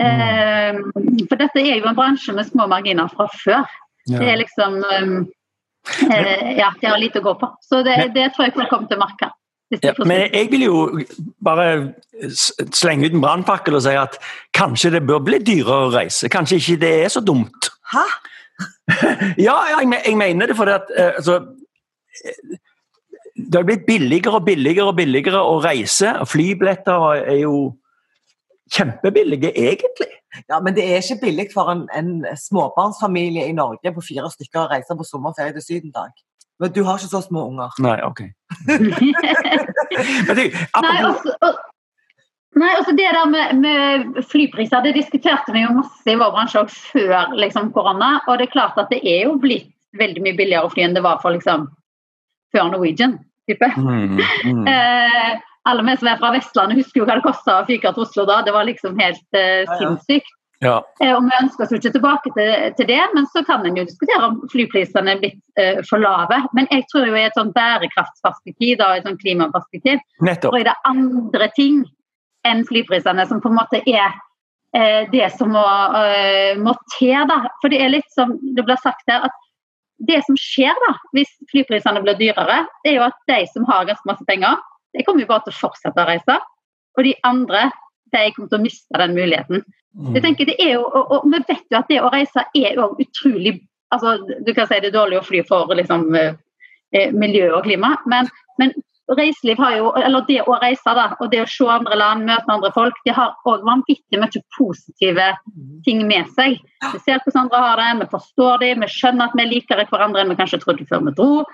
Eh, 0.00 0.78
for 1.28 1.40
dette 1.40 1.62
er 1.62 1.80
jo 1.80 1.88
en 1.88 1.96
bransje 1.96 2.34
med 2.36 2.48
små 2.48 2.68
marginer 2.70 3.08
fra 3.12 3.28
før. 3.44 3.64
Ja. 4.06 4.20
Det 4.20 4.28
er 4.30 4.40
liksom 4.42 4.78
um, 4.84 5.16
eh, 6.10 6.52
Ja, 6.58 6.70
de 6.80 6.90
har 6.90 7.00
lite 7.00 7.22
å 7.22 7.26
gå 7.26 7.34
på. 7.40 7.50
Så 7.64 7.82
det, 7.86 7.96
det 8.14 8.30
tror 8.34 8.46
jeg 8.46 8.56
folk 8.58 8.70
kommer 8.72 8.90
til 8.90 9.00
å 9.00 9.04
merke. 9.06 9.32
Ja, 9.82 9.92
men 10.06 10.28
jeg 10.30 10.46
vil 10.52 10.62
jo 10.62 10.82
bare 11.42 11.94
slenge 12.30 13.08
ut 13.08 13.16
en 13.16 13.22
brannfakkel 13.24 13.74
og 13.74 13.82
si 13.82 13.96
at 13.98 14.14
kanskje 14.54 14.92
det 14.94 15.02
bør 15.08 15.24
bli 15.26 15.40
dyrere 15.42 15.88
å 15.88 15.90
reise. 15.90 16.30
Kanskje 16.30 16.60
ikke 16.60 16.76
det 16.84 16.92
er 17.00 17.10
så 17.16 17.24
dumt. 17.24 17.70
Hæ? 17.94 18.06
Ja, 19.46 19.56
jeg, 19.68 19.88
jeg 20.06 20.14
mener 20.16 20.46
det 20.46 20.54
fordi 20.56 20.76
at 20.76 20.92
eh, 20.94 21.16
altså, 21.18 21.40
eh, 22.22 22.54
Det 23.46 23.58
har 23.60 23.66
blitt 23.66 23.86
billigere 23.86 24.38
og 24.40 24.46
billigere 24.46 24.90
og 24.90 24.96
billigere 24.98 25.40
å 25.40 25.58
reise. 25.62 26.12
og 26.20 26.28
Flybilletter 26.28 27.04
er 27.22 27.40
jo 27.44 27.56
kjempebillige, 28.74 29.52
egentlig. 29.54 30.10
Ja, 30.48 30.60
Men 30.60 30.74
det 30.76 30.84
er 30.84 31.00
ikke 31.00 31.20
billig 31.22 31.48
for 31.54 31.70
en, 31.72 31.86
en 31.94 32.24
småbarnsfamilie 32.36 33.46
i 33.48 33.54
Norge 33.56 33.92
på 33.94 34.04
fire 34.04 34.30
stykker 34.32 34.64
å 34.64 34.70
reise 34.72 34.96
på 34.96 35.06
sommerferie 35.06 35.54
til 35.56 35.64
Syden, 35.64 35.94
Dag. 35.94 36.12
Men 36.60 36.72
du 36.72 36.82
har 36.84 36.98
ikke 36.98 37.12
så 37.12 37.20
små 37.20 37.46
unger. 37.50 37.72
Nei, 37.84 37.96
ok. 38.04 38.20
Men 40.26 40.38
du, 40.38 40.44
Nei, 40.82 40.96
også, 41.04 41.34
og, 41.44 41.58
nei, 42.56 42.70
også 42.80 42.94
det 42.96 43.10
der 43.12 43.28
med, 43.28 43.60
med 43.60 44.22
flypriser, 44.24 44.84
det 44.84 44.94
diskuterte 44.96 45.52
vi 45.52 45.66
jo 45.66 45.74
masse 45.76 46.08
i 46.08 46.16
vår 46.16 46.32
bransje 46.32 46.62
også 46.64 46.94
før 46.94 47.36
liksom, 47.36 47.72
korona. 47.76 48.16
Og 48.24 48.40
det 48.40 48.48
er 48.48 48.54
klart 48.56 48.80
at 48.80 48.92
det 48.92 49.02
er 49.04 49.26
jo 49.28 49.36
blitt 49.42 49.68
veldig 50.00 50.24
mye 50.24 50.36
billigere 50.36 50.68
å 50.68 50.72
fly 50.72 50.86
enn 50.86 50.96
det 50.96 51.04
var 51.04 51.20
for 51.22 51.36
liksom, 51.36 51.68
før 52.56 52.72
Norwegian. 52.72 53.18
Type. 53.50 53.72
mm, 53.76 54.16
mm. 54.44 54.64
Eh, 54.76 55.36
alle 55.66 55.82
vi 55.82 55.96
som 55.98 56.08
er 56.08 56.18
fra 56.20 56.30
Vestlandet 56.30 56.78
husker 56.78 57.00
jo 57.00 57.06
hva 57.08 57.18
det 57.18 57.26
kosta 57.26 57.60
å 57.60 57.66
fyke 57.66 57.90
til 57.90 58.04
Oslo 58.04 58.24
da. 58.28 58.40
Det 58.46 58.54
var 58.54 58.68
liksom 58.68 58.98
helt 59.00 59.38
eh, 59.38 59.66
sinnssykt. 59.80 60.30
Ja. 60.64 60.76
Eh, 61.02 61.12
og 61.12 61.24
Vi 61.26 61.34
ønsker 61.40 61.64
oss 61.64 61.72
jo 61.74 61.80
ikke 61.80 61.94
tilbake 61.96 62.32
til, 62.36 62.52
til 62.78 62.88
det, 62.88 63.00
men 63.14 63.26
så 63.32 63.42
kan 63.46 63.66
en 63.66 63.76
jo 63.76 63.84
diskutere 63.88 64.30
om 64.30 64.38
flyprisene 64.52 65.16
er 65.16 65.22
blitt 65.22 65.60
eh, 65.60 65.82
for 65.88 66.02
lave. 66.02 66.38
Men 66.56 66.68
jeg 66.72 66.86
tror 66.92 67.08
jo 67.10 67.16
i 67.18 67.24
et 67.26 67.36
sånn 67.36 67.52
bærekraftsperspektiv 67.56 68.78
da, 68.80 68.92
i 68.94 69.02
et 69.02 69.08
sånn 69.08 69.18
klimaperspektiv, 69.20 70.00
Nettopp. 70.22 70.52
tror 70.52 70.60
jeg 70.62 70.68
det 70.68 70.76
er 70.76 70.92
andre 70.92 71.50
ting 71.58 71.82
enn 72.46 72.62
flyprisene 72.68 73.26
som 73.26 73.42
på 73.42 73.50
en 73.50 73.58
måte 73.58 73.82
er 73.82 74.14
eh, 74.76 75.02
det 75.12 75.32
som 75.34 75.50
må, 75.56 75.66
eh, 75.98 76.54
må 76.62 76.76
til. 76.96 77.18
da. 77.28 77.42
For 77.60 77.72
det 77.72 77.82
er 77.82 77.96
litt 77.98 78.08
som 78.14 78.38
det 78.56 78.64
blir 78.64 78.78
sagt 78.80 79.10
her, 79.10 79.26
at 79.28 79.42
det 79.98 80.20
som 80.26 80.36
skjer 80.38 80.76
da, 80.86 80.92
hvis 81.16 81.30
flyprisene 81.50 82.02
blir 82.04 82.18
dyrere, 82.20 82.62
det 82.84 82.92
er 82.92 82.98
jo 82.98 83.06
at 83.06 83.16
de 83.30 83.40
som 83.52 83.64
har 83.68 83.88
ganske 83.88 84.08
masse 84.08 84.26
penger, 84.28 84.58
de 84.96 85.04
kommer 85.04 85.24
jo 85.24 85.30
bare 85.30 85.46
til 85.46 85.54
å 85.54 85.60
fortsette 85.60 86.02
å 86.02 86.08
reise. 86.08 86.38
Og 86.96 87.04
de 87.04 87.14
andre 87.28 87.68
de 88.14 88.28
kommer 88.36 88.50
til 88.50 88.58
å 88.58 88.64
miste 88.64 89.00
den 89.00 89.16
muligheten. 89.16 89.64
Jeg 90.14 90.22
tenker 90.24 90.48
det 90.48 90.58
er 90.60 90.74
jo, 90.74 90.84
og, 90.84 91.12
og 91.12 91.24
Vi 91.32 91.40
vet 91.48 91.72
jo 91.72 91.78
at 91.78 91.88
det 91.88 92.02
å 92.04 92.10
reise 92.12 92.44
er 92.52 92.76
jo 92.76 92.90
utrolig 93.00 93.54
altså 93.94 94.16
Du 94.44 94.50
kan 94.52 94.66
si 94.68 94.80
det 94.82 94.90
er 94.90 94.96
dårlig 94.96 95.20
å 95.20 95.24
fly 95.24 95.40
for 95.48 95.70
liksom, 95.78 96.10
eh, 96.16 97.12
miljø 97.14 97.52
og 97.54 97.64
klima, 97.64 97.94
men, 98.10 98.28
men 98.58 98.74
reiseliv 99.14 99.58
har 99.62 99.76
jo, 99.76 99.90
eller 100.00 100.24
det 100.26 100.40
å 100.42 100.56
reise 100.58 100.94
da, 100.98 101.04
og 101.20 101.30
det 101.30 101.42
å 101.44 101.48
se 101.50 101.66
andre 101.70 101.96
land, 101.96 102.24
møte 102.26 102.50
andre 102.50 102.72
folk, 102.74 102.96
det 103.06 103.14
har 103.14 103.36
òg 103.46 103.62
vanvittig 103.66 104.18
mye 104.18 104.42
positive 104.58 105.28
ting 105.86 106.02
med 106.08 106.26
seg. 106.34 106.58
Vi 106.92 106.98
ser 107.04 107.20
hvordan 107.22 107.44
andre 107.44 107.60
har 107.62 107.76
det, 107.82 107.90
vi 108.00 108.10
forstår 108.16 108.58
det, 108.64 108.72
vi 108.82 108.88
skjønner 108.90 109.28
at 109.28 109.36
vi 109.38 109.44
er 109.44 109.52
likere 109.52 109.86
hverandre 109.86 110.24
enn 110.24 110.32
vi 110.34 110.38
kanskje 110.40 110.58
trodde 110.64 110.86
før 110.90 111.04
vi 111.06 111.14
dro. 111.18 111.44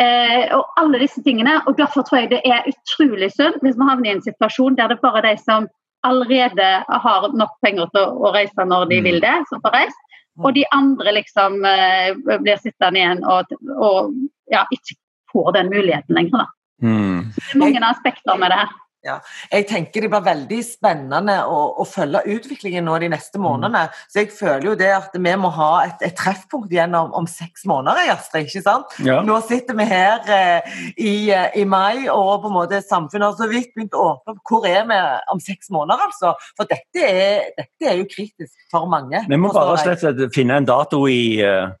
Eh, 0.00 0.48
og 0.56 0.64
alle 0.80 0.98
disse 1.02 1.22
tingene, 1.22 1.60
og 1.68 1.76
Derfor 1.78 2.02
tror 2.02 2.22
jeg 2.22 2.30
det 2.30 2.40
er 2.48 2.66
utrolig 2.70 3.30
synd 3.34 3.60
hvis 3.62 3.76
vi 3.76 3.88
havner 3.88 4.08
i 4.10 4.14
en 4.16 4.22
situasjon 4.24 4.78
der 4.78 4.88
det 4.88 5.00
bare 5.02 5.20
er 5.20 5.26
de 5.30 5.42
som 5.42 5.68
allerede 6.08 6.68
har 6.88 7.26
nok 7.36 7.58
penger 7.62 7.90
til 7.92 8.06
å 8.08 8.30
reise 8.32 8.64
når 8.64 8.88
de 8.88 9.00
Mm. 9.00 9.04
vil 9.04 9.20
det, 9.20 9.34
som 9.50 9.60
får 9.60 9.74
reist. 9.76 10.00
Og 10.40 10.54
de 10.54 10.64
andre 10.72 11.12
liksom 11.12 11.64
eh, 11.64 12.14
blir 12.40 12.56
sittende 12.56 12.98
igjen 12.98 13.24
og, 13.28 13.52
og 13.76 14.14
ja, 14.50 14.64
ikke 14.72 14.96
får 15.32 15.52
den 15.52 15.68
muligheten 15.68 16.16
lenger. 16.16 16.38
Da. 16.38 16.46
Mm. 16.82 17.32
Det 17.36 17.50
er 17.54 17.58
mange 17.64 17.88
aspekter 17.94 18.38
med 18.40 18.50
det 18.54 18.62
her. 18.64 18.78
Jeg 19.00 19.64
tenker 19.64 20.04
det 20.04 20.10
blir 20.12 20.20
veldig 20.26 20.58
spennende 20.60 21.38
å, 21.48 21.60
å 21.80 21.86
følge 21.88 22.20
utviklingen 22.34 22.84
nå 22.84 22.98
de 23.00 23.08
neste 23.08 23.38
Mm. 23.40 23.44
månedene. 23.46 23.86
Så 24.12 24.18
jeg 24.20 24.28
føler 24.36 24.66
jo 24.66 24.74
det 24.76 24.90
at 24.92 25.14
vi 25.16 25.32
må 25.40 25.48
ha 25.56 25.86
et, 25.86 26.02
et 26.04 26.12
treffpunkt 26.18 26.68
igjen 26.68 26.92
om, 26.98 27.08
om 27.16 27.24
seks 27.26 27.64
måneder, 27.64 28.12
Astrid. 28.12 28.50
ikke 28.50 28.60
sant? 28.66 28.92
Ja. 29.00 29.22
Nå 29.24 29.38
sitter 29.48 29.78
vi 29.80 29.86
her 29.88 30.20
eh, 30.28 30.76
i, 31.00 31.14
eh, 31.32 31.48
i 31.56 31.64
mai, 31.64 32.10
og 32.12 32.42
på 32.44 32.52
en 32.52 32.58
måte 32.58 32.82
samfunnet 32.84 33.30
har 33.30 33.40
så 33.40 33.48
vidt 33.48 33.72
begynt 33.72 33.96
å 33.96 34.04
åpne 34.10 34.36
opp. 34.36 34.44
Hvor 34.44 34.68
er 34.68 34.84
vi 34.92 35.00
om 35.32 35.40
seks 35.40 35.72
måneder, 35.72 36.04
altså? 36.10 36.34
For 36.60 36.68
dette 36.68 37.00
er, 37.00 37.54
dette 37.56 37.88
er 37.88 37.96
jo 38.02 38.08
kritisk 38.10 38.52
for 38.70 38.84
mange. 38.84 39.24
Vi 39.32 39.40
må 39.40 39.48
bare 39.56 39.80
slett 39.80 40.26
finne 40.36 40.60
en 40.60 40.68
dato 40.68 41.06
i 41.08 41.40
eh, 41.40 41.72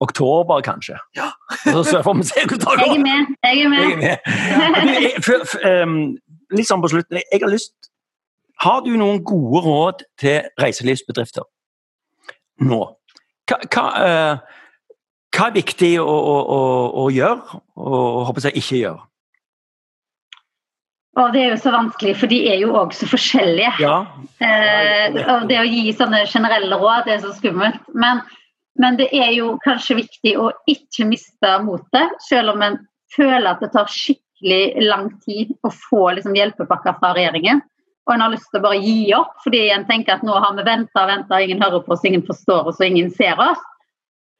oktober, 0.00 0.60
kanskje. 0.66 0.98
Så 1.64 1.82
så 1.88 2.02
får 2.04 2.14
vi 2.18 2.22
se 2.28 2.44
hvordan 2.46 2.78
det 2.78 2.86
Jeg 2.86 2.96
er 2.96 3.02
med. 3.02 3.36
Jeg 3.44 3.50
er 3.50 3.56
Jeg 3.56 3.64
er 3.64 3.68
med. 3.68 4.02
Ja. 4.02 4.16
Du, 4.82 4.90
jeg- 5.02 5.22
for- 5.24 5.46
for, 5.46 5.82
um, 5.82 6.16
litt 6.52 6.68
sånn 6.68 6.82
på 6.84 6.88
slutten, 6.92 7.16
jeg 7.32 7.40
har 7.42 7.50
lyst 7.50 7.72
Har 8.60 8.80
du 8.84 8.90
noen 8.96 9.22
gode 9.24 9.60
råd 9.66 10.02
til 10.18 10.42
reiselivsbedrifter 10.60 11.42
nå? 12.60 12.78
Hva, 13.50 13.56
hva, 13.68 13.82
uh, 14.00 14.38
hva 15.36 15.48
er 15.50 15.52
viktig 15.58 15.90
å, 16.00 16.06
å, 16.06 16.36
å, 16.56 16.60
å 17.04 17.10
gjøre, 17.12 17.60
og 17.76 18.24
håper 18.30 18.46
jeg 18.48 18.56
ikke 18.62 18.78
gjøre? 18.80 19.02
Og 21.16 21.30
det 21.32 21.42
er 21.42 21.52
jo 21.54 21.58
så 21.60 21.70
vanskelig, 21.72 22.14
for 22.20 22.28
de 22.28 22.38
er 22.52 22.58
jo 22.60 22.74
òg 22.76 22.92
så 22.92 23.06
forskjellige. 23.08 23.70
Ja. 23.80 23.94
Eh, 24.44 25.14
og 25.32 25.46
det 25.48 25.56
å 25.62 25.68
gi 25.68 25.92
sånne 25.96 26.26
generelle 26.28 26.76
råd 26.76 27.06
det 27.08 27.14
er 27.14 27.22
så 27.22 27.30
skummelt. 27.38 27.78
Men, 27.96 28.20
men 28.82 28.98
det 29.00 29.08
er 29.14 29.32
jo 29.36 29.54
kanskje 29.64 30.00
viktig 30.02 30.34
å 30.40 30.50
ikke 30.70 31.06
miste 31.08 31.52
motet, 31.64 32.16
selv 32.28 32.54
om 32.54 32.64
en 32.64 32.78
føler 33.14 33.48
at 33.50 33.62
det 33.64 33.72
tar 33.74 33.88
skikkelig 33.90 34.86
lang 34.88 35.08
tid 35.24 35.54
å 35.64 35.72
få 35.72 36.10
liksom, 36.16 36.36
hjelpepakker 36.36 36.98
fra 37.00 37.14
regjeringen. 37.16 37.62
Og 38.06 38.14
en 38.14 38.22
har 38.22 38.30
lyst 38.30 38.50
til 38.52 38.60
å 38.60 38.66
bare 38.68 38.82
gi 38.82 39.14
opp, 39.16 39.32
fordi 39.42 39.64
en 39.74 39.86
tenker 39.88 40.18
at 40.18 40.26
nå 40.26 40.36
har 40.38 40.54
vi 40.58 40.66
venta 40.66 41.02
og 41.02 41.10
venta, 41.10 41.40
ingen 41.42 41.62
hører 41.62 41.82
på 41.82 41.96
oss, 41.96 42.04
ingen 42.06 42.22
forstår 42.26 42.70
oss 42.70 42.78
og 42.78 42.86
ingen 42.86 43.10
ser 43.14 43.40
oss. 43.42 43.62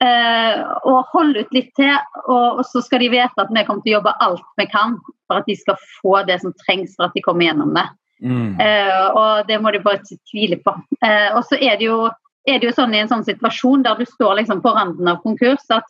Eh, 0.05 0.61
og 0.85 1.09
holde 1.14 1.42
ut 1.42 1.55
litt 1.57 1.70
til, 1.79 1.94
og, 2.27 2.61
og 2.61 2.64
så 2.68 2.83
skal 2.85 3.01
de 3.01 3.09
vite 3.14 3.42
at 3.42 3.51
vi 3.51 3.64
kommer 3.64 3.83
til 3.83 3.94
å 3.94 3.99
jobbe 3.99 4.12
alt 4.27 4.51
vi 4.61 4.66
kan 4.68 4.99
for 5.27 5.40
at 5.40 5.49
de 5.49 5.57
skal 5.57 5.79
få 5.96 6.18
det 6.29 6.37
som 6.42 6.53
trengs 6.66 6.99
for 6.99 7.09
at 7.09 7.16
de 7.16 7.25
kommer 7.25 7.49
gjennom 7.49 7.72
det. 7.75 7.87
Mm. 8.22 8.61
Eh, 8.61 9.07
og 9.16 9.49
det 9.49 9.59
må 9.61 9.72
de 9.72 9.81
bare 9.85 10.01
ikke 10.03 10.20
tvile 10.31 10.61
på. 10.62 10.77
Eh, 11.01 11.31
og 11.33 11.42
så 11.49 11.59
er 11.59 11.81
det, 11.81 11.88
jo, 11.88 12.07
er 12.46 12.61
det 12.61 12.70
jo 12.70 12.76
sånn 12.76 12.94
i 12.94 13.02
en 13.02 13.11
sånn 13.11 13.24
situasjon 13.26 13.85
der 13.87 13.98
du 13.98 14.06
står 14.09 14.40
liksom 14.40 14.62
på 14.64 14.72
randen 14.76 15.09
av 15.11 15.22
konkurs 15.24 15.64
at 15.74 15.87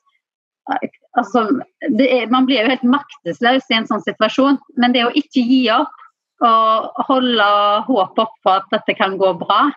altså, 1.14 1.46
det 1.94 2.06
er, 2.10 2.26
Man 2.32 2.46
blir 2.48 2.64
jo 2.64 2.70
helt 2.72 2.86
maktesløs 2.86 3.68
i 3.70 3.76
en 3.78 3.86
sånn 3.86 4.02
situasjon, 4.02 4.58
men 4.76 4.94
det 4.96 5.04
å 5.06 5.14
ikke 5.14 5.44
gi 5.46 5.62
opp 5.74 5.94
og 6.44 7.04
holde 7.08 7.44
håpet 7.86 8.18
opp 8.26 8.34
på 8.44 8.50
at 8.52 8.66
dette 8.74 8.96
kan 8.98 9.14
gå 9.16 9.30
bra, 9.40 9.70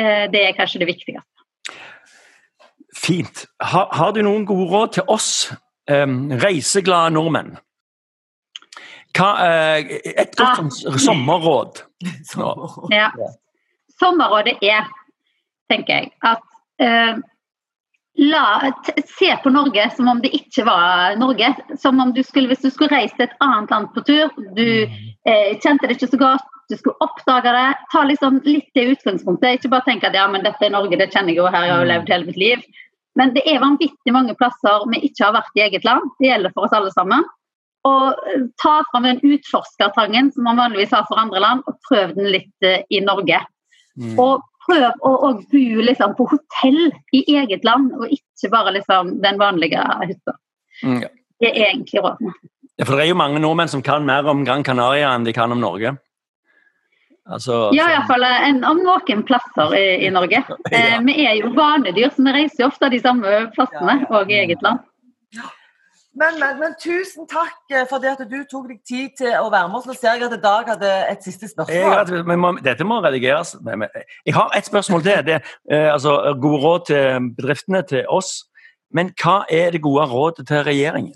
eh, 0.00 0.24
det 0.32 0.40
er 0.48 0.56
kanskje 0.56 0.80
det 0.82 0.88
viktigste. 0.88 1.22
Fint. 2.96 3.44
Har, 3.62 3.86
har 3.94 4.12
du 4.16 4.22
noen 4.26 4.46
gode 4.48 4.66
råd 4.72 4.96
til 4.96 5.06
oss 5.06 5.28
em, 5.86 6.32
reiseglade 6.42 7.12
nordmenn? 7.14 7.52
Hva, 9.14 9.28
eh, 9.46 10.00
et 10.10 10.34
godt 10.38 10.58
Ah. 10.58 10.98
sommerråd. 10.98 11.84
sommerråd. 12.32 12.90
Ja. 12.94 13.12
Sommerrådet 14.00 14.58
er, 14.62 14.90
tenker 15.70 16.00
jeg, 16.00 16.12
at 16.26 16.42
eh, 16.82 17.20
la, 18.20 18.72
se 19.06 19.30
på 19.42 19.52
Norge 19.54 19.86
som 19.96 20.08
om 20.12 20.20
det 20.22 20.32
ikke 20.36 20.66
var 20.68 21.16
Norge. 21.20 21.54
Som 21.78 22.00
om 22.02 22.12
du 22.14 22.22
skulle, 22.26 22.50
hvis 22.50 22.64
du 22.64 22.70
skulle 22.70 22.92
reist 22.94 23.16
til 23.18 23.28
et 23.28 23.36
annet 23.44 23.70
land 23.72 23.90
på 23.94 24.04
tur, 24.06 24.34
du 24.56 24.66
eh, 24.84 25.56
kjente 25.62 25.86
det 25.86 25.96
ikke 25.96 26.12
så 26.14 26.20
godt, 26.20 26.46
du 26.70 26.76
skulle 26.78 27.02
oppdage 27.02 27.54
det. 27.54 27.66
Ta 27.92 28.04
liksom 28.06 28.42
litt 28.46 28.68
det 28.78 28.86
utgangspunktet. 28.94 29.58
Ikke 29.58 29.72
bare 29.72 29.88
tenke 29.88 30.10
at 30.10 30.18
ja, 30.18 30.28
men 30.30 30.44
dette 30.46 30.66
er 30.66 30.74
Norge, 30.74 30.98
det 31.00 31.10
kjenner 31.10 31.34
jeg 31.34 31.42
jo 31.42 31.50
her, 31.50 31.66
jeg 31.66 31.74
har 31.74 31.84
jo 31.84 31.90
levd 31.94 32.14
hele 32.14 32.30
mitt 32.30 32.40
liv. 32.40 32.64
Men 33.18 33.34
det 33.34 33.42
er 33.50 33.62
vanvittig 33.62 34.14
mange 34.14 34.36
plasser 34.38 34.86
vi 34.92 35.02
ikke 35.08 35.26
har 35.26 35.34
vært 35.40 35.56
i 35.58 35.64
eget 35.66 35.86
land. 35.86 36.12
Det 36.20 36.30
gjelder 36.30 36.54
for 36.54 36.68
oss 36.68 36.76
alle 36.76 36.92
sammen. 36.94 37.26
Og 37.88 38.28
eh, 38.30 38.44
ta 38.62 38.76
fram 38.90 39.08
den 39.08 39.22
utforskertrangen 39.24 40.30
som 40.34 40.46
man 40.46 40.60
vanligvis 40.60 40.92
har 40.94 41.08
for 41.08 41.20
andre 41.20 41.42
land, 41.42 41.64
og 41.66 41.80
prøv 41.88 42.14
den 42.18 42.30
litt 42.36 42.66
eh, 42.66 42.84
i 42.92 43.00
Norge. 43.04 43.40
Mm. 43.98 44.14
Og 44.20 44.44
prøv 44.70 44.86
å, 44.88 45.10
å 45.10 45.32
bo 45.50 45.86
liksom, 45.86 46.14
på 46.18 46.28
hotell 46.30 46.80
i 47.16 47.24
eget 47.40 47.66
land, 47.66 47.92
og 47.98 48.12
ikke 48.14 48.52
bare 48.52 48.76
liksom, 48.78 49.16
den 49.24 49.40
vanlige 49.40 49.82
hytta. 50.04 50.36
Mm, 50.84 51.00
ja. 51.04 51.10
Det 51.40 51.50
er 51.50 51.70
egentlig 51.70 52.04
rådene. 52.04 52.34
Ja, 52.80 52.86
for 52.86 52.96
det 52.96 53.04
er 53.04 53.10
jo 53.10 53.18
mange 53.20 53.40
nordmenn 53.42 53.68
som 53.68 53.82
kan 53.84 54.06
mer 54.08 54.28
om 54.30 54.44
Gran 54.46 54.64
Canaria 54.64 55.10
enn 55.12 55.26
de 55.26 55.34
kan 55.36 55.52
om 55.52 55.60
Norge. 55.60 55.96
Altså, 57.30 57.68
Ja, 57.76 57.86
iallfall 57.92 58.24
om 58.66 58.80
noen 58.82 59.24
plasser 59.28 59.74
i, 59.76 59.86
i 60.06 60.12
Norge. 60.14 60.42
Eh, 60.74 60.96
vi 61.04 61.16
er 61.26 61.36
jo 61.40 61.52
vanedyr, 61.54 62.10
så 62.14 62.24
vi 62.24 62.34
reiser 62.34 62.64
jo 62.64 62.70
ofte 62.70 62.90
de 62.92 63.00
samme 63.02 63.40
plassene 63.54 63.98
Ja, 63.98 64.06
ja. 64.06 64.10
og 64.16 64.32
i 64.32 64.38
eget 64.40 64.62
land. 64.64 64.80
Men, 66.18 66.40
men, 66.40 66.58
men, 66.58 66.72
tusen 66.82 67.26
takk 67.30 67.70
eh, 67.70 67.84
for 67.88 68.02
det 68.02 68.16
at 68.16 68.22
du 68.26 68.40
tok 68.50 68.66
deg 68.66 68.80
tid 68.82 69.12
til 69.20 69.30
å 69.38 69.46
være 69.52 69.68
med 69.70 69.78
oss. 69.78 69.86
Nå 69.86 69.94
ser 69.94 70.18
jeg 70.18 70.26
at 70.26 70.42
Dag 70.42 70.70
hadde 70.72 70.90
et 71.06 71.22
siste 71.22 71.46
spørsmål. 71.52 72.10
Jeg, 72.10 72.38
må, 72.42 72.50
dette 72.66 72.86
må 72.86 72.98
redigeres. 73.04 73.54
Jeg 74.26 74.34
har 74.34 74.56
et 74.58 74.66
spørsmål 74.66 75.04
til. 75.06 75.20
Det, 75.28 75.38
eh, 75.70 75.86
altså, 75.92 76.16
gode 76.42 76.62
råd 76.64 76.86
til 76.90 77.30
bedriftene, 77.38 77.84
til 77.86 78.08
oss. 78.10 78.40
Men 78.90 79.12
hva 79.22 79.44
er 79.46 79.70
det 79.70 79.84
gode 79.86 80.08
rådet 80.10 80.48
til 80.50 80.64
regjeringen? 80.66 81.14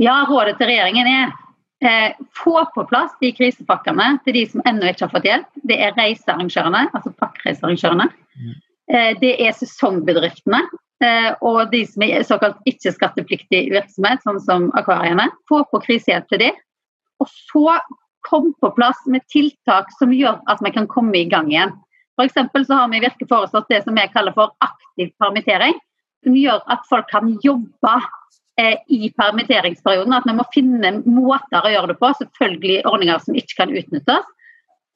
Ja, 0.00 0.22
rådet 0.30 0.56
til 0.56 0.70
regjeringen 0.70 1.12
er 1.12 1.36
eh, 1.84 2.16
få 2.38 2.62
på 2.74 2.86
plass 2.88 3.12
de 3.20 3.34
krisepakkene 3.36 4.14
til 4.24 4.40
de 4.40 4.46
som 4.48 4.64
ennå 4.64 4.88
ikke 4.88 5.04
har 5.04 5.14
fått 5.14 5.28
hjelp. 5.28 5.48
Det 5.68 5.76
er 5.76 5.96
reisearrangørene, 6.00 6.86
altså 6.94 7.12
pakkereisearrangørene. 7.20 8.08
Mm. 8.40 8.58
Eh, 8.94 9.10
det 9.20 9.36
er 9.44 9.56
sesongbedriftene. 9.58 10.64
Eh, 11.04 11.30
og 11.46 11.70
de 11.70 11.84
som 11.86 12.02
er 12.02 12.24
såkalt 12.26 12.58
ikke-skattepliktig 12.66 13.68
virksomhet, 13.70 14.22
sånn 14.24 14.40
som 14.42 14.68
akvariene. 14.78 15.28
Få 15.50 15.62
på 15.70 15.80
krisehjelp 15.84 16.26
til 16.30 16.42
de. 16.42 16.52
Og 17.22 17.30
så 17.30 17.78
komme 18.26 18.52
på 18.60 18.70
plass 18.74 18.98
med 19.06 19.22
tiltak 19.30 19.92
som 19.98 20.12
gjør 20.14 20.40
at 20.50 20.62
vi 20.64 20.72
kan 20.74 20.88
komme 20.90 21.20
i 21.20 21.28
gang 21.30 21.52
igjen. 21.52 21.74
F.eks. 22.18 22.34
så 22.66 22.80
har 22.80 22.88
vi 22.90 23.02
virkelig 23.04 23.28
foreslått 23.30 23.68
det 23.70 23.84
som 23.84 23.94
vi 23.94 24.06
kaller 24.10 24.34
for 24.34 24.54
aktiv 24.64 25.12
permittering. 25.22 25.76
Som 26.26 26.34
gjør 26.34 26.64
at 26.66 26.82
folk 26.90 27.06
kan 27.12 27.30
jobbe 27.44 27.94
eh, 28.58 28.74
i 28.90 29.12
permitteringsperioden. 29.14 30.16
At 30.16 30.26
vi 30.26 30.34
må 30.34 30.46
finne 30.54 30.96
måter 31.06 31.62
å 31.62 31.70
gjøre 31.70 31.92
det 31.92 31.98
på. 32.02 32.10
Selvfølgelig 32.24 32.80
ordninger 32.90 33.22
som 33.22 33.38
ikke 33.38 33.60
kan 33.62 33.76
utnyttes. 33.82 34.34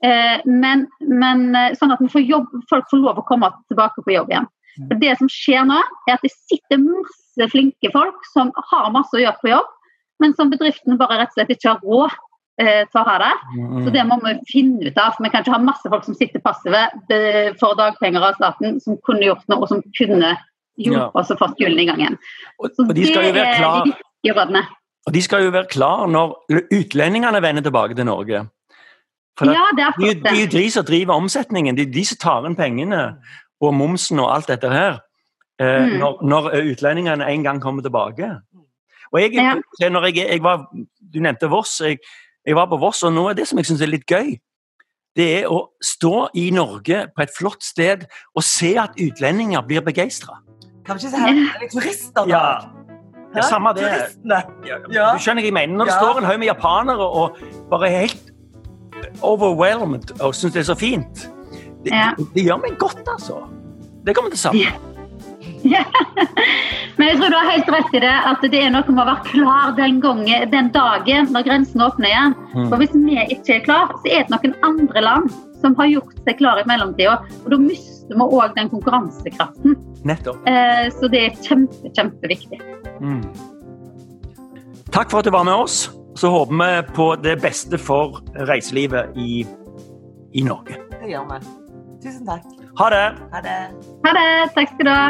Eh, 0.02 0.42
men, 0.50 0.88
men, 0.98 1.46
eh, 1.54 1.76
sånn 1.78 1.94
at 1.94 2.02
får 2.10 2.26
jobb, 2.26 2.50
folk 2.70 2.90
får 2.90 3.04
lov 3.04 3.22
å 3.22 3.26
komme 3.28 3.52
tilbake 3.70 4.02
på 4.02 4.16
jobb 4.16 4.34
igjen. 4.34 4.50
For 4.76 4.98
Det 5.00 5.14
som 5.20 5.30
skjer 5.30 5.64
nå, 5.68 5.78
er 6.08 6.16
at 6.16 6.24
det 6.24 6.32
sitter 6.32 6.80
masse 6.82 7.48
flinke 7.52 7.92
folk 7.92 8.28
som 8.32 8.52
har 8.70 8.92
masse 8.94 9.16
å 9.16 9.22
gjøre 9.22 9.40
på 9.42 9.52
jobb, 9.52 9.72
men 10.22 10.36
som 10.38 10.52
bedriften 10.52 11.00
bare 11.00 11.18
rett 11.20 11.32
og 11.34 11.40
slett 11.40 11.52
ikke 11.54 11.74
har 11.74 11.82
råd 11.82 12.14
eh, 12.62 12.84
til 12.86 13.00
å 13.00 13.04
ha 13.08 13.16
det. 13.22 13.32
Så 13.84 13.92
det 13.94 14.06
må 14.08 14.18
vi 14.22 14.36
finne 14.50 14.86
ut 14.86 15.00
av. 15.00 15.16
for 15.16 15.26
Vi 15.26 15.32
kan 15.32 15.44
ikke 15.44 15.56
ha 15.56 15.60
masse 15.62 15.92
folk 15.92 16.06
som 16.06 16.16
sitter 16.18 16.44
passive 16.44 16.86
for 17.60 17.76
dagpenger 17.78 18.28
av 18.30 18.38
staten, 18.38 18.78
som 18.84 19.00
kunne 19.08 19.26
gjort 19.26 19.44
noe, 19.52 19.64
og 19.64 19.72
som 19.72 19.82
kunne 19.98 20.36
hjulpet 20.80 21.18
oss 21.20 21.34
å 21.34 21.38
få 21.40 21.50
hjulene 21.60 21.84
i 21.84 21.90
gang 21.90 22.00
igjen. 22.00 22.18
Så 22.62 22.86
og 22.86 22.94
de 22.96 23.04
skal 23.10 23.28
jo 23.28 23.36
være 23.36 23.58
klar, 23.58 24.72
Og 25.02 25.14
de 25.16 25.22
skal 25.24 25.44
jo 25.44 25.52
være 25.52 25.68
klar 25.68 26.08
når 26.08 26.36
utlendingene 26.72 27.42
vender 27.42 27.64
tilbake 27.66 27.98
til 27.98 28.08
Norge. 28.08 28.46
For 29.38 29.48
ja, 29.48 29.64
det 29.72 29.84
er 29.86 29.94
det 29.96 30.28
er 30.28 30.34
de, 30.36 30.46
de 30.52 30.64
som 30.70 30.84
driver 30.84 31.16
omsetningen, 31.16 31.76
det 31.76 31.86
er 31.88 31.92
de 31.94 32.04
som 32.04 32.18
tar 32.20 32.46
inn 32.48 32.56
pengene 32.56 33.00
og 33.62 33.74
momsen 33.74 34.20
og 34.22 34.30
alt 34.34 34.50
dette 34.50 34.70
her, 34.70 35.00
eh, 35.60 35.84
mm. 35.86 35.98
når, 36.02 36.22
når, 36.26 36.48
utlendingene 36.72 37.28
en 37.30 37.44
gang 37.46 37.60
kommer 37.62 37.82
tilbake. 37.82 38.30
Og 39.12 39.20
jeg, 39.20 39.34
ja. 39.34 39.88
når 39.88 40.08
jeg, 40.08 40.16
jeg 40.30 40.42
var, 40.42 40.66
Du 41.14 41.20
nevnte 41.20 41.50
Voss. 41.50 41.80
Jeg, 41.84 41.98
jeg, 42.46 42.56
var 42.56 42.66
på 42.66 42.76
Voss, 42.80 43.02
og 43.02 43.12
noe 43.12 43.32
av 43.32 43.36
det 43.36 43.46
som 43.48 43.60
jeg 43.60 43.68
syns 43.68 43.84
er 43.84 43.92
litt 43.92 44.08
gøy, 44.08 44.38
det 45.16 45.26
er 45.42 45.50
å 45.52 45.58
stå 45.84 46.30
i 46.40 46.46
Norge 46.54 47.02
på 47.12 47.22
et 47.22 47.32
flott 47.36 47.60
sted 47.64 48.06
og 48.32 48.44
se 48.46 48.72
at 48.80 48.96
utlendinger 48.96 49.60
blir 49.68 49.84
begeistra. 49.84 50.38
Kan 50.86 50.96
vi 50.96 51.04
ikke 51.04 51.12
se 51.12 51.20
her 51.20 51.66
turister, 51.68 52.24
da? 52.24 52.30
Ja. 52.32 52.46
ja, 53.36 53.44
samme 53.44 53.74
det. 53.76 53.90
Ja, 54.24 54.40
du 55.12 55.20
skjønner 55.20 55.44
hva 55.44 55.50
jeg 55.50 55.56
mener. 55.58 55.76
Når 55.76 55.90
det 55.90 55.98
står 56.00 56.22
en 56.22 56.30
haug 56.30 56.40
med 56.40 56.48
japanere 56.48 57.10
og 57.20 57.36
bare 57.70 57.90
er 57.90 58.06
helt 58.06 58.32
overwhelmed 59.20 60.16
og 60.20 60.34
syns 60.34 60.56
det 60.56 60.62
er 60.64 60.68
så 60.72 60.78
fint 60.78 61.26
det, 61.84 61.92
ja. 61.92 62.12
det, 62.18 62.28
det, 62.34 62.46
gjør 62.46 62.62
meg 62.62 62.78
godt, 62.80 63.04
altså. 63.08 63.42
Det 64.06 64.14
kommer 64.16 64.34
til 64.34 64.40
å 64.40 64.44
savne. 64.46 64.64
Ja. 64.66 64.90
Men 66.96 67.08
jeg 67.08 67.18
tror 67.18 67.30
du 67.32 67.36
har 67.36 67.48
helt 67.50 67.70
rett 67.72 67.94
i 67.96 68.02
det, 68.02 68.12
at 68.30 68.44
det 68.52 68.58
er 68.58 68.72
noe 68.74 68.94
med 68.94 69.02
å 69.02 69.06
være 69.08 69.30
klar 69.30 69.72
den, 69.78 70.00
gangen, 70.02 70.50
den 70.52 70.68
dagen 70.74 71.30
når 71.34 71.46
grensen 71.46 71.84
åpner 71.86 72.10
igjen. 72.10 72.36
Mm. 72.52 72.66
For 72.66 72.82
Hvis 72.82 72.94
vi 72.96 73.16
ikke 73.36 73.56
er 73.56 73.64
klar, 73.66 73.94
så 74.02 74.12
er 74.12 74.26
det 74.26 74.34
noen 74.34 74.58
andre 74.66 75.04
land 75.04 75.32
som 75.62 75.76
har 75.78 75.90
gjort 75.90 76.12
seg 76.26 76.38
klar 76.40 76.60
i 76.60 76.66
mellomtida. 76.68 77.16
Og 77.44 77.48
da 77.54 77.60
mister 77.62 78.18
vi 78.18 78.26
òg 78.26 78.58
den 78.58 78.70
konkurransekraften. 78.72 79.78
Nettopp. 80.08 80.44
Eh, 80.50 80.84
så 80.98 81.10
det 81.12 81.24
er 81.28 81.40
kjempe, 81.46 81.94
kjempeviktig. 81.94 82.60
Mm. 83.00 83.24
Takk 84.92 85.10
for 85.10 85.22
at 85.22 85.30
du 85.30 85.32
var 85.34 85.46
med 85.48 85.56
oss. 85.56 85.86
Så 86.18 86.28
håper 86.28 86.58
vi 86.58 86.94
på 86.98 87.08
det 87.24 87.38
beste 87.40 87.80
for 87.80 88.20
reiselivet 88.50 89.16
i, 89.16 89.46
i 90.36 90.44
Norge. 90.44 90.76
Det 90.98 91.14
gjør 91.14 91.30
vi. 91.30 91.61
Tusen 92.02 92.26
takk. 92.26 92.46
Ha 92.80 92.86
det. 92.90 93.06
Ha 93.30 93.40
det. 93.44 93.58
Ha 94.02 94.12
det. 94.16 94.30
Takk 94.56 94.70
skal 94.72 94.86
du 94.86 94.90
ha. 94.90 95.02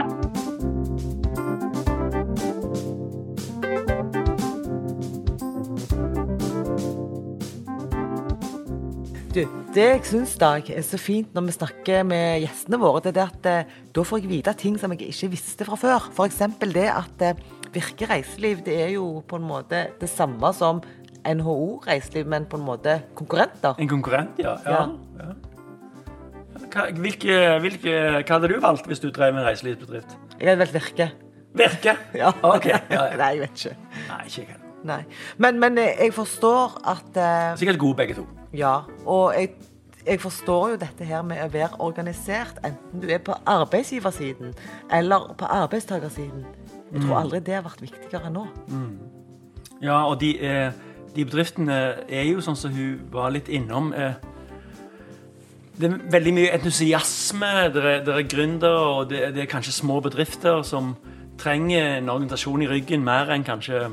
Du, 9.33 9.41
det 9.73 9.85
jeg 9.87 10.03
syns 10.05 10.35
er 10.37 10.83
så 10.85 10.99
fint 11.01 11.33
når 11.33 11.47
vi 11.47 11.55
snakker 11.57 12.03
med 12.05 12.43
gjestene 12.43 12.77
våre, 12.77 13.01
det 13.07 13.17
er 13.17 13.31
at 13.31 13.49
eh, 13.49 13.71
da 13.97 14.05
får 14.05 14.21
jeg 14.21 14.29
vite 14.29 14.53
ting 14.61 14.77
som 14.77 14.93
jeg 14.93 15.09
ikke 15.09 15.31
visste 15.33 15.65
fra 15.65 15.79
før. 15.81 16.11
F.eks. 16.13 16.43
det 16.61 16.91
at 16.93 17.25
eh, 17.25 17.41
Virke 17.73 18.05
reiseliv 18.05 18.61
det 18.67 18.75
er 18.85 18.91
jo 18.99 19.23
på 19.25 19.39
en 19.41 19.47
måte 19.49 19.87
det 19.97 20.11
samme 20.13 20.51
som 20.53 20.83
NHO 21.25 21.81
reiseliv, 21.87 22.29
men 22.29 22.45
på 22.45 22.61
en 22.61 22.67
måte 22.67 22.99
konkurrenter. 23.17 23.81
En 23.81 23.89
konkurrent, 23.89 24.37
ja. 24.37 24.59
ja. 24.67 24.85
ja. 25.17 25.52
Hva, 26.73 26.87
hvilke, 26.97 27.39
hvilke, 27.61 27.95
hva 28.23 28.37
hadde 28.39 28.49
du 28.49 28.57
valgt 28.63 28.87
hvis 28.89 29.03
du 29.03 29.11
drev 29.13 29.35
med 29.37 29.45
reiselivsbedrift? 29.45 30.17
Jeg 30.39 30.49
hadde 30.49 30.63
valgt 30.65 30.75
Virke. 30.75 31.11
Virke? 31.55 31.97
Ja. 32.23 32.33
Ok. 32.43 32.67
Ja, 32.67 32.81
ja. 32.91 33.03
Nei, 33.21 33.33
jeg 33.35 33.41
vet 33.45 33.65
ikke. 33.65 33.77
Nei, 34.09 34.23
ikke 34.27 34.47
jeg 34.47 34.61
Nei. 34.83 35.03
Men, 35.39 35.61
men 35.63 35.79
eh, 35.79 35.93
jeg 36.01 36.15
forstår 36.15 36.81
at 36.91 37.19
uh, 37.19 37.59
Sikkert 37.59 37.79
gode 37.79 37.97
begge 37.97 38.17
to. 38.17 38.25
Ja. 38.57 38.81
Og 39.07 39.35
jeg, 39.37 39.53
jeg, 40.07 40.21
forstår 40.21 40.73
jo 40.73 40.79
dette 40.81 41.07
her 41.07 41.23
med 41.23 41.39
å 41.45 41.51
være 41.53 41.79
organisert, 41.79 42.59
enten 42.67 43.05
du 43.05 43.07
er 43.07 43.21
på 43.23 43.37
arbeidsgiversiden 43.47 44.57
eller 44.91 45.35
på 45.39 45.47
arbeidstakersiden. 45.47 46.47
Jeg 46.93 47.01
tror 47.01 47.13
mm. 47.13 47.21
aldri 47.21 47.41
det 47.47 47.55
har 47.55 47.63
vært 47.69 47.85
viktigere 47.85 48.33
nå. 48.33 48.47
Mm. 48.73 48.97
Ja, 49.83 50.03
og 50.09 50.19
de, 50.21 50.35
eh, 50.43 50.73
de, 51.15 51.25
bedriftene 51.25 51.79
er 52.09 52.27
jo 52.27 52.43
sånn 52.43 52.59
som 52.59 52.75
hun 52.75 53.07
var 53.13 53.31
litt 53.35 53.49
innom. 53.53 53.93
Eh, 53.95 54.19
det 55.83 55.91
er 55.91 55.99
veldig 56.15 56.33
mye 56.37 56.53
entusiasme. 56.55 57.51
Det 57.75 57.83
er, 57.83 58.05
det 58.07 58.15
er 58.15 58.29
gründere, 58.31 58.87
og 59.01 59.11
det, 59.11 59.35
det, 59.35 59.43
er 59.43 59.51
kanskje 59.51 59.75
små 59.75 59.99
bedrifter 60.01 60.63
som 60.63 60.95
trenger 61.43 61.99
en 61.99 62.13
organisasjon 62.13 62.63
i 62.63 62.71
ryggen 62.71 63.05
mer 63.05 63.33
enn 63.35 63.43
kanskje 63.47 63.89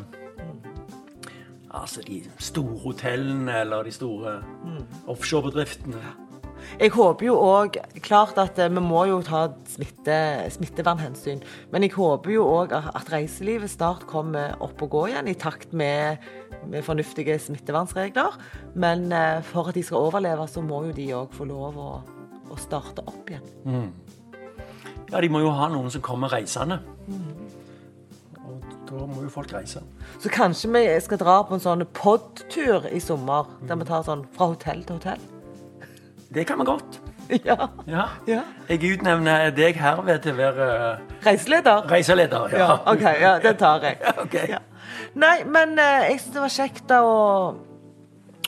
altså 1.70 2.02
de 2.06 2.22
store 2.42 2.80
hotellene 2.84 3.62
eller 3.62 3.86
de 3.86 3.94
store 3.94 4.40
mm. 4.66 4.82
offshorebedriftene. 5.08 6.02
Jeg 6.80 6.92
håper 6.92 7.26
jo 7.26 7.36
òg 7.40 7.78
Klart 8.04 8.38
at 8.42 8.60
eh, 8.60 8.70
vi 8.72 8.82
må 8.84 9.06
jo 9.10 9.22
ta 9.26 9.48
smitte, 9.70 10.18
smittevernhensyn. 10.54 11.42
Men 11.72 11.86
jeg 11.86 11.96
håper 11.96 12.34
jo 12.36 12.46
òg 12.46 12.76
at 12.78 13.12
reiselivet 13.14 13.72
snart 13.72 14.06
kommer 14.10 14.58
opp 14.60 14.82
og 14.86 14.92
gå 14.96 15.06
igjen 15.12 15.32
i 15.32 15.38
takt 15.40 15.74
med, 15.74 16.18
med 16.49 16.49
fornuftige 16.86 17.40
smittevernregler. 17.40 18.38
Men 18.76 19.12
eh, 19.12 19.42
for 19.44 19.70
at 19.70 19.76
de 19.76 19.84
skal 19.84 19.98
overleve, 20.10 20.48
så 20.48 20.62
må 20.62 20.84
jo 20.88 20.96
de 20.96 21.08
òg 21.18 21.34
få 21.36 21.48
lov 21.50 21.80
å, 21.80 21.90
å, 22.50 22.60
starte 22.60 23.06
opp 23.08 23.30
igjen. 23.30 23.46
Mm. 23.66 23.90
Ja, 25.10 25.22
de 25.22 25.30
må 25.32 25.42
jo 25.42 25.54
ha 25.56 25.70
noen 25.72 25.90
som 25.94 26.04
kommer 26.06 26.32
reisende. 26.34 26.80
Mm. 27.08 27.36
Og 28.50 28.72
da 28.90 29.06
må 29.10 29.26
jo 29.26 29.34
folk 29.34 29.54
reise. 29.54 29.82
Så 30.22 30.32
kanskje 30.34 30.72
vi 30.74 30.86
skal 31.06 31.22
dra 31.22 31.42
på 31.46 31.58
en 31.58 31.64
sånn 31.64 31.86
pod-tur 31.98 32.90
i 32.92 33.02
sommer, 33.04 33.50
der 33.66 33.80
vi 33.80 33.90
tar 33.90 34.06
sånn 34.06 34.26
fra 34.36 34.52
hotell 34.54 34.84
til 34.86 35.00
hotell? 35.00 35.30
Det 36.34 36.46
kan 36.46 36.62
vi 36.62 36.70
godt. 36.70 37.00
Ja. 37.46 37.70
ja. 37.86 38.08
ja. 38.26 38.42
Jeg 38.70 38.96
utnevner 38.96 39.52
deg 39.54 39.78
herved 39.78 40.24
til 40.24 40.34
å 40.34 40.40
være 40.40 40.70
Reiseleder? 41.26 41.86
Reiseleder, 41.92 42.56
ja. 42.56 42.64
ja 42.64 42.78
OK, 42.90 43.06
ja, 43.22 43.36
det 43.44 43.54
tar 43.62 43.86
jeg. 43.86 44.00
okay. 44.24 44.58
Nei, 45.20 45.44
men 45.46 45.78
eh, 45.80 46.10
jeg 46.12 46.22
syns 46.22 46.36
det 46.36 46.44
var 46.44 46.56
kjekt 46.56 46.94
å, 46.96 47.10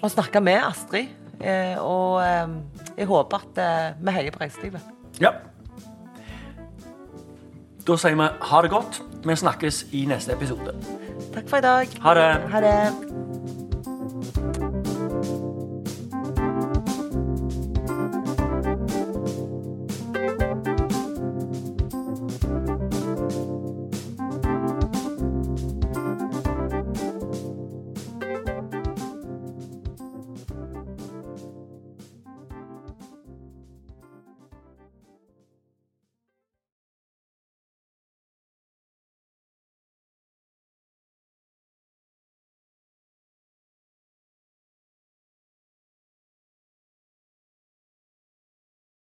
å 0.02 0.12
snakke 0.12 0.44
med 0.44 0.62
Astrid. 0.64 1.18
Eh, 1.42 1.78
og 1.82 2.22
eh, 2.22 2.58
jeg 3.00 3.10
håper 3.10 3.46
at 3.46 3.62
eh, 3.64 3.88
vi 4.02 4.18
heier 4.18 4.36
på 4.36 4.44
reiselivet. 4.44 4.92
Ja. 5.22 5.34
Da 7.88 7.98
sier 7.98 8.18
vi 8.18 8.30
ha 8.52 8.62
det 8.62 8.74
godt. 8.74 9.02
Vi 9.26 9.36
snakkes 9.36 9.86
i 9.98 10.06
neste 10.10 10.38
episode. 10.38 10.76
Takk 11.34 11.50
for 11.50 11.62
i 11.62 11.66
dag. 11.66 12.02
Ha 12.06 12.18
det. 12.18 12.32
Ha 12.54 12.66
det. 12.66 13.31